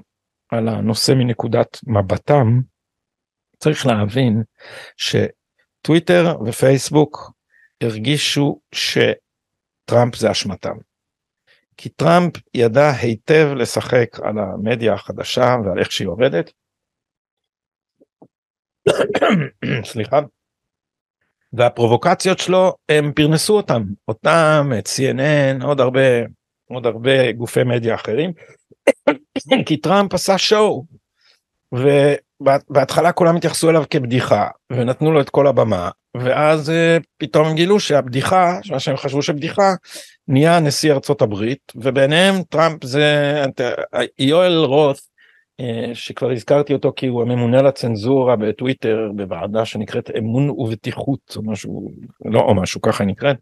על 0.52 0.68
הנושא 0.68 1.12
מנקודת 1.12 1.78
מבטם 1.88 2.60
צריך 3.60 3.88
להבין 3.88 4.44
ש... 4.98 5.16
טוויטר 5.82 6.38
ופייסבוק 6.46 7.32
הרגישו 7.82 8.60
שטראמפ 8.72 10.16
זה 10.16 10.32
אשמתם. 10.32 10.76
כי 11.78 11.90
טראמפ 11.90 12.34
ידע 12.54 12.92
היטב 13.02 13.48
לשחק 13.56 14.20
על 14.24 14.40
המדיה 14.40 14.94
החדשה 14.94 15.56
ועל 15.66 15.80
איך 15.80 15.92
שהיא 15.92 16.08
עובדת. 16.08 16.52
סליחה. 19.92 20.20
והפרובוקציות 21.54 22.40
שלו 22.40 22.74
הם 22.90 23.14
פרנסו 23.16 23.58
אותם 23.58 23.82
אותם 24.08 24.70
את 24.80 24.88
CNN 24.88 25.66
עוד 25.66 25.80
הרבה 25.80 26.02
עוד 26.70 26.86
הרבה 26.86 27.32
גופי 27.32 27.64
מדיה 27.64 27.96
אחרים 27.96 28.34
כי 29.66 29.78
טראמפ 29.78 30.14
עשה 30.14 30.38
שואו 30.38 30.86
ובהתחלה 32.42 33.12
כולם 33.12 33.36
התייחסו 33.36 33.70
אליו 33.70 33.84
כבדיחה 33.90 34.48
ונתנו 34.74 35.12
לו 35.12 35.22
את 35.22 35.30
כל 35.30 35.48
הבמה 35.48 35.90
ואז 36.18 36.70
uh, 36.70 37.04
פתאום 37.18 37.48
הם 37.48 37.56
גילו 37.56 37.80
שהבדיחה 37.80 38.60
מה 38.72 38.80
שהם 38.80 38.98
חשבו 38.98 39.22
שבדיחה 39.22 39.74
נהיה 40.28 40.60
נשיא 40.60 40.94
ארצות 40.94 41.22
הברית 41.22 41.72
וביניהם 41.76 42.36
טראמפ 42.50 42.84
זה 42.84 43.36
יואל 44.20 44.66
רוth 44.66 45.00
uh, 45.62 45.64
שכבר 45.94 46.32
הזכרתי 46.32 46.74
אותו 46.74 46.94
כי 46.96 47.08
הוא 47.08 47.22
הממונה 47.22 47.62
לצנזורה 47.62 48.36
בטוויטר 48.36 49.12
בוועדה 49.16 49.66
שנקראת 49.66 50.10
אמון 50.18 50.50
ובטיחות 50.50 51.36
או 51.36 51.44
משהו 51.44 51.92
לא 52.26 52.40
או 52.40 52.56
משהו 52.56 52.82
ככה 52.82 53.06
נקראת 53.06 53.38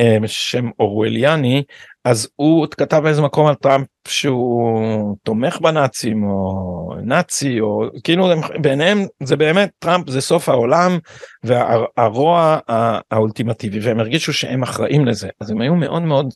אה, 0.00 0.18
שם 0.26 0.70
אורווליאני 0.78 1.62
אז 2.04 2.28
הוא 2.36 2.66
כתב 2.70 3.00
באיזה 3.02 3.22
מקום 3.22 3.46
על 3.46 3.54
טראמפ 3.54 3.86
שהוא 4.08 5.16
תומך 5.22 5.60
בנאצים 5.60 6.24
או 6.24 6.94
נאצי 7.02 7.60
או 7.60 7.82
כאילו 8.04 8.28
בעיניהם 8.62 8.98
זה 9.22 9.36
באמת 9.36 9.70
טראמפ 9.78 10.10
זה 10.10 10.20
סוף 10.20 10.48
העולם 10.48 10.98
והרוע 11.42 12.58
האולטימטטיבי 13.10 13.78
והם 13.80 14.00
הרגישו 14.00 14.32
שהם 14.32 14.62
אחראים 14.62 15.06
לזה 15.06 15.28
אז 15.40 15.50
הם 15.50 15.60
היו 15.60 15.74
מאוד 15.74 16.02
מאוד 16.02 16.34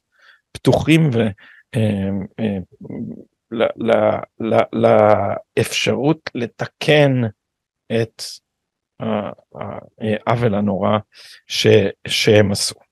פתוחים 0.53 1.11
ו... 1.13 1.29
אה, 1.77 2.09
אה, 2.41 2.59
לאפשרות 5.57 6.31
לתקן 6.35 7.23
את 7.93 8.23
העוול 10.21 10.55
הנורא 10.55 10.99
שהם 12.07 12.53
עשו. 12.53 12.84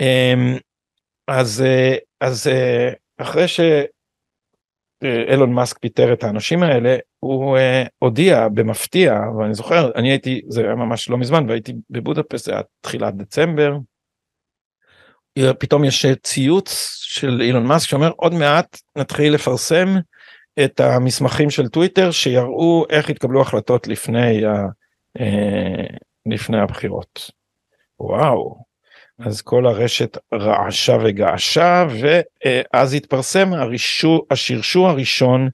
אמ, 0.00 0.56
אז 1.28 1.62
אה, 1.62 1.96
אז 2.20 2.46
אה, 2.46 2.92
אחרי 3.18 3.44
שאילון 3.48 5.52
מאסק 5.52 5.78
פיטר 5.78 6.12
את 6.12 6.24
האנשים 6.24 6.62
האלה 6.62 6.96
הוא 7.20 7.56
אה, 7.56 7.84
הודיע 7.98 8.48
במפתיע 8.48 9.20
ואני 9.38 9.54
זוכר 9.54 9.90
אני 9.94 10.10
הייתי 10.10 10.42
זה 10.48 10.60
היה 10.60 10.74
ממש 10.74 11.10
לא 11.10 11.18
מזמן 11.18 11.48
והייתי 11.48 11.72
בבודפסט 11.90 12.44
זה 12.44 12.52
היה 12.52 12.60
תחילת 12.80 13.16
דצמבר. 13.16 13.76
פתאום 15.58 15.84
יש 15.84 16.06
ציוץ 16.22 16.98
של 17.02 17.40
אילון 17.42 17.66
מאסק 17.66 17.88
שאומר 17.88 18.10
עוד 18.16 18.34
מעט 18.34 18.78
נתחיל 18.96 19.34
לפרסם 19.34 19.88
את 20.64 20.80
המסמכים 20.80 21.50
של 21.50 21.68
טוויטר 21.68 22.10
שיראו 22.10 22.84
איך 22.90 23.10
התקבלו 23.10 23.40
החלטות 23.40 23.88
לפני, 23.88 24.46
ה, 24.46 24.66
לפני 26.26 26.60
הבחירות. 26.60 27.30
וואו 28.00 28.69
אז 29.20 29.42
כל 29.42 29.66
הרשת 29.66 30.18
רעשה 30.32 30.98
וגעשה 31.04 31.86
ואז 32.00 32.94
התפרסם 32.94 33.52
הרישור, 33.52 34.26
השרשור 34.30 34.88
הראשון 34.88 35.48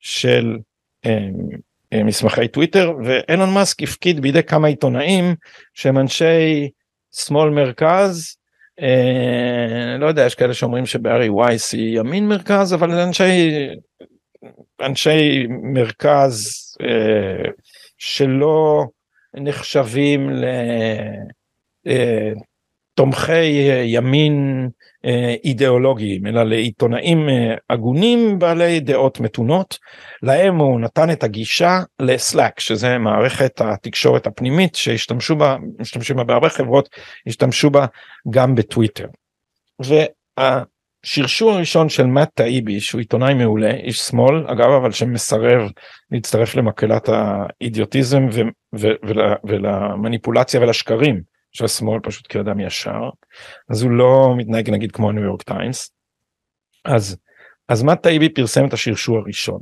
של 0.00 0.58
אה, 1.06 1.28
אה, 1.92 2.04
מסמכי 2.04 2.48
טוויטר 2.48 2.92
ואילון 3.04 3.54
מאסק 3.54 3.82
הפקיד 3.82 4.20
בידי 4.20 4.42
כמה 4.42 4.68
עיתונאים 4.68 5.34
שהם 5.74 5.98
אנשי 5.98 6.70
שמאל 7.12 7.50
מרכז 7.50 8.36
אה, 8.80 9.96
לא 9.98 10.06
יודע 10.06 10.26
יש 10.26 10.34
כאלה 10.34 10.54
שאומרים 10.54 10.86
שבארי 10.86 11.28
וייס 11.28 11.72
היא 11.72 11.98
ימין 11.98 12.28
מרכז 12.28 12.74
אבל 12.74 12.90
אנשי 12.90 13.68
אנשי 14.80 15.46
מרכז 15.48 16.56
אה, 16.82 17.50
שלא 17.98 18.86
נחשבים 19.34 20.30
ל... 20.30 20.44
אה, 21.86 22.32
תומכי 22.94 23.70
אה, 23.70 23.82
ימין 23.84 24.68
אה, 25.04 25.34
אידיאולוגיים 25.44 26.26
אלא 26.26 26.42
לעיתונאים 26.42 27.28
אה, 27.28 27.54
הגונים 27.70 28.38
בעלי 28.38 28.80
דעות 28.80 29.20
מתונות 29.20 29.78
להם 30.22 30.56
הוא 30.56 30.80
נתן 30.80 31.10
את 31.10 31.24
הגישה 31.24 31.80
לסלאק 32.00 32.60
שזה 32.60 32.98
מערכת 32.98 33.60
התקשורת 33.60 34.26
הפנימית 34.26 34.74
שהשתמשו 34.74 35.36
בה 35.36 35.56
משתמשים 35.78 36.16
בה 36.16 36.24
בהרבה 36.24 36.48
חברות 36.48 36.88
השתמשו 37.26 37.70
בה 37.70 37.86
גם 38.30 38.54
בטוויטר. 38.54 39.06
והשרשור 39.78 41.52
הראשון 41.52 41.88
של 41.88 42.06
מאט 42.06 42.30
טאיבי 42.34 42.80
שהוא 42.80 42.98
עיתונאי 42.98 43.34
מעולה 43.34 43.70
איש 43.70 43.98
שמאל 43.98 44.46
אגב 44.46 44.70
אבל 44.70 44.92
שמסרב 44.92 45.70
להצטרף 46.10 46.54
למקהלת 46.54 47.08
האידיוטיזם 47.08 48.26
ולמניפולציה 49.44 50.60
ולשקרים 50.60 51.31
של 51.52 51.64
השמאל 51.64 52.00
פשוט 52.02 52.26
כאדם 52.28 52.60
ישר 52.60 53.10
אז 53.70 53.82
הוא 53.82 53.90
לא 53.90 54.34
מתנהג 54.36 54.70
נגיד 54.70 54.92
כמו 54.92 55.10
הניו 55.10 55.22
יורק 55.24 55.42
טיימס 55.42 55.92
אז 56.84 57.16
אז 57.68 57.82
מאט 57.82 58.02
טייבי 58.02 58.28
פרסם 58.28 58.66
את 58.68 58.72
השרשור 58.72 59.18
הראשון 59.18 59.60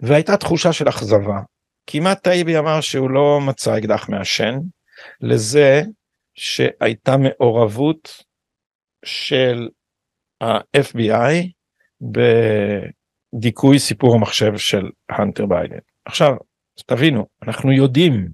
והייתה 0.00 0.36
תחושה 0.36 0.72
של 0.72 0.88
אכזבה 0.88 1.40
כי 1.86 2.00
מאט 2.00 2.22
טייבי 2.22 2.58
אמר 2.58 2.80
שהוא 2.80 3.10
לא 3.10 3.40
מצא 3.40 3.78
אקדח 3.78 4.08
מעשן 4.08 4.58
לזה 5.20 5.82
שהייתה 6.34 7.16
מעורבות 7.16 8.24
של 9.04 9.68
ה-FBI 10.40 11.50
בדיכוי 13.34 13.78
סיפור 13.78 14.14
המחשב 14.14 14.56
של 14.56 14.90
הנטר 15.08 15.46
ביידן. 15.46 15.78
עכשיו 16.04 16.36
תבינו 16.86 17.26
אנחנו 17.42 17.72
יודעים 17.72 18.28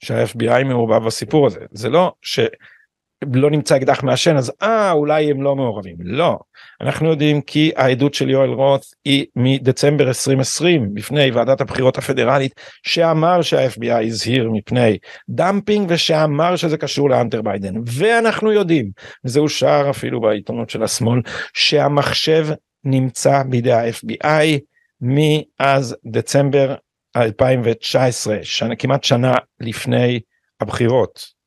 שה-FBI 0.00 0.64
מעורבב 0.64 1.06
בסיפור 1.06 1.46
הזה. 1.46 1.60
זה 1.70 1.88
לא 1.88 2.12
שלא 2.22 3.50
נמצא 3.50 3.76
אקדח 3.76 4.02
מעשן 4.02 4.36
אז 4.36 4.52
אה 4.62 4.92
אולי 4.92 5.30
הם 5.30 5.42
לא 5.42 5.56
מעורבים. 5.56 5.96
לא. 6.00 6.38
אנחנו 6.80 7.08
יודעים 7.10 7.40
כי 7.40 7.72
העדות 7.76 8.14
של 8.14 8.30
יואל 8.30 8.50
רוט 8.50 8.82
היא 9.04 9.26
מדצמבר 9.36 10.08
2020 10.08 10.94
בפני 10.94 11.30
ועדת 11.30 11.60
הבחירות 11.60 11.98
הפדרלית 11.98 12.52
שאמר 12.82 13.42
שה-FBI 13.42 14.06
הזהיר 14.06 14.50
מפני 14.50 14.98
dumping 15.28 15.86
ושאמר 15.90 16.56
שזה 16.56 16.76
קשור 16.76 17.10
להנטר 17.10 17.42
ביידן. 17.42 17.74
ואנחנו 17.86 18.52
יודעים 18.52 18.90
וזה 19.24 19.40
אושר 19.40 19.86
אפילו 19.90 20.20
בעיתונות 20.20 20.70
של 20.70 20.82
השמאל 20.82 21.20
שהמחשב 21.54 22.46
נמצא 22.84 23.42
בידי 23.42 23.72
ה-FBI 23.72 24.58
מאז 25.00 25.96
דצמבר 26.06 26.74
2019 27.16 28.38
שנה 28.42 28.76
כמעט 28.76 29.04
שנה 29.04 29.34
לפני 29.60 30.20
הבחירות 30.60 31.38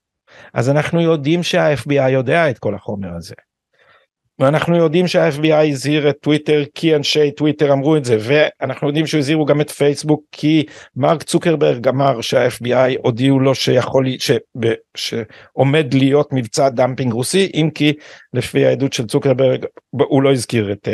אז 0.53 0.70
אנחנו 0.70 1.01
יודעים 1.01 1.43
שה-FBI 1.43 2.09
יודע 2.09 2.49
את 2.49 2.59
כל 2.59 2.76
החומר 2.76 3.16
הזה. 3.16 3.36
ואנחנו 4.42 4.78
יודעים 4.78 5.08
שה-FBI 5.08 5.72
הזהיר 5.72 6.10
את 6.10 6.18
טוויטר 6.22 6.64
כי 6.76 6.96
אנשי 6.96 7.32
טוויטר 7.32 7.74
אמרו 7.74 7.98
את 7.98 8.06
זה 8.06 8.18
ואנחנו 8.20 8.88
יודעים 8.88 9.08
שהזהירו 9.08 9.46
גם 9.46 9.62
את 9.62 9.70
פייסבוק 9.70 10.24
כי 10.32 10.66
מרק 10.96 11.24
צוקרברג 11.24 11.88
אמר 11.88 12.22
שה-FBI 12.22 13.00
הודיעו 13.04 13.39
לו 13.39 13.56
שיכול 13.56 14.06
שב, 14.20 14.38
שעומד 14.98 15.94
להיות 15.94 16.30
מבצע 16.34 16.70
dumping 16.70 17.14
רוסי 17.14 17.52
אם 17.54 17.70
כי 17.76 17.94
לפי 18.34 18.66
העדות 18.66 18.94
של 18.94 19.08
צוקרברג 19.08 19.66
הוא 19.92 20.24
לא 20.24 20.32
הזכיר 20.32 20.72
את, 20.72 20.88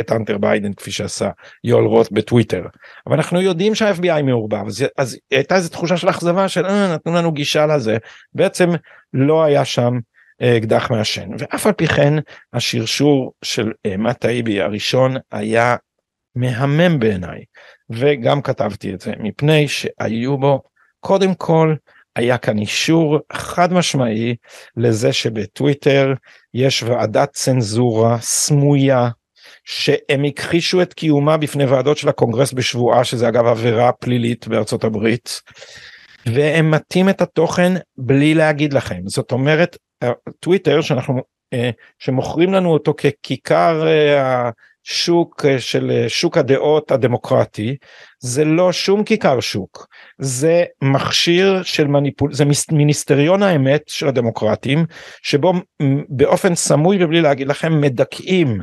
את 0.00 0.12
הנטר 0.12 0.38
ביידן 0.38 0.72
כפי 0.72 0.90
שעשה 0.90 1.30
יואל 1.64 1.84
רוט 1.84 2.12
בטוויטר. 2.12 2.62
אבל 3.06 3.16
אנחנו 3.16 3.40
יודעים 3.40 3.74
שה-FBI 3.74 4.22
מעורבב 4.22 4.66
אז, 4.66 4.84
אז 4.98 5.18
הייתה 5.30 5.56
איזו 5.56 5.68
תחושה 5.68 5.96
של 5.96 6.08
אכזבה 6.08 6.48
של 6.48 6.66
אה, 6.66 6.94
נתנו 6.94 7.14
לנו 7.14 7.32
גישה 7.32 7.66
לזה 7.66 7.96
בעצם 8.34 8.70
לא 9.14 9.44
היה 9.44 9.64
שם 9.64 9.98
אקדח 10.42 10.90
מעשן. 10.90 11.28
ואף 11.38 11.66
על 11.66 11.72
פי 11.72 11.86
כן 11.86 12.14
השרשור 12.52 13.32
של 13.44 13.72
אה, 13.86 13.96
מאט 13.96 14.20
טייבי 14.20 14.60
הראשון 14.60 15.16
היה 15.32 15.76
מהמם 16.34 16.98
בעיניי. 16.98 17.44
וגם 17.90 18.42
כתבתי 18.42 18.94
את 18.94 19.00
זה 19.00 19.12
מפני 19.18 19.68
שהיו 19.68 20.38
בו 20.38 20.62
קודם 21.00 21.34
כל 21.34 21.74
היה 22.16 22.38
כאן 22.38 22.58
אישור 22.58 23.18
חד 23.32 23.72
משמעי 23.72 24.36
לזה 24.76 25.12
שבטוויטר 25.12 26.12
יש 26.54 26.82
ועדת 26.82 27.32
צנזורה 27.32 28.18
סמויה 28.20 29.08
שהם 29.64 30.24
הכחישו 30.24 30.82
את 30.82 30.94
קיומה 30.94 31.36
בפני 31.36 31.64
ועדות 31.64 31.98
של 31.98 32.08
הקונגרס 32.08 32.52
בשבועה 32.52 33.04
שזה 33.04 33.28
אגב 33.28 33.46
עבירה 33.46 33.92
פלילית 33.92 34.48
בארצות 34.48 34.84
הברית 34.84 35.40
והם 36.26 36.70
מטים 36.70 37.08
את 37.08 37.20
התוכן 37.20 37.72
בלי 37.98 38.34
להגיד 38.34 38.72
לכם. 38.72 39.00
זאת 39.06 39.32
אומרת 39.32 39.76
טוויטר 40.40 40.80
שאנחנו 40.80 41.22
אה, 41.52 41.70
שמוכרים 41.98 42.52
לנו 42.52 42.72
אותו 42.72 42.94
ככיכר 42.94 43.86
אה, 43.88 44.50
שוק 44.84 45.44
של 45.58 46.04
שוק 46.08 46.38
הדעות 46.38 46.90
הדמוקרטי 46.90 47.76
זה 48.20 48.44
לא 48.44 48.72
שום 48.72 49.04
כיכר 49.04 49.40
שוק. 49.40 49.86
זה 50.18 50.64
מכשיר 50.82 51.62
של 51.62 51.86
מניפול 51.86 52.32
זה 52.32 52.44
מיניסטריון 52.72 53.42
האמת 53.42 53.82
של 53.86 54.08
הדמוקרטים 54.08 54.86
שבו 55.22 55.52
באופן 56.08 56.54
סמוי 56.54 57.04
ובלי 57.04 57.20
להגיד 57.20 57.48
לכם 57.48 57.80
מדכאים 57.80 58.60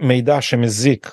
מידע 0.00 0.40
שמזיק 0.40 1.10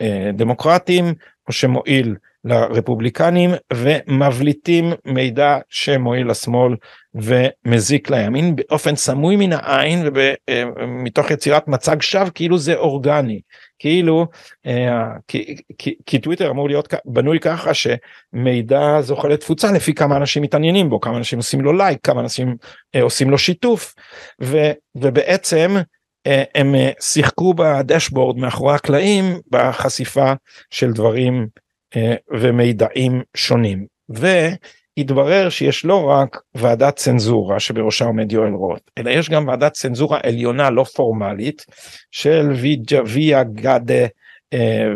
לדמוקרטים 0.00 1.14
או 1.48 1.52
שמועיל 1.52 2.16
לרפובליקנים 2.44 3.50
ומבליטים 3.72 4.92
מידע 5.04 5.58
שמועיל 5.68 6.30
לשמאל 6.30 6.76
ומזיק 7.14 8.10
לימין 8.10 8.56
באופן 8.56 8.96
סמוי 8.96 9.36
מן 9.36 9.52
העין 9.52 10.08
ומתוך 10.48 11.30
יצירת 11.30 11.68
מצג 11.68 12.02
שווא 12.02 12.30
כאילו 12.34 12.58
זה 12.58 12.74
אורגני. 12.74 13.40
כאילו 13.78 14.26
אה, 14.66 15.04
כי, 15.28 15.56
כי, 15.78 15.94
כי 16.06 16.18
טוויטר 16.18 16.50
אמור 16.50 16.68
להיות 16.68 16.94
בנוי 17.04 17.40
ככה 17.40 17.70
שמידע 17.74 19.00
זוכה 19.00 19.28
לתפוצה 19.28 19.72
לפי 19.72 19.94
כמה 19.94 20.16
אנשים 20.16 20.42
מתעניינים 20.42 20.90
בו 20.90 21.00
כמה 21.00 21.16
אנשים 21.16 21.38
עושים 21.38 21.60
לו 21.60 21.72
לייק 21.72 21.98
כמה 22.02 22.20
אנשים 22.20 22.56
אה, 22.94 23.02
עושים 23.02 23.30
לו 23.30 23.38
שיתוף. 23.38 23.94
ו, 24.42 24.70
ובעצם 24.94 25.76
אה, 26.26 26.42
הם 26.54 26.74
שיחקו 27.00 27.54
בדשבורד 27.54 28.36
מאחורי 28.36 28.74
הקלעים 28.74 29.24
בחשיפה 29.50 30.32
של 30.70 30.92
דברים 30.92 31.46
ומידעים 32.30 33.22
שונים. 33.36 33.86
והתברר 34.08 35.48
שיש 35.48 35.84
לא 35.84 36.04
רק 36.04 36.40
ועדת 36.54 36.96
צנזורה 36.96 37.60
שבראשה 37.60 38.04
עומד 38.04 38.32
יואל 38.32 38.52
רוט, 38.52 38.90
אלא 38.98 39.10
יש 39.10 39.30
גם 39.30 39.48
ועדת 39.48 39.72
צנזורה 39.72 40.18
עליונה 40.22 40.70
לא 40.70 40.84
פורמלית 40.84 41.66
של 42.10 42.52
ויג'איה 43.06 43.44
גאדה 43.44 44.06
אה, 44.54 44.92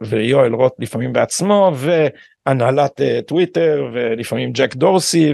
ויואל 0.00 0.54
רוט 0.54 0.72
לפעמים 0.78 1.12
בעצמו 1.12 1.72
והנהלת 1.74 3.00
אה, 3.00 3.20
טוויטר 3.26 3.90
ולפעמים 3.94 4.52
ג'ק 4.52 4.74
דורסי 4.74 5.32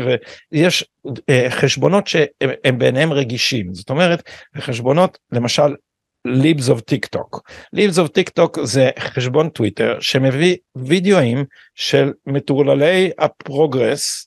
ויש 0.53 0.85
אה, 1.31 1.47
חשבונות 1.51 2.07
שהם 2.07 2.79
ביניהם 2.79 3.13
רגישים 3.13 3.75
זאת 3.75 3.91
אומרת 3.91 4.23
חשבונות 4.57 5.19
למשל 5.33 5.75
Libs 6.25 6.69
of 6.69 6.81
TikTok. 6.81 7.51
Libs 7.73 7.99
of 7.99 8.09
TikTok 8.09 8.59
זה 8.63 8.91
חשבון 8.99 9.49
טוויטר 9.49 9.97
שמביא 10.01 10.57
וידאוים 10.77 11.45
של 11.75 12.13
מטורללי 12.27 13.11
הפרוגרס 13.19 14.27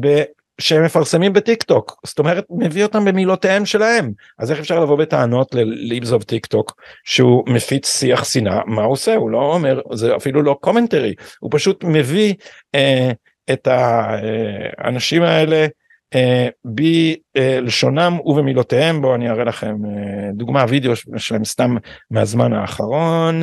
ב... 0.00 0.22
שהם 0.60 0.84
מפרסמים 0.84 1.32
בטיק 1.32 1.62
טוק 1.62 2.00
זאת 2.06 2.18
אומרת 2.18 2.44
מביא 2.50 2.82
אותם 2.82 3.04
במילותיהם 3.04 3.66
שלהם. 3.66 4.12
אז 4.38 4.50
איך 4.50 4.58
אפשר 4.60 4.80
לבוא 4.80 4.96
בטענות 4.96 5.54
ל 5.54 6.12
Libs 6.12 6.24
of 6.24 6.46
TikTok 6.46 6.80
שהוא 7.04 7.44
מפיץ 7.46 7.98
שיח 7.98 8.24
שנאה? 8.24 8.60
מה 8.66 8.82
הוא 8.82 8.92
עושה? 8.92 9.14
הוא 9.16 9.30
לא 9.30 9.54
אומר 9.54 9.80
זה 9.92 10.16
אפילו 10.16 10.42
לא 10.42 10.56
commentary 10.60 11.14
הוא 11.40 11.50
פשוט 11.54 11.84
מביא 11.84 12.34
אה, 12.74 13.10
את 13.52 13.68
האנשים 13.70 15.22
האלה 15.22 15.56
אה, 15.56 15.66
בלשונם 16.64 18.18
ובמילותיהם 18.24 19.02
בואו 19.02 19.14
אני 19.14 19.30
אראה 19.30 19.44
לכם 19.44 19.76
אה, 19.84 20.30
דוגמה 20.32 20.64
וידאו 20.68 20.92
שלהם 21.16 21.44
סתם 21.44 21.76
מהזמן 22.10 22.52
האחרון. 22.52 23.42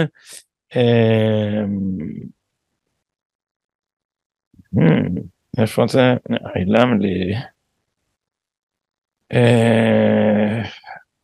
אה, 0.76 1.64
hmm, 4.76 5.22
איפה 5.58 5.84
זה? 5.88 6.14
נעלם 6.30 7.00
לי. 7.00 7.34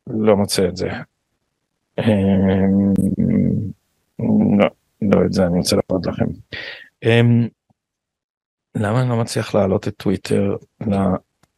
לא 0.07 0.37
מוצא 0.37 0.67
את 0.67 0.77
זה. 0.77 0.89
לא, 4.57 4.69
לא 5.01 5.25
את 5.25 5.33
זה 5.33 5.45
אני 5.45 5.57
רוצה 5.57 5.75
להראות 5.75 6.05
לכם. 6.05 6.25
למה 8.75 9.01
אני 9.01 9.09
לא 9.09 9.15
מצליח 9.17 9.55
להעלות 9.55 9.87
את 9.87 9.95
טוויטר 9.97 10.55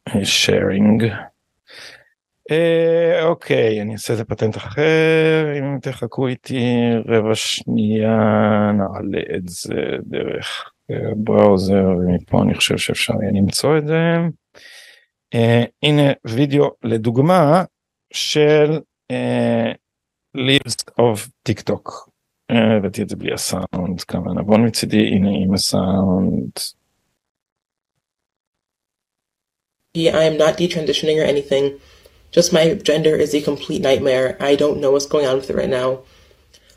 sharing. 0.08 1.04
אה, 2.50 3.22
אוקיי 3.22 3.82
אני 3.82 3.92
אעשה 3.92 4.12
איזה 4.12 4.24
פטנט 4.24 4.56
אחר 4.56 5.58
אם 5.58 5.78
תחכו 5.82 6.26
איתי 6.26 6.74
רבע 7.06 7.34
שנייה 7.34 8.16
נעלה 8.72 9.22
את 9.36 9.48
זה 9.48 9.96
דרך 10.02 10.70
browser 11.16 11.84
ומפה 11.98 12.42
אני 12.42 12.54
חושב 12.54 12.78
שאפשר 12.78 13.14
יהיה 13.22 13.32
למצוא 13.32 13.78
את 13.78 13.86
זה. 13.86 14.00
אה, 15.34 15.64
הנה 15.82 16.12
וידאו 16.24 16.70
לדוגמה 16.82 17.64
של 18.12 18.80
אה, 19.10 19.72
Libs 20.36 20.92
of 21.00 21.30
TikTok. 21.42 22.08
הבאתי 22.50 23.02
את 23.02 23.08
זה 23.08 23.16
בלי 23.16 23.32
הסאונד 23.32 24.00
כמה 24.08 24.34
נבון 24.34 24.66
מצידי 24.66 25.06
הנה 25.06 25.28
עם 25.44 25.54
הסאונד. 25.54 26.50
I 29.96 30.24
am 30.24 30.36
not 30.36 30.56
detransitioning 30.56 31.20
or 31.20 31.24
anything. 31.24 31.78
Just 32.32 32.52
my 32.52 32.74
gender 32.74 33.14
is 33.14 33.32
a 33.32 33.40
complete 33.40 33.80
nightmare. 33.80 34.36
I 34.40 34.56
don't 34.56 34.80
know 34.80 34.90
what's 34.90 35.06
going 35.06 35.24
on 35.24 35.36
with 35.36 35.50
it 35.50 35.56
right 35.56 35.68
now. 35.68 36.00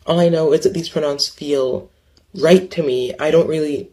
All 0.05 0.19
I 0.19 0.29
know 0.29 0.53
is 0.53 0.61
that 0.61 0.73
these 0.75 0.89
pronouns 0.89 1.27
feel 1.27 1.89
right 2.35 2.69
to 2.71 2.83
me. 2.83 3.15
I 3.19 3.31
don't 3.31 3.47
really 3.47 3.89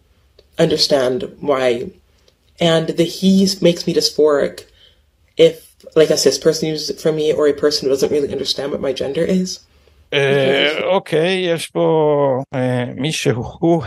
understand 0.59 1.37
why. 1.41 1.91
And 2.61 2.89
the 2.89 3.05
he 3.05 3.49
makes 3.62 3.87
me 3.87 3.95
dysphoric 3.95 4.66
if, 5.39 5.75
like, 5.97 6.11
a 6.11 6.18
cis 6.18 6.39
person 6.39 6.68
uses 6.68 6.91
it 6.91 7.01
for 7.01 7.11
me 7.11 7.33
or 7.33 7.49
a 7.49 7.55
person 7.55 7.87
who 7.87 7.91
doesn't 7.91 8.12
really 8.12 8.31
understand 8.31 8.72
what 8.72 8.81
my 8.81 8.93
gender 8.93 9.22
is. 9.22 9.61
אוקיי 10.85 11.35
יש 11.35 11.67
פה 11.67 12.39
מישהו 12.97 13.43
הוא 13.43 13.83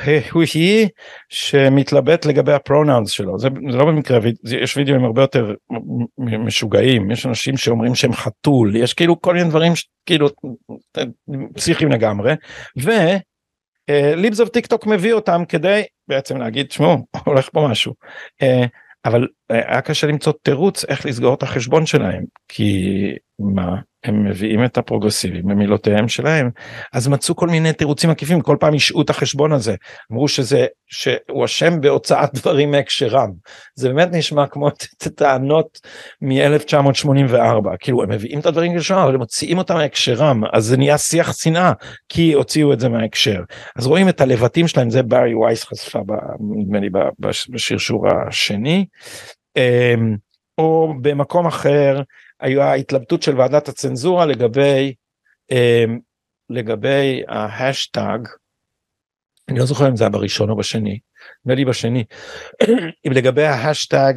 איש 0.54 0.88
שמתלבט 1.30 2.26
לגבי 2.26 2.54
ה 2.54 2.60
pronouns 2.60 3.10
שלו. 3.10 3.40
זה 3.40 3.50
לא 3.62 3.86
במקרה 3.86 4.20
יש 4.62 4.78
וידאוים 4.78 5.06
הרבה 5.06 5.22
יותר 5.22 5.54
משוגעים. 6.20 7.12
יש 7.12 7.26
אנשים 7.26 7.58
שאומרים 7.58 7.96
שהם 7.96 8.14
חתול 8.14 8.76
יש 8.76 8.94
כאילו 8.94 9.22
כל 9.22 9.34
מיני 9.34 9.50
דברים 9.50 9.74
כאילו 10.06 10.28
פסיכיים 11.54 11.92
לגמרי. 11.92 12.34
ו 13.90 14.40
Libs 14.40 14.50
of 14.50 14.66
TikTok 14.66 14.88
מביא 14.88 15.14
אותם 15.14 15.44
כדי 15.50 15.82
בעצם 16.08 16.38
להגיד 16.38 16.66
תשמעו 16.66 16.98
הולך 17.26 17.50
פה 17.54 17.68
משהו. 17.72 17.94
אבל 19.06 19.28
היה 19.50 19.82
קשה 19.82 20.08
למצוא 20.08 20.34
תירוץ 20.44 20.86
איך 20.86 21.06
לסגור 21.06 21.34
את 21.34 21.44
החשבון 21.44 21.86
שלהם 21.86 22.24
כי 22.48 22.84
מה 23.40 23.76
הם 24.08 24.30
מביאים 24.30 24.66
את 24.66 24.78
הפרוגרסיבים 24.78 25.46
במילותיהם 25.46 26.08
שלהם 26.08 26.50
אז 26.94 27.08
מצאו 27.08 27.36
כל 27.36 27.48
מיני 27.48 27.74
תירוצים 27.74 28.10
עקיפים 28.10 28.42
כל 28.42 28.58
פעם 28.60 28.74
השעו 28.74 29.02
את 29.02 29.10
החשבון 29.10 29.52
הזה. 29.52 29.76
אמרו 30.12 30.28
שזה 30.28 30.66
שהוא 30.88 31.46
אשם 31.46 31.82
בהוצאת 31.82 32.34
דברים 32.34 32.72
מהקשרם. 32.72 33.32
זה 33.76 33.90
באמת 33.90 34.08
נשמע 34.12 34.48
כמו 34.48 34.70
טענות 35.18 35.80
מ-1984. 36.22 37.78
כאילו 37.80 38.04
הם 38.04 38.10
מביאים 38.10 38.40
את 38.40 38.46
הדברים 38.46 38.74
מהקשרם 38.74 39.00
אבל 39.00 39.14
הם 39.14 39.20
מוציאים 39.20 39.58
אותם 39.58 39.76
מהקשרם. 39.76 40.44
אז 40.54 40.66
זה 40.66 40.78
נהיה 40.78 40.98
שיח 40.98 41.34
שנאה 41.34 41.72
כי 42.10 42.34
הוציאו 42.34 42.74
את 42.74 42.80
זה 42.80 42.90
מההקשר. 42.90 43.42
אז 43.76 43.88
רואים 43.88 44.10
את 44.10 44.22
הלבטים 44.22 44.68
שלהם 44.68 44.90
זה 44.90 45.04
ברי 45.04 45.36
וייס 45.36 45.64
חשפה 45.64 46.00
נדמה 46.58 46.80
לי 46.80 46.90
בשרשור 47.50 48.08
השני. 48.08 48.86
אמ, 49.58 50.16
או 50.58 50.94
במקום 51.02 51.48
אחר 51.48 52.02
היה 52.40 52.74
התלבטות 52.74 53.24
של 53.24 53.40
ועדת 53.40 53.68
הצנזורה 53.68 54.26
לגבי 54.26 54.94
אמ, 55.52 56.00
לגבי 56.50 57.22
ההשטג 57.28 58.20
אני 59.50 59.60
לא 59.60 59.66
זוכר 59.66 59.88
אם 59.88 59.96
זה 59.96 60.04
היה 60.04 60.10
בראשון 60.10 60.50
או 60.50 60.58
בשני 60.58 61.00
נדמה 61.46 61.56
לי 61.56 61.66
בשני 61.66 62.04
לגבי 63.06 63.44
ההשטג 63.44 64.14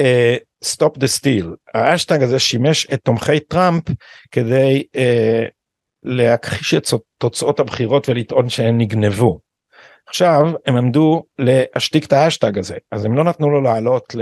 אה, 0.00 0.64
stop 0.64 0.98
the 0.98 1.06
steal 1.18 1.46
ההשטג 1.74 2.22
הזה 2.22 2.38
שימש 2.38 2.86
את 2.86 3.00
תומכי 3.00 3.40
טראמפ 3.40 3.84
כדי 4.30 4.84
אה, 4.96 5.50
להכחיש 6.02 6.74
את 6.74 6.86
תוצאות 7.18 7.60
הבחירות 7.60 8.08
ולטעון 8.08 8.48
שהן 8.48 8.78
נגנבו. 8.80 9.40
עכשיו 10.10 10.50
הם 10.66 10.76
עמדו 10.76 11.22
להשתיק 11.38 12.04
את 12.04 12.12
ההשטג 12.12 12.58
הזה. 12.58 12.76
אז 12.92 13.04
הם 13.04 13.16
לא 13.16 13.24
נתנו 13.24 13.50
לו 13.50 13.60
לעלות 13.60 14.14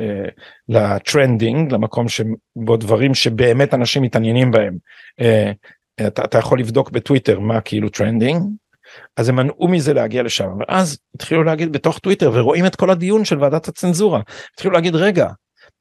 אה, 0.00 0.28
ל 0.68 0.80
trending 0.80 1.72
למקום 1.72 2.08
שבו 2.08 2.76
דברים 2.76 3.14
שבאמת 3.14 3.74
אנשים 3.74 4.02
מתעניינים 4.02 4.50
בהם. 4.50 4.76
אה, 5.20 5.52
אתה, 6.06 6.24
אתה 6.24 6.38
יכול 6.38 6.60
לבדוק 6.60 6.90
בטוויטר 6.90 7.40
מה 7.40 7.60
כאילו 7.60 7.88
trending 7.88 8.42
אז 9.16 9.28
הם 9.28 9.36
מנעו 9.36 9.68
מזה 9.68 9.94
להגיע 9.94 10.22
לשם. 10.22 10.48
ואז 10.58 10.98
התחילו 11.14 11.44
להגיד 11.44 11.72
בתוך 11.72 11.98
טוויטר 11.98 12.30
ורואים 12.34 12.66
את 12.66 12.76
כל 12.76 12.90
הדיון 12.90 13.24
של 13.24 13.42
ועדת 13.42 13.68
הצנזורה. 13.68 14.20
התחילו 14.54 14.74
להגיד 14.74 14.94
רגע 14.94 15.28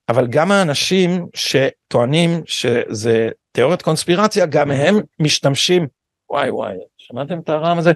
אבל 0.10 0.28
גם 0.28 0.52
האנשים 0.52 1.26
שטוענים 1.36 2.41
שזה 2.46 3.30
תיאוריית 3.52 3.82
קונספירציה 3.82 4.46
גם 4.46 4.72
הם 4.72 4.96
משתמשים 5.20 5.88
וואי 6.30 6.50
וואי 6.50 6.74
שמעתם 7.08 7.39
את 7.39 7.49
הרעם 7.49 7.78
הזה? 7.78 7.91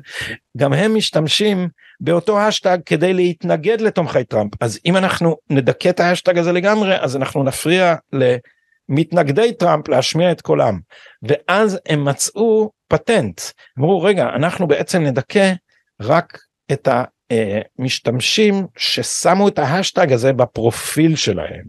גם 0.58 0.74
הם 0.74 0.96
משתמשים 0.96 1.70
באותו 2.00 2.40
השטג 2.40 2.78
כדי 2.86 3.14
להתנגד 3.14 3.82
לתומכי 3.82 4.24
טראמפ. 4.24 4.52
אז 4.62 4.80
אם 4.86 4.98
אנחנו 4.98 5.38
נדכא 5.50 5.90
את 5.90 6.00
ההשטג 6.00 6.38
הזה 6.38 6.52
לגמרי 6.52 7.00
אז 7.00 7.16
אנחנו 7.16 7.44
נפריע 7.44 7.96
מתנגדי 8.90 9.54
טראמפ 9.54 9.88
להשמיע 9.88 10.32
את 10.32 10.42
קולם. 10.42 10.80
ואז 11.24 11.80
הם 11.90 12.06
מצאו 12.06 12.72
פטנט. 12.88 13.42
אמרו 13.80 14.02
רגע 14.02 14.30
אנחנו 14.36 14.68
בעצם 14.68 15.04
נדכא 15.04 15.54
רק 16.02 16.40
את 16.72 16.88
המשתמשים 17.80 18.68
ששמו 18.78 19.48
את 19.48 19.60
ההשטג 19.60 20.14
הזה 20.14 20.34
בפרופיל 20.34 21.16
שלהם 21.16 21.64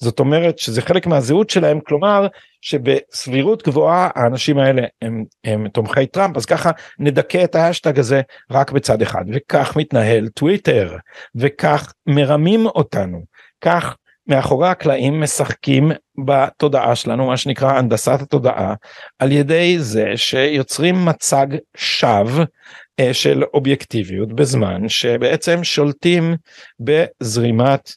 זאת 0.00 0.20
אומרת 0.20 0.58
שזה 0.58 0.82
חלק 0.82 1.06
מהזהות 1.06 1.50
שלהם 1.50 1.80
כלומר 1.80 2.26
שבסבירות 2.60 3.68
גבוהה 3.68 4.10
האנשים 4.14 4.58
האלה 4.58 4.82
הם, 5.02 5.24
הם 5.44 5.68
תומכי 5.68 6.06
טראמפ 6.06 6.36
אז 6.36 6.46
ככה 6.46 6.70
נדכא 6.98 7.44
את 7.44 7.54
ההשטג 7.54 7.98
הזה 7.98 8.20
רק 8.50 8.72
בצד 8.72 9.02
אחד. 9.02 9.24
וכך 9.32 9.76
מתנהל 9.76 10.28
טוויטר 10.28 10.96
וכך 11.34 11.92
מרמים 12.06 12.66
אותנו 12.66 13.24
כך 13.60 13.96
מאחורי 14.26 14.68
הקלעים 14.68 15.20
משחקים 15.20 15.92
בתודעה 16.24 16.96
שלנו 16.96 17.26
מה 17.26 17.36
שנקרא 17.36 17.72
הנדסת 17.72 18.20
התודעה 18.22 18.74
על 19.18 19.32
ידי 19.32 19.78
זה 19.78 20.12
שיוצרים 20.16 21.04
מצג 21.04 21.46
שווא 21.76 22.44
אה, 23.00 23.14
של 23.14 23.44
אובייקטיביות 23.54 24.32
בזמן 24.32 24.88
שבעצם 24.88 25.64
שולטים 25.64 26.36
בזרימת 26.80 27.92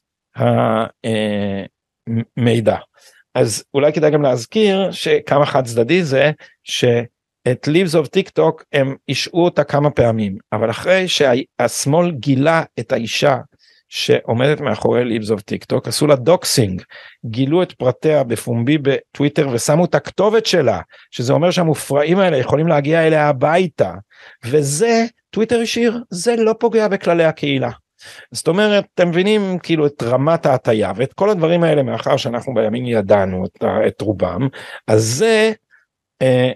המידע. 2.38 2.78
אז 3.36 3.64
אולי 3.74 3.94
כדאי 3.94 4.12
גם 4.12 4.22
להזכיר 4.22 4.92
שכמה 4.92 5.46
חד 5.46 5.66
צדדי 5.66 6.04
זה 6.04 6.32
שאת 6.64 7.68
Libs 7.68 7.96
of 7.96 8.08
TikTok 8.08 8.64
הם 8.74 8.96
השעו 9.10 9.46
אותה 9.46 9.64
כמה 9.64 9.90
פעמים 9.90 10.38
אבל 10.52 10.70
אחרי 10.70 11.08
שהשמאל 11.08 12.12
גילה 12.12 12.64
את 12.80 12.92
האישה 12.92 13.38
שעומדת 13.90 14.62
מאחורי 14.62 15.06
Libs 15.06 15.32
of 15.32 15.42
TikTok 15.42 15.88
עשו 15.88 16.08
לה 16.08 16.16
doxxing 16.16 16.82
גילו 17.26 17.64
את 17.64 17.72
פרטיה 17.72 18.24
בפומבי 18.24 18.78
בטוויטר 18.78 19.50
ושמו 19.52 19.86
את 19.86 19.96
הכתובת 19.96 20.46
שלה 20.46 20.82
שזה 21.12 21.34
אומר 21.34 21.52
שהמופרעים 21.52 22.20
האלה 22.20 22.38
יכולים 22.38 22.68
להגיע 22.68 23.08
אליה 23.08 23.28
הביתה 23.28 23.94
וזה 24.46 25.06
טוויטר 25.30 25.60
השאיר 25.60 26.04
זה 26.10 26.36
לא 26.36 26.56
פוגע 26.60 26.88
בכללי 26.88 27.24
הקהילה. 27.24 27.72
זאת 28.32 28.48
אומרת 28.48 28.86
אתם 28.96 29.10
מבינים 29.10 29.60
כאילו 29.60 29.88
את 29.88 30.04
רמת 30.04 30.46
ההטייה 30.46 30.92
ואת 30.96 31.14
כל 31.14 31.30
הדברים 31.30 31.64
האלה 31.64 31.84
מאחר 31.84 32.18
שאנחנו 32.18 32.54
בימין 32.54 32.86
ידענו 32.86 33.46
את, 33.46 33.64
את 33.88 34.02
רובם 34.02 34.48
אז 34.88 35.04
זה 35.04 35.52
אה, 36.22 36.52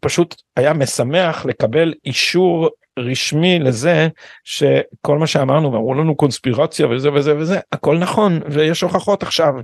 פשוט 0.00 0.42
היה 0.56 0.72
משמח 0.72 1.46
לקבל 1.46 1.94
אישור 2.04 2.68
רשמי 3.00 3.58
לזה 3.58 4.08
שכל 4.44 5.18
מה 5.18 5.26
שאמרנו 5.26 5.72
ואמרו 5.72 5.94
לנו 5.94 6.16
קונספירציה 6.16 6.88
וזה 6.88 7.12
וזה 7.12 7.36
וזה 7.36 7.60
הכל 7.72 7.98
נכון 7.98 8.40
ויש 8.46 8.80
הוכחות 8.80 9.22
עכשיו. 9.22 9.54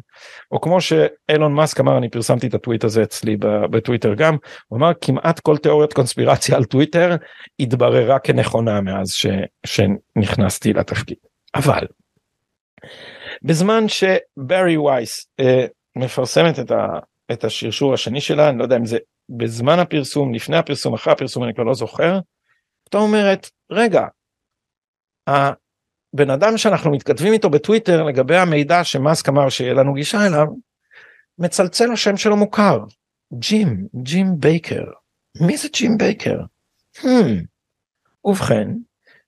או 0.52 0.60
כמו 0.60 0.80
שאילון 0.80 1.52
מאסק 1.54 1.80
אמר 1.80 1.98
אני 1.98 2.08
פרסמתי 2.08 2.46
את 2.46 2.54
הטוויט 2.54 2.84
הזה 2.84 3.02
אצלי 3.02 3.36
בטוויטר 3.70 4.14
גם 4.14 4.36
הוא 4.68 4.78
אמר 4.78 4.92
כמעט 5.00 5.40
כל 5.40 5.56
תיאוריית 5.56 5.92
קונספירציה 5.92 6.56
על 6.56 6.64
טוויטר 6.64 7.16
התבררה 7.60 8.18
כנכונה 8.18 8.80
מאז 8.80 9.12
ש, 9.12 9.26
שנכנסתי 9.66 10.72
לתפקיד. 10.72 11.16
אבל 11.54 11.86
בזמן 13.42 13.84
שברי 13.88 14.76
וייס 14.76 15.26
אה, 15.40 15.66
מפרסמת 15.96 16.58
את, 16.58 16.70
ה, 16.70 16.98
את 17.32 17.44
השרשור 17.44 17.94
השני 17.94 18.20
שלה 18.20 18.48
אני 18.48 18.58
לא 18.58 18.62
יודע 18.62 18.76
אם 18.76 18.86
זה 18.86 18.98
בזמן 19.28 19.78
הפרסום 19.78 20.34
לפני 20.34 20.56
הפרסום 20.56 20.94
אחרי 20.94 21.12
הפרסום 21.12 21.44
אני 21.44 21.54
כבר 21.54 21.64
לא 21.64 21.74
זוכר 21.74 22.18
פתאום 22.86 23.02
אומרת 23.02 23.50
רגע 23.70 24.06
הבן 25.26 26.30
אדם 26.30 26.56
שאנחנו 26.56 26.90
מתכתבים 26.90 27.32
איתו 27.32 27.50
בטוויטר 27.50 28.02
לגבי 28.02 28.36
המידע 28.36 28.84
שמאסק 28.84 29.28
אמר 29.28 29.48
שיהיה 29.48 29.74
לנו 29.74 29.94
גישה 29.94 30.26
אליו 30.26 30.46
מצלצל 31.38 31.92
השם 31.92 32.16
שלו 32.16 32.36
מוכר 32.36 32.78
ג'ים 33.32 33.86
ג'ים 34.02 34.40
בייקר 34.40 34.84
מי 35.40 35.56
זה 35.56 35.68
ג'ים 35.72 35.98
בייקר? 35.98 36.40
המ. 36.98 37.44
ובכן 38.24 38.68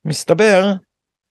מסתבר 0.04 0.72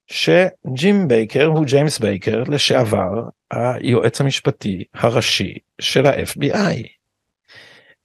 שג'ים 0.07 1.07
בייקר 1.07 1.45
הוא 1.45 1.65
ג'יימס 1.65 1.99
בייקר 1.99 2.43
לשעבר 2.43 3.30
היועץ 3.51 4.21
המשפטי 4.21 4.84
הראשי 4.93 5.57
של 5.82 6.05
ה-FBI. 6.05 6.88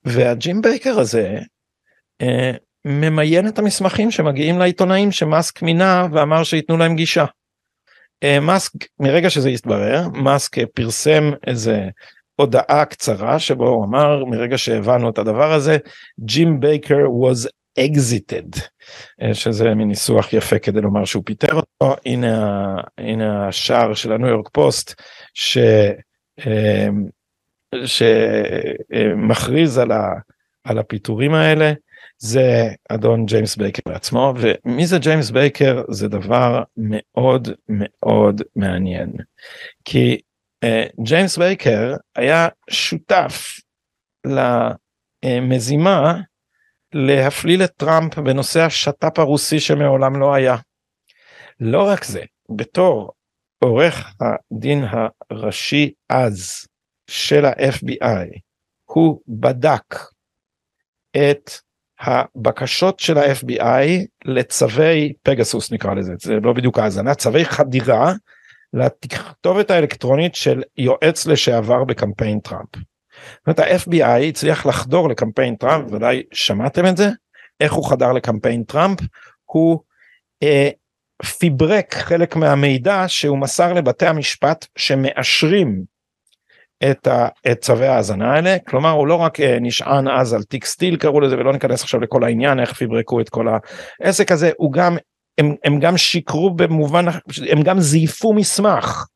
והג'ים 0.04 0.62
בייקר 0.62 0.98
הזה 0.98 1.38
אה, 2.22 2.52
ממיין 2.84 3.48
את 3.48 3.58
המסמכים 3.58 4.10
שמגיעים 4.10 4.58
לעיתונאים 4.58 5.12
שמאסק 5.12 5.62
מינה 5.62 6.06
ואמר 6.12 6.44
שייתנו 6.44 6.76
להם 6.76 6.96
גישה. 6.96 7.24
אה, 8.22 8.40
מאסק 8.40 8.72
מרגע 9.00 9.30
שזה 9.30 9.50
יתברר 9.50 10.08
מאסק 10.08 10.56
פרסם 10.74 11.30
איזה 11.46 11.88
הודעה 12.36 12.84
קצרה 12.84 13.38
שבו 13.38 13.68
הוא 13.68 13.84
אמר 13.84 14.24
מרגע 14.24 14.58
שהבנו 14.58 15.10
את 15.10 15.18
הדבר 15.18 15.52
הזה 15.52 15.76
ג'ים 16.20 16.60
בייקר 16.60 17.04
was 17.06 17.48
exited. 17.80 18.60
אה, 19.22 19.34
שזה 19.34 19.74
מין 19.74 19.88
ניסוח 19.88 20.32
יפה 20.32 20.58
כדי 20.58 20.80
לומר 20.80 21.04
שהוא 21.04 21.22
פיטר 21.26 21.54
אותו. 21.54 21.96
הנה 22.06 22.76
הנה 22.98 23.48
השער 23.48 23.94
של 23.94 24.12
הניו 24.12 24.28
יורק 24.28 24.48
פוסט 24.52 25.02
ש... 25.34 25.58
אה, 26.46 26.88
שמכריז 28.92 29.78
על, 29.78 29.92
ה, 29.92 30.14
על 30.64 30.78
הפיטורים 30.78 31.34
האלה 31.34 31.72
זה 32.24 32.68
אדון 32.88 33.26
ג'יימס 33.26 33.56
בייקר 33.56 33.82
בעצמו 33.86 34.34
ומי 34.36 34.86
זה 34.86 34.98
ג'יימס 34.98 35.30
בייקר 35.30 35.82
זה 35.90 36.08
דבר 36.08 36.62
מאוד 36.76 37.48
מאוד 37.68 38.42
מעניין 38.56 39.12
כי 39.84 40.20
אה, 40.64 41.02
ג'יימס 41.04 41.38
בייקר 41.38 41.94
היה 42.16 42.48
שותף 42.70 43.60
למזימה 45.24 46.20
להפליל 46.94 47.64
את 47.64 47.70
טראמפ 47.76 48.18
בנושא 48.18 48.60
השת"פ 48.60 49.18
הרוסי 49.18 49.60
שמעולם 49.60 50.20
לא 50.20 50.34
היה. 50.34 50.56
לא 51.60 51.88
רק 51.88 52.04
זה 52.04 52.22
בתור 52.56 53.12
עורך 53.64 54.14
הדין 54.20 54.84
הראשי 55.30 55.92
אז 56.08 56.66
של 57.10 57.44
ה-FBI 57.44 58.38
הוא 58.84 59.20
בדק 59.28 59.94
את 61.16 61.50
הבקשות 62.02 63.00
של 63.00 63.18
ה-FBI 63.18 64.06
לצווי 64.24 65.12
פגסוס 65.22 65.72
נקרא 65.72 65.94
לזה 65.94 66.12
זה 66.20 66.34
לא 66.42 66.52
בדיוק 66.52 66.78
האזנה 66.78 67.14
צווי 67.14 67.44
חדירה 67.44 68.12
לתכתובת 68.72 69.70
האלקטרונית 69.70 70.34
של 70.34 70.62
יועץ 70.76 71.26
לשעבר 71.26 71.84
בקמפיין 71.84 72.40
טראמפ. 72.40 72.76
זאת 72.76 73.46
אומרת 73.46 73.58
ה-FBI 73.58 74.22
הצליח 74.28 74.66
לחדור 74.66 75.08
לקמפיין 75.08 75.56
טראמפ 75.56 75.92
ודאי 75.92 76.22
שמעתם 76.32 76.86
את 76.86 76.96
זה 76.96 77.08
איך 77.60 77.72
הוא 77.72 77.90
חדר 77.90 78.12
לקמפיין 78.12 78.62
טראמפ 78.64 78.98
הוא 79.44 79.80
אה, 80.42 80.70
פיברק 81.38 81.94
חלק 81.94 82.36
מהמידע 82.36 83.04
שהוא 83.08 83.38
מסר 83.38 83.72
לבתי 83.72 84.06
המשפט 84.06 84.66
שמאשרים 84.78 85.84
את, 86.90 87.06
ה, 87.06 87.28
את 87.52 87.60
צווי 87.60 87.86
ההאזנה 87.86 88.34
האלה 88.34 88.56
כלומר 88.68 88.90
הוא 88.90 89.06
לא 89.06 89.14
רק 89.14 89.40
אה, 89.40 89.58
נשען 89.60 90.08
אז 90.08 90.34
על 90.34 90.42
תיק 90.42 90.64
סטיל 90.64 90.96
קראו 90.96 91.20
לזה 91.20 91.36
ולא 91.36 91.52
ניכנס 91.52 91.82
עכשיו 91.82 92.00
לכל 92.00 92.24
העניין 92.24 92.60
איך 92.60 92.72
פיברקו 92.72 93.20
את 93.20 93.28
כל 93.28 93.46
העסק 94.00 94.32
הזה 94.32 94.50
הוא 94.56 94.72
גם 94.72 94.96
הם, 95.38 95.54
הם 95.64 95.80
גם 95.80 95.96
שיקרו 95.96 96.50
במובן 96.50 97.04
הם 97.50 97.62
גם 97.62 97.80
זייפו 97.80 98.32
מסמך 98.32 99.06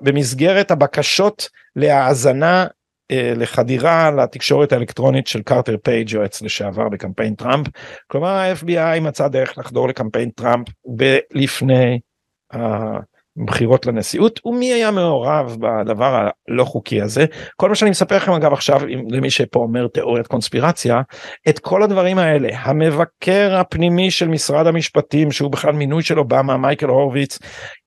במסגרת 0.00 0.70
הבקשות 0.70 1.48
להאזנה 1.76 2.66
אה, 3.10 3.32
לחדירה 3.36 4.10
לתקשורת 4.10 4.72
האלקטרונית 4.72 5.26
של 5.26 5.42
קרטר 5.42 5.76
פייג' 5.82 6.12
יועץ 6.12 6.42
לשעבר 6.42 6.88
בקמפיין 6.88 7.34
טראמפ 7.34 7.66
כלומר 8.06 8.28
ה-FBI 8.28 9.00
מצא 9.00 9.28
דרך 9.28 9.58
לחדור 9.58 9.88
לקמפיין 9.88 10.30
טראמפ 10.30 10.68
לפני. 11.34 12.00
בחירות 13.44 13.86
לנשיאות 13.86 14.40
ומי 14.44 14.72
היה 14.72 14.90
מעורב 14.90 15.56
בדבר 15.60 16.28
הלא 16.48 16.64
חוקי 16.64 17.02
הזה? 17.02 17.26
כל 17.56 17.68
מה 17.68 17.74
שאני 17.74 17.90
מספר 17.90 18.16
לכם 18.16 18.32
אגב 18.32 18.52
עכשיו 18.52 18.80
למי 19.08 19.30
שפה 19.30 19.58
אומר 19.58 19.86
תיאוריית 19.88 20.26
קונספירציה 20.26 21.00
את 21.48 21.58
כל 21.58 21.82
הדברים 21.82 22.18
האלה 22.18 22.48
המבקר 22.52 23.56
הפנימי 23.56 24.10
של 24.10 24.28
משרד 24.28 24.66
המשפטים 24.66 25.32
שהוא 25.32 25.50
בכלל 25.50 25.72
מינוי 25.72 26.02
של 26.02 26.18
אובמה 26.18 26.56
מייקל 26.56 26.86
הורוביץ 26.86 27.38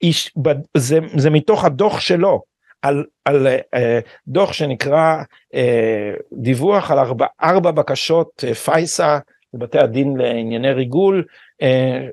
איש, 0.01 0.33
זה, 0.77 0.99
זה 1.15 1.29
מתוך 1.29 1.65
הדוח 1.65 1.99
שלו 1.99 2.41
על, 2.81 3.03
על 3.25 3.47
uh, 3.47 3.79
דוח 4.27 4.53
שנקרא 4.53 5.15
uh, 5.55 5.57
דיווח 6.41 6.91
על 6.91 6.99
ארבע, 6.99 7.25
ארבע 7.43 7.71
בקשות 7.71 8.43
uh, 8.51 8.53
פייסה 8.53 9.19
בבתי 9.53 9.79
הדין 9.79 10.17
לענייני 10.17 10.71
ריגול 10.71 11.17
אה, 11.17 11.23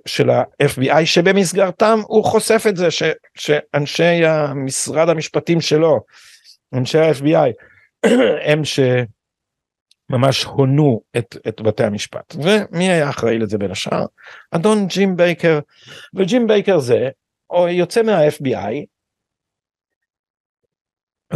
של 0.07 0.31
ה-FBI 0.31 1.05
שבמסגרתם 1.05 1.99
הוא 2.07 2.25
חושף 2.25 2.63
את 2.69 2.77
זה 2.77 2.91
ש, 2.91 3.03
שאנשי 3.35 4.25
המשרד 4.27 5.09
המשפטים 5.09 5.61
שלו 5.61 6.01
אנשי 6.75 6.99
ה-FBI 6.99 7.53
הם 8.51 8.63
שממש 8.65 10.45
הונו 10.45 11.01
את, 11.19 11.37
את 11.49 11.61
בתי 11.61 11.85
המשפט. 11.85 12.35
ומי 12.35 12.91
היה 12.91 13.11
אחראי 13.11 13.39
לזה 13.39 13.59
בין 13.59 13.71
השאר? 13.71 14.07
אדון 14.51 14.87
ג'ים 14.87 15.17
בייקר. 15.17 15.59
וג'ים 16.15 16.47
בייקר 16.47 16.79
זה 16.79 17.09
יוצא 17.71 18.03
מה-FBI 18.03 18.85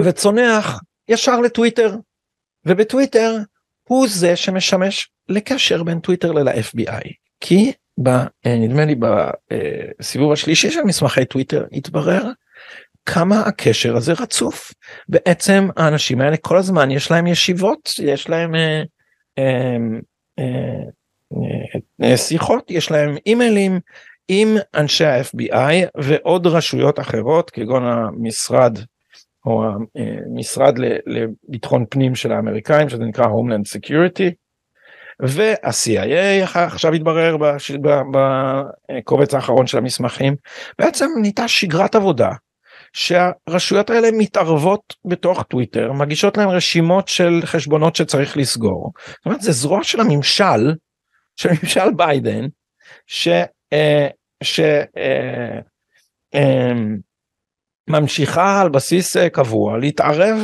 וצונח 0.05 0.81
ישר 1.09 1.41
לטוויטר. 1.41 1.97
ובטוויטר 2.67 3.37
הוא 3.83 4.07
זה 4.09 4.37
שמשמש 4.37 5.11
לקשר 5.29 5.83
בין 5.83 6.01
טוויטר 6.01 6.33
ל-FBI 6.33 7.13
כי 7.41 7.73
ב, 7.99 8.09
אה, 8.09 8.57
נדמה 8.59 8.85
לי 8.85 8.95
בסיבוב 10.01 10.33
השלישי 10.33 10.71
של 10.71 10.83
מסמכי 10.83 11.25
טוויטר 11.25 11.65
התברר 11.73 12.25
כמה 13.07 13.41
הקשר 13.41 13.97
הזה 13.97 14.13
רצוף. 14.13 14.73
בעצם 15.09 15.69
האנשים 15.77 16.21
האלה 16.21 16.37
כל 16.37 16.57
הזמן 16.57 16.91
יש 16.91 17.11
להם 17.11 17.27
ישיבות 17.27 17.91
יש 18.03 18.29
להם 18.29 18.55
אה, 18.55 18.83
אה, 19.39 19.77
אה, 20.39 21.81
אה, 22.03 22.17
שיחות 22.17 22.71
יש 22.71 22.91
להם 22.91 23.17
אימיילים 23.27 23.81
עם 24.29 24.57
אנשי 24.75 25.05
ה-FBI 25.05 25.89
ועוד 25.97 26.47
רשויות 26.47 27.01
אחרות 27.01 27.51
כגון 27.51 27.85
המשרד 27.85 28.79
או 29.47 29.65
המשרד 30.35 30.79
לביטחון 31.07 31.85
פנים 31.91 32.15
של 32.15 32.33
האמריקאים 32.33 32.89
שזה 32.89 33.05
נקרא 33.05 33.25
Homeland 33.25 33.79
Security 33.79 34.31
וה-CIA 35.23 36.59
עכשיו 36.59 36.93
התברר 36.93 37.37
בקובץ 38.13 39.35
האחרון 39.35 39.67
של 39.67 39.79
המסמכים 39.79 40.37
בעצם 40.79 41.07
נהייתה 41.21 41.49
שגרת 41.49 41.95
עבודה 41.95 42.31
שהרשויות 42.93 43.91
האלה 43.91 44.09
מתערבות 44.13 44.95
בתוך 45.05 45.43
טוויטר 45.43 45.93
מגישות 45.93 46.37
להם 46.37 46.49
רשימות 46.49 47.09
של 47.09 47.41
חשבונות 47.45 47.97
שצריך 47.97 48.37
לסגור. 48.37 48.93
זאת 49.09 49.27
אומרת 49.27 49.41
זה 49.41 49.53
זרוע 49.53 49.85
של 49.85 50.01
הממשל 50.01 50.75
של 51.37 51.49
ממשל 51.49 51.93
ביידן 51.97 52.47
ש... 53.07 53.29
אה, 53.73 54.09
ש... 54.43 54.61
אה, 54.97 55.59
אה, 56.35 56.73
ממשיכה 57.89 58.61
על 58.61 58.69
בסיס 58.69 59.17
קבוע 59.17 59.79
להתערב 59.79 60.39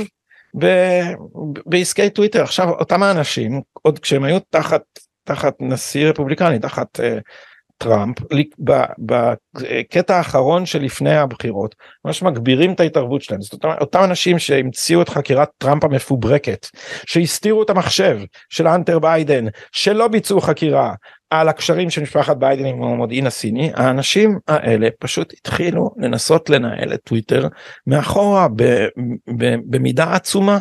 בעסקי 1.66 2.10
טוויטר. 2.10 2.42
עכשיו 2.42 2.70
אותם 2.70 3.02
האנשים 3.02 3.60
עוד 3.72 3.98
כשהם 3.98 4.24
היו 4.24 4.38
תחת 4.50 4.82
תחת 5.24 5.54
נשיא 5.60 6.06
רפובליקני 6.06 6.58
תחת 6.58 7.00
טראמפ 7.78 8.16
בקטע 8.98 10.16
האחרון 10.16 10.66
שלפני 10.66 11.16
הבחירות 11.16 11.74
ממש 12.04 12.22
מגבירים 12.22 12.72
את 12.72 12.80
ההתערבות 12.80 13.22
שלהם. 13.22 13.42
זאת 13.42 13.64
אומרת 13.64 13.80
אותם 13.80 14.04
אנשים 14.04 14.38
שהמציאו 14.38 15.02
את 15.02 15.08
חקירת 15.08 15.48
טראמפ 15.58 15.84
המפוברקת 15.84 16.66
שהסתירו 17.06 17.62
את 17.62 17.70
המחשב 17.70 18.18
של 18.48 18.68
האנטר 18.68 18.98
ביידן 18.98 19.44
שלא 19.72 20.08
ביצעו 20.08 20.40
חקירה 20.40 20.94
על 21.30 21.48
הקשרים 21.48 21.90
של 21.90 22.02
משפחת 22.02 22.36
ביידן 22.36 22.64
עם 22.64 22.82
המודיעין 22.82 23.26
הסיני 23.26 23.70
האנשים 23.74 24.38
האלה 24.48 24.88
פשוט 24.98 25.32
התחילו 25.32 25.90
לנסות 25.96 26.50
לנהל 26.50 26.94
את 26.94 27.00
טוויטר 27.04 27.48
מאחורה 27.86 28.48
במידה 29.70 30.14
עצומה 30.14 30.58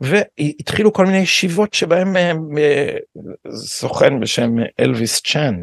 והתחילו 0.00 0.92
כל 0.92 1.06
מיני 1.06 1.18
ישיבות 1.18 1.74
שבהם 1.74 2.16
אה, 2.16 2.32
אה, 2.58 2.96
סוכן 3.56 4.20
בשם 4.20 4.50
אלוויס 4.80 5.20
צ'אן 5.20 5.62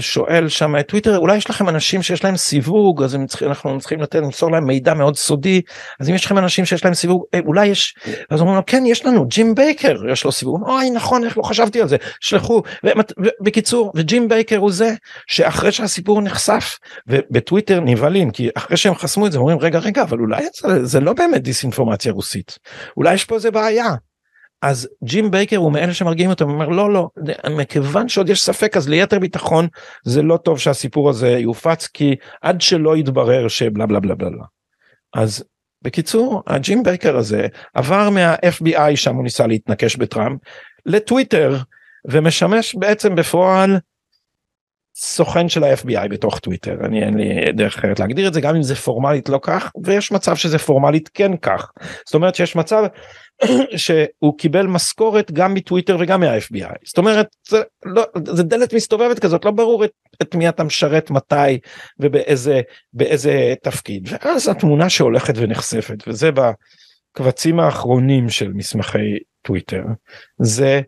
שואל 0.00 0.48
שם 0.48 0.76
את 0.76 0.88
טוויטר 0.88 1.18
אולי 1.18 1.36
יש 1.36 1.50
לכם 1.50 1.68
אנשים 1.68 2.02
שיש 2.02 2.24
להם 2.24 2.36
סיווג? 2.36 3.02
אז 3.02 3.16
צריכים, 3.26 3.48
אנחנו 3.48 3.78
צריכים 3.78 4.00
לתת 4.00 4.14
למסור 4.14 4.50
להם 4.50 4.66
מידע 4.66 4.94
מאוד 4.94 5.16
סודי. 5.16 5.60
אז 6.00 6.08
אם 6.08 6.14
יש 6.14 6.24
לכם 6.24 6.38
אנשים 6.38 6.64
שיש 6.64 6.84
להם 6.84 6.94
סיווג 6.94 7.22
אולי 7.46 7.66
יש 7.66 7.94
אז 8.30 8.40
אומרים 8.40 8.56
לו 8.56 8.62
כן 8.66 8.86
יש 8.86 9.06
לנו 9.06 9.28
ג'ים 9.28 9.54
בייקר 9.54 9.96
יש 10.12 10.24
לו 10.24 10.32
סיווג. 10.32 10.62
אוי 10.68 10.90
נכון 10.90 11.24
איך 11.24 11.38
לא 11.38 11.42
חשבתי 11.42 11.80
על 11.80 11.88
זה. 11.88 11.96
שלחו. 12.20 12.62
בקיצור 13.40 13.92
וג'ים 13.94 14.28
בייקר 14.28 14.56
הוא 14.56 14.72
זה 14.72 14.94
שאחרי 15.26 15.72
שהסיפור 15.72 16.22
נחשף 16.22 16.78
ובטוויטר 17.06 17.80
נבהלים 17.80 18.30
כי 18.30 18.48
אחרי 18.54 18.76
שהם 18.76 18.94
חסמו 18.94 19.26
את 19.26 19.32
זה 19.32 19.38
אומרים 19.38 19.58
רגע 19.58 19.78
רגע 19.78 20.02
אבל 20.02 20.18
אולי 20.18 20.46
זה, 20.54 20.84
זה 20.84 21.00
לא 21.00 21.12
באמת 21.12 21.42
דיסאינפורמציה 21.42 22.12
רוסית. 22.12 22.58
אולי 22.96 23.14
יש 23.14 23.24
פה 23.24 23.34
איזה 23.34 23.50
בעיה. 23.50 23.94
אז 24.62 24.88
ג'ים 25.04 25.30
בייקר 25.30 25.56
הוא 25.56 25.72
מאלה 25.72 25.94
שמרגיעים 25.94 26.30
אותם 26.30 26.44
הוא 26.44 26.54
אומר 26.54 26.68
לא 26.68 26.92
לא 26.92 27.08
מכיוון 27.50 28.08
שעוד 28.08 28.28
יש 28.28 28.42
ספק 28.42 28.76
אז 28.76 28.88
ליתר 28.88 29.18
ביטחון 29.18 29.68
זה 30.04 30.22
לא 30.22 30.36
טוב 30.36 30.58
שהסיפור 30.58 31.10
הזה 31.10 31.28
יופץ 31.28 31.86
כי 31.86 32.16
עד 32.42 32.60
שלא 32.60 32.96
יתברר 32.96 33.48
שבלה 33.48 33.86
בלה 33.86 34.00
בלה 34.00 34.14
בלה. 34.14 34.44
אז 35.14 35.44
בקיצור 35.82 36.42
הג'ים 36.46 36.82
בייקר 36.82 37.16
הזה 37.16 37.46
עבר 37.74 38.10
מה 38.10 38.34
fbi 38.34 38.96
שם 38.96 39.14
הוא 39.14 39.24
ניסה 39.24 39.46
להתנקש 39.46 39.96
בטראמפ 39.96 40.40
לטוויטר 40.86 41.56
ומשמש 42.04 42.74
בעצם 42.74 43.14
בפועל 43.14 43.78
סוכן 44.94 45.48
של 45.48 45.64
ה-FBI 45.64 46.08
בתוך 46.08 46.38
טוויטר 46.38 46.76
אני 46.84 47.04
אין 47.04 47.16
לי 47.16 47.52
דרך 47.52 47.78
אחרת 47.78 48.00
להגדיר 48.00 48.28
את 48.28 48.34
זה 48.34 48.40
גם 48.40 48.56
אם 48.56 48.62
זה 48.62 48.74
פורמלית 48.74 49.28
לא 49.28 49.38
כך 49.42 49.70
ויש 49.84 50.12
מצב 50.12 50.36
שזה 50.36 50.58
פורמלית 50.58 51.10
כן 51.14 51.36
כך. 51.36 51.70
זאת 52.06 52.14
אומרת 52.14 52.34
שיש 52.34 52.56
מצב 52.56 52.84
שהוא 53.76 54.38
קיבל 54.38 54.66
משכורת 54.66 55.32
גם 55.32 55.54
מטוויטר 55.54 55.96
וגם 56.00 56.20
מה-FBI 56.20 56.74
זאת 56.84 56.98
אומרת 56.98 57.26
זה, 57.48 57.62
לא, 57.84 58.02
זה 58.28 58.42
דלת 58.42 58.74
מסתובבת 58.74 59.18
כזאת 59.18 59.44
לא 59.44 59.50
ברור 59.50 59.84
את, 59.84 59.90
את 60.22 60.34
מי 60.34 60.48
אתה 60.48 60.64
משרת 60.64 61.10
מתי 61.10 61.58
ובאיזה 61.98 62.60
באיזה 62.92 63.54
תפקיד. 63.62 64.08
ואז 64.10 64.48
התמונה 64.48 64.90
שהולכת 64.90 65.34
ונחשפת 65.36 66.08
וזה 66.08 66.30
בקבצים 66.32 67.60
האחרונים 67.60 68.28
של 68.28 68.52
מסמכי 68.52 69.18
טוויטר 69.42 69.82
זה 70.38 70.80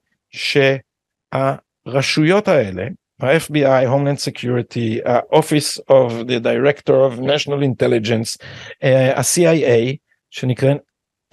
שהרשויות 1.85 2.49
האלה 2.49 2.87
ה-FBI, 3.21 3.87
Homeland 3.87 4.21
Security, 4.21 5.09
ה-Office 5.09 5.79
of 5.89 6.27
the 6.27 6.41
Director 6.41 6.97
of 7.07 7.21
National 7.21 7.63
Intelligence, 7.63 8.39
ה-CIA, 8.83 9.97
שנקרא 10.31 10.75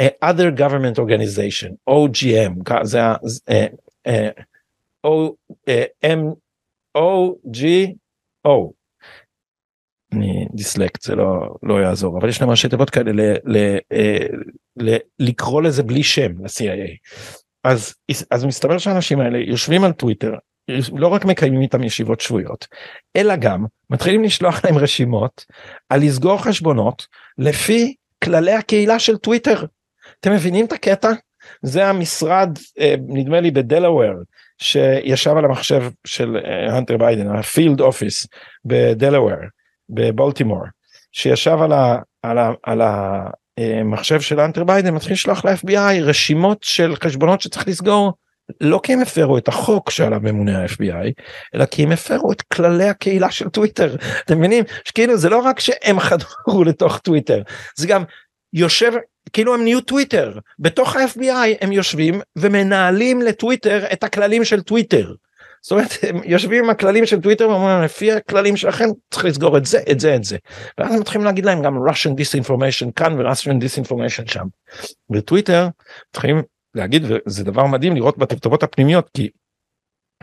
other 0.01 0.51
government 0.51 0.97
organization, 0.99 1.71
OGM, 1.89 2.83
זה 2.83 3.03
ה... 3.03 3.15
O-G-O. 6.97 8.71
אני 10.13 10.47
דיסלקט 10.53 11.01
זה 11.01 11.15
לא 11.15 11.55
לא 11.63 11.81
יעזור 11.81 12.17
אבל 12.19 12.29
יש 12.29 12.41
להם 12.41 12.49
ראשי 12.49 12.69
תיבות 12.69 12.89
כאלה 12.89 13.11
ל, 13.11 13.21
ל, 13.45 13.77
ל, 14.77 14.97
לקרוא 15.19 15.61
לזה 15.61 15.83
בלי 15.83 16.03
שם 16.03 16.31
ל-CIA 16.41 16.97
אז 17.63 17.95
אז 18.31 18.45
מסתבר 18.45 18.77
שהאנשים 18.77 19.19
האלה 19.19 19.37
יושבים 19.37 19.83
על 19.83 19.91
טוויטר 19.91 20.33
לא 20.93 21.07
רק 21.07 21.25
מקיימים 21.25 21.61
איתם 21.61 21.83
ישיבות 21.83 22.21
שבועיות, 22.21 22.67
אלא 23.15 23.35
גם 23.35 23.65
מתחילים 23.89 24.23
לשלוח 24.23 24.65
להם 24.65 24.77
רשימות 24.77 25.45
על 25.89 26.01
לסגור 26.01 26.43
חשבונות 26.43 27.07
לפי 27.37 27.95
כללי 28.23 28.53
הקהילה 28.53 28.99
של 28.99 29.17
טוויטר. 29.17 29.65
אתם 30.19 30.31
מבינים 30.31 30.65
את 30.65 30.71
הקטע? 30.71 31.11
זה 31.61 31.87
המשרד 31.87 32.57
אה, 32.79 32.95
נדמה 33.07 33.39
לי 33.39 33.51
בדלאוור 33.51 34.13
שישב 34.57 35.37
על 35.37 35.45
המחשב 35.45 35.83
של 36.07 36.37
הנטר 36.69 36.97
ביידן 36.97 37.35
ה 37.35 37.43
field 37.43 37.81
office 37.81 38.27
בדלאוור 38.65 39.35
בבולטימור 39.89 40.63
שישב 41.11 41.57
על, 41.61 41.71
ה, 41.71 41.97
על, 42.23 42.37
ה, 42.37 42.51
על 42.63 42.81
המחשב 43.57 44.15
אה, 44.15 44.21
של 44.21 44.39
הנטר 44.39 44.63
ביידן 44.63 44.93
מתחיל 44.93 45.13
לשלוח 45.13 45.45
ל-FBI 45.45 46.01
רשימות 46.01 46.63
של 46.63 46.95
חשבונות 46.95 47.41
שצריך 47.41 47.67
לסגור 47.67 48.13
לא 48.61 48.79
כי 48.83 48.93
הם 48.93 49.01
הפרו 49.01 49.37
את 49.37 49.47
החוק 49.47 49.89
שעליו 49.89 50.19
ממונה 50.23 50.63
ה-FBI 50.63 51.11
אלא 51.55 51.65
כי 51.65 51.83
הם 51.83 51.91
הפרו 51.91 52.31
את 52.31 52.41
כללי 52.41 52.89
הקהילה 52.89 53.31
של 53.31 53.49
טוויטר 53.49 53.95
אתם 54.25 54.37
מבינים 54.37 54.63
שכאילו 54.85 55.17
זה 55.17 55.29
לא 55.29 55.39
רק 55.39 55.59
שהם 55.59 55.99
חדרו 55.99 56.63
לתוך 56.67 56.97
טוויטר 56.97 57.41
זה 57.75 57.87
גם 57.87 58.03
יושב 58.53 58.91
כאילו 59.33 59.53
הם 59.53 59.63
נהיו 59.63 59.81
טוויטר 59.81 60.33
בתוך 60.59 60.95
ה-FBI 60.95 61.55
הם 61.61 61.71
יושבים 61.71 62.21
ומנהלים 62.35 63.21
לטוויטר 63.21 63.85
את 63.93 64.03
הכללים 64.03 64.45
של 64.45 64.61
טוויטר. 64.61 65.13
זאת 65.61 65.71
אומרת 65.71 65.91
הם 66.03 66.21
יושבים 66.25 66.63
עם 66.63 66.69
הכללים 66.69 67.05
של 67.05 67.21
טוויטר 67.21 67.49
ואומרים 67.49 67.81
לפי 67.81 68.11
הכללים 68.11 68.57
שלכם 68.57 68.85
צריך 69.11 69.25
לסגור 69.25 69.57
את 69.57 69.65
זה 69.65 69.79
את 69.91 69.99
זה 69.99 70.15
את 70.15 70.23
זה 70.23 70.37
ואז 70.77 70.99
מתחילים 70.99 71.25
להגיד 71.25 71.45
להם 71.45 71.61
גם 71.61 71.77
Russian 71.87 72.11
disinformation 72.11 72.91
כאן 72.95 73.19
ו-Russian 73.19 73.63
disinformation 73.63 74.31
שם. 74.31 74.45
בטוויטר 75.09 75.67
מתחילים 76.09 76.41
להגיד 76.75 77.03
וזה 77.05 77.43
דבר 77.43 77.65
מדהים 77.65 77.95
לראות 77.95 78.17
בתכתובות 78.17 78.63
הפנימיות 78.63 79.09
כי 79.13 79.29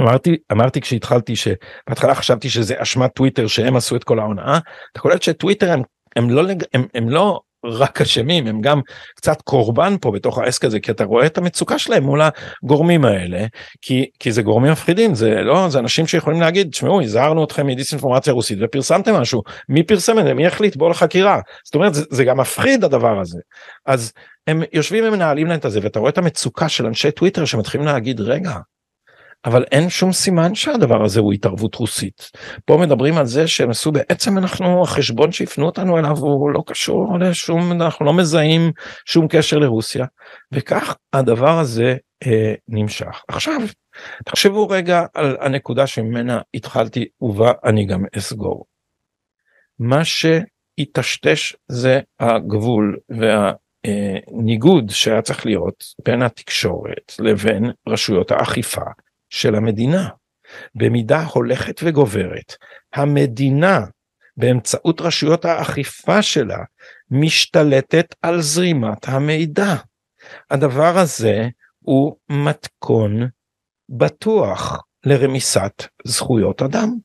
אמרתי 0.00 0.36
אמרתי 0.52 0.80
כשהתחלתי 0.80 1.36
שבהתחלה 1.36 2.14
חשבתי 2.14 2.50
שזה 2.50 2.82
אשמת 2.82 3.14
טוויטר 3.14 3.46
שהם 3.46 3.76
עשו 3.76 3.96
את 3.96 4.04
כל 4.04 4.18
ההונאה 4.18 4.58
אתה 4.92 5.00
קולט 5.00 5.22
שטוויטר 5.22 5.72
הם, 5.72 5.82
הם 6.16 6.30
לא 6.30 6.42
הם, 6.74 6.86
הם 6.94 7.08
לא 7.08 7.40
רק 7.64 8.00
אשמים 8.00 8.46
הם 8.46 8.60
גם 8.60 8.80
קצת 9.16 9.42
קורבן 9.42 9.96
פה 10.00 10.10
בתוך 10.10 10.38
העסק 10.38 10.64
הזה 10.64 10.80
כי 10.80 10.90
אתה 10.90 11.04
רואה 11.04 11.26
את 11.26 11.38
המצוקה 11.38 11.78
שלהם 11.78 12.02
מול 12.02 12.20
הגורמים 12.62 13.04
האלה 13.04 13.46
כי 13.82 14.06
כי 14.20 14.32
זה 14.32 14.42
גורמים 14.42 14.72
מפחידים 14.72 15.14
זה 15.14 15.42
לא 15.42 15.68
זה 15.68 15.78
אנשים 15.78 16.06
שיכולים 16.06 16.40
להגיד 16.40 16.74
שמעו 16.74 17.02
הזהרנו 17.02 17.44
אתכם 17.44 17.66
מדיסאינפורמציה 17.66 18.32
רוסית 18.32 18.58
ופרסמתם 18.62 19.14
משהו 19.14 19.42
מי 19.68 19.82
פרסם 19.82 20.18
את 20.18 20.24
זה? 20.24 20.34
מי 20.34 20.46
החליט? 20.46 20.76
בוא 20.76 20.90
לחקירה. 20.90 21.40
זאת 21.64 21.74
אומרת 21.74 21.94
זה, 21.94 22.04
זה 22.10 22.24
גם 22.24 22.40
מפחיד 22.40 22.84
הדבר 22.84 23.20
הזה. 23.20 23.38
אז 23.86 24.12
הם 24.46 24.62
יושבים 24.72 25.04
ומנהלים 25.08 25.46
להם 25.46 25.58
את 25.58 25.70
זה 25.70 25.80
ואתה 25.82 25.98
רואה 25.98 26.10
את 26.10 26.18
המצוקה 26.18 26.68
של 26.68 26.86
אנשי 26.86 27.10
טוויטר 27.10 27.44
שמתחילים 27.44 27.86
להגיד 27.86 28.20
רגע 28.20 28.56
אבל 29.44 29.64
אין 29.72 29.90
שום 29.90 30.12
סימן 30.12 30.54
שהדבר 30.54 31.04
הזה 31.04 31.20
הוא 31.20 31.32
התערבות 31.32 31.74
רוסית. 31.74 32.30
פה 32.64 32.76
מדברים 32.76 33.18
על 33.18 33.26
זה 33.26 33.46
שהם 33.46 33.70
עשו 33.70 33.92
בעצם 33.92 34.38
אנחנו 34.38 34.82
החשבון 34.82 35.32
שהפנו 35.32 35.66
אותנו 35.66 35.98
אליו 35.98 36.16
הוא 36.16 36.50
לא 36.50 36.62
קשור 36.66 37.18
לשום 37.18 37.72
אנחנו 37.72 38.06
לא 38.06 38.12
מזהים 38.12 38.72
שום 39.06 39.28
קשר 39.28 39.58
לרוסיה 39.58 40.06
וכך 40.52 40.96
הדבר 41.12 41.58
הזה 41.58 41.96
אה, 42.26 42.54
נמשך. 42.68 43.22
עכשיו 43.28 43.60
תחשבו 44.24 44.68
רגע 44.68 45.04
על 45.14 45.36
הנקודה 45.40 45.86
שממנה 45.86 46.40
התחלתי 46.54 47.04
ובה 47.20 47.52
אני 47.64 47.86
גם 47.86 48.04
אסגור. 48.18 48.64
מה 49.78 50.02
שהיטשטש 50.04 51.56
זה 51.68 52.00
הגבול 52.20 52.96
והניגוד 53.08 54.90
שהיה 54.90 55.22
צריך 55.22 55.46
להיות 55.46 55.84
בין 56.04 56.22
התקשורת 56.22 57.12
לבין 57.18 57.70
רשויות 57.88 58.30
האכיפה 58.30 58.82
של 59.30 59.54
המדינה. 59.54 60.08
במידה 60.74 61.24
הולכת 61.24 61.80
וגוברת, 61.84 62.56
המדינה 62.94 63.80
באמצעות 64.36 65.00
רשויות 65.00 65.44
האכיפה 65.44 66.22
שלה 66.22 66.58
משתלטת 67.10 68.14
על 68.22 68.40
זרימת 68.40 69.08
המידע. 69.08 69.74
הדבר 70.50 70.98
הזה 70.98 71.48
הוא 71.78 72.16
מתכון 72.28 73.28
בטוח 73.88 74.84
לרמיסת 75.04 75.82
זכויות 76.04 76.62
אדם. 76.62 76.96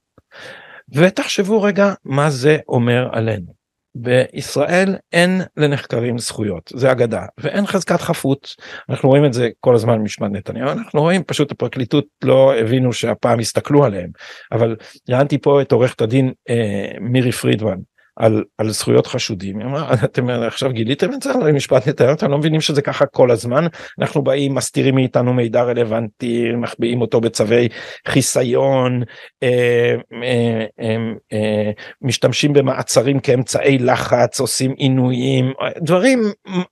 ותחשבו 0.93 1.61
רגע 1.61 1.93
מה 2.03 2.29
זה 2.29 2.57
אומר 2.67 3.09
עלינו. 3.11 3.62
בישראל 3.95 4.95
אין 5.13 5.41
לנחקרים 5.57 6.17
זכויות 6.17 6.71
זה 6.75 6.91
אגדה 6.91 7.25
ואין 7.37 7.65
חזקת 7.65 8.01
חפות. 8.01 8.55
אנחנו 8.89 9.09
רואים 9.09 9.25
את 9.25 9.33
זה 9.33 9.49
כל 9.59 9.75
הזמן 9.75 9.99
במשפט 9.99 10.27
נתניהו 10.31 10.69
אנחנו 10.69 11.01
רואים 11.01 11.23
פשוט 11.23 11.51
הפרקליטות 11.51 12.05
לא 12.23 12.55
הבינו 12.55 12.93
שהפעם 12.93 13.39
הסתכלו 13.39 13.85
עליהם. 13.85 14.09
אבל 14.51 14.75
ראיינתי 15.09 15.37
פה 15.37 15.61
את 15.61 15.71
עורכת 15.71 16.01
הדין 16.01 16.31
אה, 16.49 16.91
מירי 16.99 17.31
פרידמן 17.31 17.77
על, 18.15 18.43
על 18.57 18.69
זכויות 18.69 19.07
חשודים, 19.07 19.59
היא 19.59 19.67
אמרה, 19.67 19.93
אתם 20.03 20.29
עכשיו 20.29 20.71
גיליתם 20.71 21.13
את 21.13 21.21
זה 21.21 21.31
על 21.31 21.51
משפט 21.51 21.87
נתניהו, 21.87 22.13
אתם 22.13 22.31
לא 22.31 22.37
מבינים 22.37 22.61
שזה 22.61 22.81
ככה 22.81 23.05
כל 23.05 23.31
הזמן, 23.31 23.65
אנחנו 23.99 24.21
באים, 24.21 24.55
מסתירים 24.55 24.95
מאיתנו 24.95 25.33
מידע 25.33 25.63
רלוונטי, 25.63 26.51
מחביאים 26.51 27.01
אותו 27.01 27.21
בצווי 27.21 27.69
חיסיון, 28.07 29.03
אה, 29.43 29.95
אה, 30.23 30.65
אה, 30.79 30.95
אה, 31.33 31.71
משתמשים 32.01 32.53
במעצרים 32.53 33.19
כאמצעי 33.19 33.77
לחץ, 33.77 34.39
עושים 34.39 34.71
עינויים, 34.71 35.53
דברים 35.81 36.23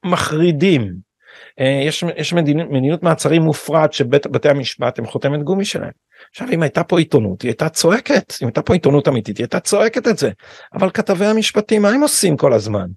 מחרידים. 0.06 1.12
אה, 1.60 1.82
יש, 1.86 2.04
יש 2.18 2.34
מדיניות, 2.34 2.70
מדיניות 2.70 3.04
מעצרים 3.04 3.42
מופרעת 3.42 3.94
שבתי 3.94 4.50
המשפט 4.50 5.00
הם 5.00 5.06
חותמת 5.06 5.44
גומי 5.44 5.66
שלהם. 5.66 5.92
עכשיו 6.32 6.48
אם 6.52 6.64
הייתה 6.64 6.84
פה 6.84 7.00
עיתונות 7.00 7.42
היא 7.42 7.50
הייתה 7.50 7.70
צועקת. 7.70 8.34
אם 8.42 8.48
הייתה 8.48 8.62
פה 8.62 8.74
עיתונות 8.74 9.08
אמיתית 9.08 9.38
היא 9.38 9.44
הייתה 9.44 9.60
צועקת 9.60 10.08
את 10.08 10.18
זה. 10.18 10.32
אבל 10.74 10.90
כתבי 10.90 11.26
המשפטים 11.26 11.82
מה 11.82 11.90
הם 11.90 12.02
עושים 12.02 12.38
כל 12.38 12.54
הזמן? 12.54 12.88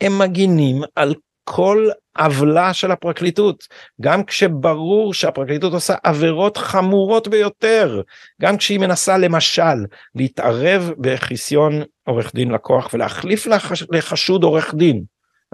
הם 0.00 0.18
מגינים 0.18 0.82
על 0.94 1.14
כל 1.44 1.88
עוולה 2.18 2.74
של 2.74 2.90
הפרקליטות. 2.90 3.64
גם 4.00 4.24
כשברור 4.24 5.14
שהפרקליטות 5.14 5.72
עושה 5.72 5.94
עבירות 6.02 6.56
חמורות 6.56 7.28
ביותר 7.28 8.00
גם 8.42 8.56
כשהיא 8.56 8.80
מנסה 8.80 9.18
למשל 9.18 9.84
להתערב 10.14 10.90
בחיסיון 10.98 11.72
עורך 12.04 12.34
דין 12.34 12.50
לקוח 12.50 12.90
ולהחליף 12.94 13.46
לחש, 13.46 13.84
לחשוד 13.90 14.42
עורך 14.42 14.74
דין. 14.74 15.04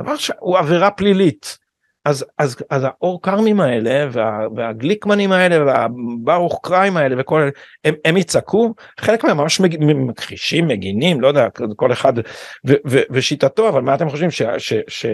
דבר 0.01 0.17
שהוא 0.17 0.59
עבירה 0.59 0.91
פלילית 0.91 1.59
אז 2.05 2.25
אז 2.39 2.57
אז 2.71 2.83
האור 2.85 3.23
כרמים 3.23 3.61
האלה 3.61 4.09
וה, 4.13 4.39
והגליקמנים 4.57 5.33
האלה 5.33 5.65
והברוך 6.25 6.61
קריים 6.63 6.97
האלה 6.97 7.17
וכל 7.19 7.41
אלה 7.41 7.51
הם, 7.85 7.95
הם 8.05 8.17
יצעקו? 8.17 8.75
חלק 9.01 9.25
מהם 9.25 9.37
ממש 9.37 9.61
מג, 9.61 9.77
מכחישים 9.81 10.69
מגינים 10.69 11.21
לא 11.21 11.29
יודע 11.29 11.49
כל 11.77 11.93
אחד 11.93 12.13
ו, 12.67 12.73
ו, 12.87 12.99
ושיטתו 13.11 13.69
אבל 13.69 13.83
מה 13.83 13.95
אתם 13.95 14.09
חושבים? 14.09 14.31
ש, 14.31 14.43
ש, 14.59 14.75
ש, 14.89 15.07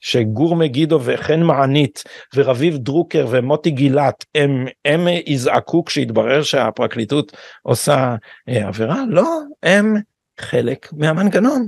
שגור 0.00 0.56
מגידו 0.56 1.00
וחן 1.02 1.42
מענית 1.42 2.04
ורביב 2.34 2.76
דרוקר 2.76 3.26
ומוטי 3.30 3.70
גילת 3.70 4.24
הם 4.34 4.66
הם 4.84 5.00
יזעקו 5.26 5.84
כשיתברר 5.84 6.42
שהפרקליטות 6.42 7.36
עושה 7.62 8.16
אה, 8.48 8.68
עבירה? 8.68 9.02
לא 9.08 9.40
הם 9.62 9.94
חלק 10.40 10.88
מהמנגנון. 10.92 11.66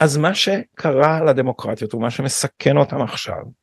אז 0.00 0.16
מה 0.16 0.34
שקרה 0.34 1.24
לדמוקרטיות 1.24 1.94
ומה 1.94 2.10
שמסכן 2.10 2.76
אותם 2.76 3.02
עכשיו 3.02 3.60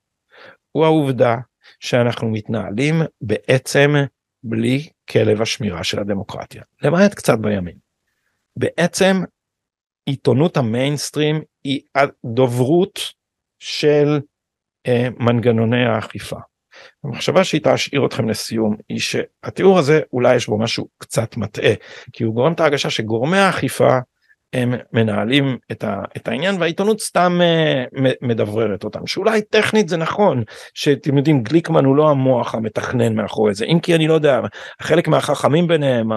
הוא 0.78 0.86
העובדה 0.86 1.36
שאנחנו 1.80 2.30
מתנהלים 2.30 2.96
בעצם 3.22 3.94
בלי 4.44 4.90
כלב 5.10 5.42
השמירה 5.42 5.84
של 5.84 6.00
הדמוקרטיה, 6.00 6.64
למעט 6.82 7.14
קצת 7.14 7.40
בימין. 7.40 7.78
בעצם 8.56 9.24
עיתונות 10.06 10.58
המיינסטרים 10.58 11.42
היא 11.64 11.82
הדוברות 11.96 13.00
של 13.60 14.20
אה, 14.88 15.08
מנגנוני 15.20 15.86
האכיפה. 15.86 16.38
המחשבה 17.04 17.44
שהיא 17.44 17.62
תשאיר 17.64 18.06
אתכם 18.06 18.30
לסיום 18.30 18.76
היא 18.90 19.00
שהתיאור 19.00 19.80
הזה 19.80 20.02
אולי 20.14 20.36
יש 20.36 20.48
בו 20.48 20.58
משהו 20.58 20.88
קצת 20.98 21.38
מטעה 21.38 21.74
כי 22.14 22.24
הוא 22.24 22.36
גורם 22.36 22.54
את 22.54 22.60
ההרגשה 22.60 22.90
שגורמי 22.90 23.38
האכיפה 23.38 23.98
הם 24.54 24.74
מנהלים 24.94 25.58
את, 25.72 25.84
ה, 25.84 26.02
את 26.18 26.28
העניין 26.28 26.56
והעיתונות 26.60 27.02
סתם 27.02 27.40
uh, 27.42 28.00
מדבררת 28.22 28.84
אותם 28.84 29.08
שאולי 29.08 29.42
טכנית 29.42 29.90
זה 29.90 29.98
נכון 29.98 30.44
שאתם 30.74 31.18
יודעים 31.18 31.44
גליקמן 31.44 31.86
הוא 31.86 31.96
לא 31.96 32.10
המוח 32.10 32.56
המתכנן 32.56 33.16
מאחורי 33.16 33.54
זה 33.54 33.66
אם 33.66 33.80
כי 33.80 33.96
אני 33.96 34.08
לא 34.08 34.14
יודע 34.14 34.42
חלק 34.82 35.08
מהחכמים 35.08 35.68
ביניהם 35.68 36.10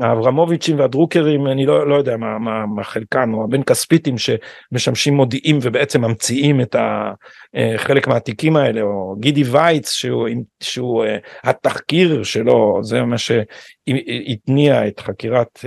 האברמוביצ'ים 0.00 0.78
והדרוקרים 0.78 1.46
אני 1.46 1.66
לא, 1.66 1.88
לא 1.88 1.94
יודע 1.94 2.16
מה, 2.16 2.38
מה, 2.38 2.66
מה 2.66 2.84
חלקם 2.84 3.34
או 3.34 3.44
הבן 3.44 3.62
כספיתים 3.62 4.14
שמשמשים 4.18 5.14
מודיעים 5.14 5.58
ובעצם 5.62 6.04
ממציאים 6.04 6.60
את 6.60 6.74
ה, 6.74 7.12
uh, 7.56 7.78
חלק 7.78 8.08
מהתיקים 8.08 8.56
האלה 8.56 8.82
או 8.82 9.16
גידי 9.20 9.42
וייץ 9.42 9.90
שהוא, 9.90 10.28
שהוא 10.62 11.04
uh, 11.04 11.08
התחקיר 11.44 12.22
שלו 12.22 12.80
זה 12.82 13.02
מה 13.02 13.16
שהתניע 13.18 14.88
את 14.88 15.00
חקירת 15.00 15.58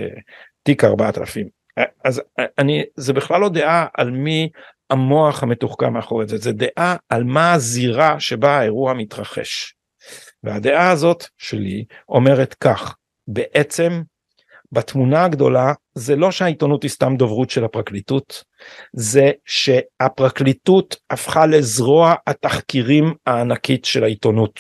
תיק 0.64 0.84
4000 0.84 1.56
אז 2.04 2.22
אני 2.58 2.84
זה 2.96 3.14
בכלל 3.14 3.42
לא 3.42 3.50
דעה 3.50 3.86
על 3.94 4.12
מי 4.12 4.50
המוח 4.90 5.44
המתוחכם 5.44 5.94
מאחורי 5.94 6.28
זה 6.28 6.38
זה 6.38 6.52
דעה 6.52 6.96
על 7.10 7.24
מה 7.24 7.54
הזירה 7.54 8.20
שבה 8.20 8.60
האירוע 8.60 8.94
מתרחש. 8.94 9.76
והדעה 10.44 10.92
הזאת 10.92 11.24
שלי 11.38 11.86
אומרת 12.10 12.54
כך 12.54 12.96
בעצם 13.28 14.02
בתמונה 14.72 15.26
הגדולה 15.26 15.74
זה 15.96 16.16
לא 16.16 16.32
שהעיתונות 16.32 16.84
היא 16.84 16.92
סתם 16.92 17.16
דוברות 17.18 17.50
של 17.50 17.66
הפרקליטות 17.66 18.44
זה 18.94 19.32
שהפרקליטות 19.46 20.96
הפכה 21.10 21.46
לזרוע 21.46 22.14
התחקירים 22.28 23.14
הענקית 23.26 23.86
של 23.86 24.04
העיתונות. 24.04 24.60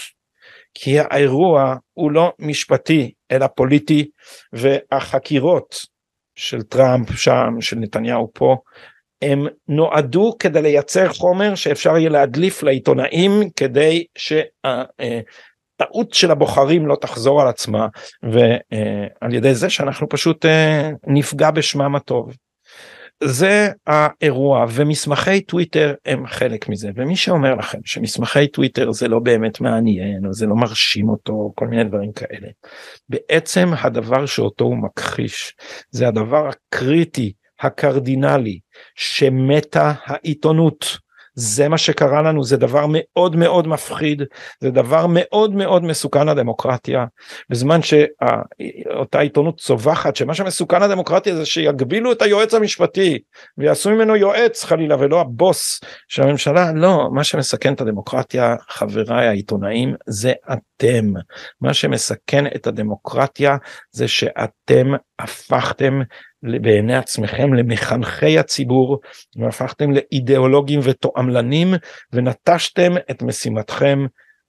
כי 0.73 0.99
האירוע 0.99 1.75
הוא 1.93 2.11
לא 2.11 2.33
משפטי 2.39 3.11
אלא 3.31 3.47
פוליטי 3.47 4.09
והחקירות 4.53 5.94
של 6.35 6.61
טראמפ 6.61 7.11
שם, 7.11 7.61
של 7.61 7.75
נתניהו 7.75 8.29
פה, 8.33 8.57
הם 9.21 9.47
נועדו 9.67 10.35
כדי 10.39 10.61
לייצר 10.61 11.13
חומר 11.13 11.55
שאפשר 11.55 11.97
יהיה 11.97 12.09
להדליף 12.09 12.63
לעיתונאים 12.63 13.31
כדי 13.55 14.05
שהטעות 14.17 14.53
של 16.13 16.31
הבוחרים 16.31 16.87
לא 16.87 16.95
תחזור 17.01 17.41
על 17.41 17.47
עצמה 17.47 17.87
ועל 18.23 19.33
ידי 19.33 19.55
זה 19.55 19.69
שאנחנו 19.69 20.09
פשוט 20.09 20.45
אה, 20.45 20.89
נפגע 21.07 21.51
בשמם 21.51 21.95
הטוב. 21.95 22.35
זה 23.23 23.69
האירוע 23.87 24.65
ומסמכי 24.69 25.41
טוויטר 25.41 25.93
הם 26.05 26.27
חלק 26.27 26.69
מזה 26.69 26.89
ומי 26.95 27.15
שאומר 27.15 27.55
לכם 27.55 27.79
שמסמכי 27.85 28.47
טוויטר 28.47 28.91
זה 28.91 29.07
לא 29.07 29.19
באמת 29.19 29.61
מעניין 29.61 30.25
או 30.25 30.33
זה 30.33 30.45
לא 30.45 30.55
מרשים 30.55 31.09
אותו 31.09 31.51
כל 31.55 31.67
מיני 31.67 31.83
דברים 31.83 32.11
כאלה. 32.11 32.47
בעצם 33.09 33.69
הדבר 33.77 34.25
שאותו 34.25 34.65
הוא 34.65 34.77
מכחיש 34.77 35.53
זה 35.89 36.07
הדבר 36.07 36.49
הקריטי 36.49 37.33
הקרדינלי 37.59 38.59
שמתה 38.95 39.93
העיתונות 40.05 41.04
זה 41.35 41.69
מה 41.69 41.77
שקרה 41.77 42.21
לנו 42.21 42.43
זה 42.43 42.57
דבר 42.57 42.85
מאוד 42.89 43.35
מאוד 43.35 43.67
מפחיד 43.67 44.23
זה 44.61 44.71
דבר 44.71 45.05
מאוד 45.09 45.55
מאוד 45.55 45.83
מסוכן 45.83 46.27
לדמוקרטיה 46.27 47.05
בזמן 47.49 47.79
שאותה 47.81 49.19
עיתונות 49.19 49.59
צווחת 49.59 50.15
שמה 50.15 50.33
שמסוכן 50.33 50.81
לדמוקרטיה 50.81 51.35
זה 51.35 51.45
שיגבילו 51.45 52.11
את 52.11 52.21
היועץ 52.21 52.53
המשפטי 52.53 53.19
ויעשו 53.57 53.91
ממנו 53.91 54.15
יועץ 54.15 54.63
חלילה 54.63 54.95
ולא 54.99 55.21
הבוס 55.21 55.81
של 56.07 56.23
הממשלה. 56.23 56.71
לא 56.75 57.09
מה 57.11 57.23
שמסכן 57.23 57.73
את 57.73 57.81
הדמוקרטיה 57.81 58.55
חבריי 58.69 59.27
העיתונאים 59.27 59.95
זה 60.07 60.33
אתם. 60.53 61.13
מה 61.61 61.73
שמסכן 61.73 62.45
את 62.47 62.67
הדמוקרטיה 62.67 63.57
זה 63.91 64.07
שאתם 64.07 64.91
הפכתם 65.19 66.01
בעיני 66.61 66.95
עצמכם 66.95 67.53
למחנכי 67.53 68.39
הציבור 68.39 68.99
והפכתם 69.35 69.91
לאידיאולוגים 69.91 70.79
ותועמלנים 70.83 71.73
ונטשתם 72.13 72.93
את 73.11 73.21
משימתכם 73.21 74.05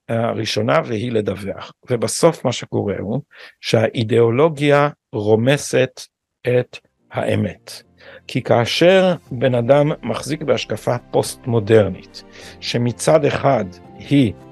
הראשונה 0.08 0.80
והיא 0.84 1.12
לדווח. 1.12 1.72
ובסוף 1.90 2.44
מה 2.44 2.52
שקורה 2.52 2.94
הוא 2.98 3.20
שהאידיאולוגיה 3.60 4.88
רומסת 5.12 6.00
את 6.46 6.78
האמת. 7.12 7.82
כי 8.26 8.42
כאשר 8.42 9.14
בן 9.30 9.54
אדם 9.54 9.92
מחזיק 10.02 10.42
בהשקפה 10.42 10.98
פוסט 11.10 11.46
מודרנית, 11.46 12.22
שמצד 12.60 13.24
אחד 13.24 13.64
היא 13.98 14.32
אה, 14.32 14.45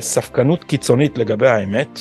ספקנות 0.00 0.64
קיצונית 0.64 1.18
לגבי 1.18 1.48
האמת, 1.48 2.00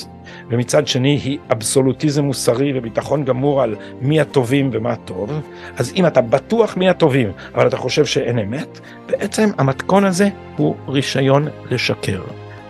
ומצד 0.50 0.88
שני 0.88 1.20
היא 1.24 1.38
אבסולוטיזם 1.52 2.24
מוסרי 2.24 2.72
וביטחון 2.76 3.26
גמור 3.26 3.62
על 3.62 3.76
מי 4.02 4.22
הטובים 4.22 4.70
ומה 4.74 4.96
טוב, 4.96 5.32
אז 5.78 5.94
אם 5.96 6.06
אתה 6.06 6.22
בטוח 6.22 6.78
מי 6.78 6.90
הטובים, 6.90 7.32
אבל 7.56 7.68
אתה 7.68 7.78
חושב 7.78 8.06
שאין 8.06 8.40
אמת, 8.40 8.80
בעצם 9.08 9.50
המתכון 9.58 10.06
הזה 10.06 10.30
הוא 10.58 10.76
רישיון 10.88 11.48
לשקר. 11.72 12.22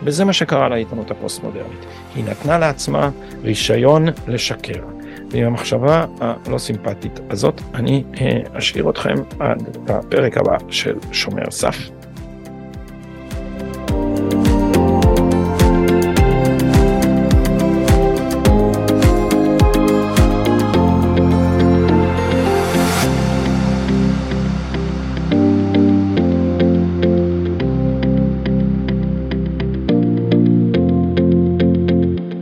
וזה 0.03 0.25
מה 0.25 0.33
שקרה 0.33 0.69
לעיתונות 0.69 1.11
הפוסט-מודרנית. 1.11 1.85
היא 2.15 2.23
נתנה 2.25 2.57
לעצמה 2.57 3.09
רישיון 3.43 4.07
לשקר. 4.27 4.83
ועם 5.31 5.45
המחשבה 5.45 6.05
הלא 6.21 6.57
סימפטית 6.57 7.19
הזאת, 7.29 7.61
אני 7.73 8.03
אה, 8.21 8.39
אשאיר 8.53 8.89
אתכם 8.89 9.15
עד 9.39 9.89
הפרק 9.89 10.37
הבא 10.37 10.57
של 10.69 10.95
שומר 11.11 11.51
סף. 11.51 11.98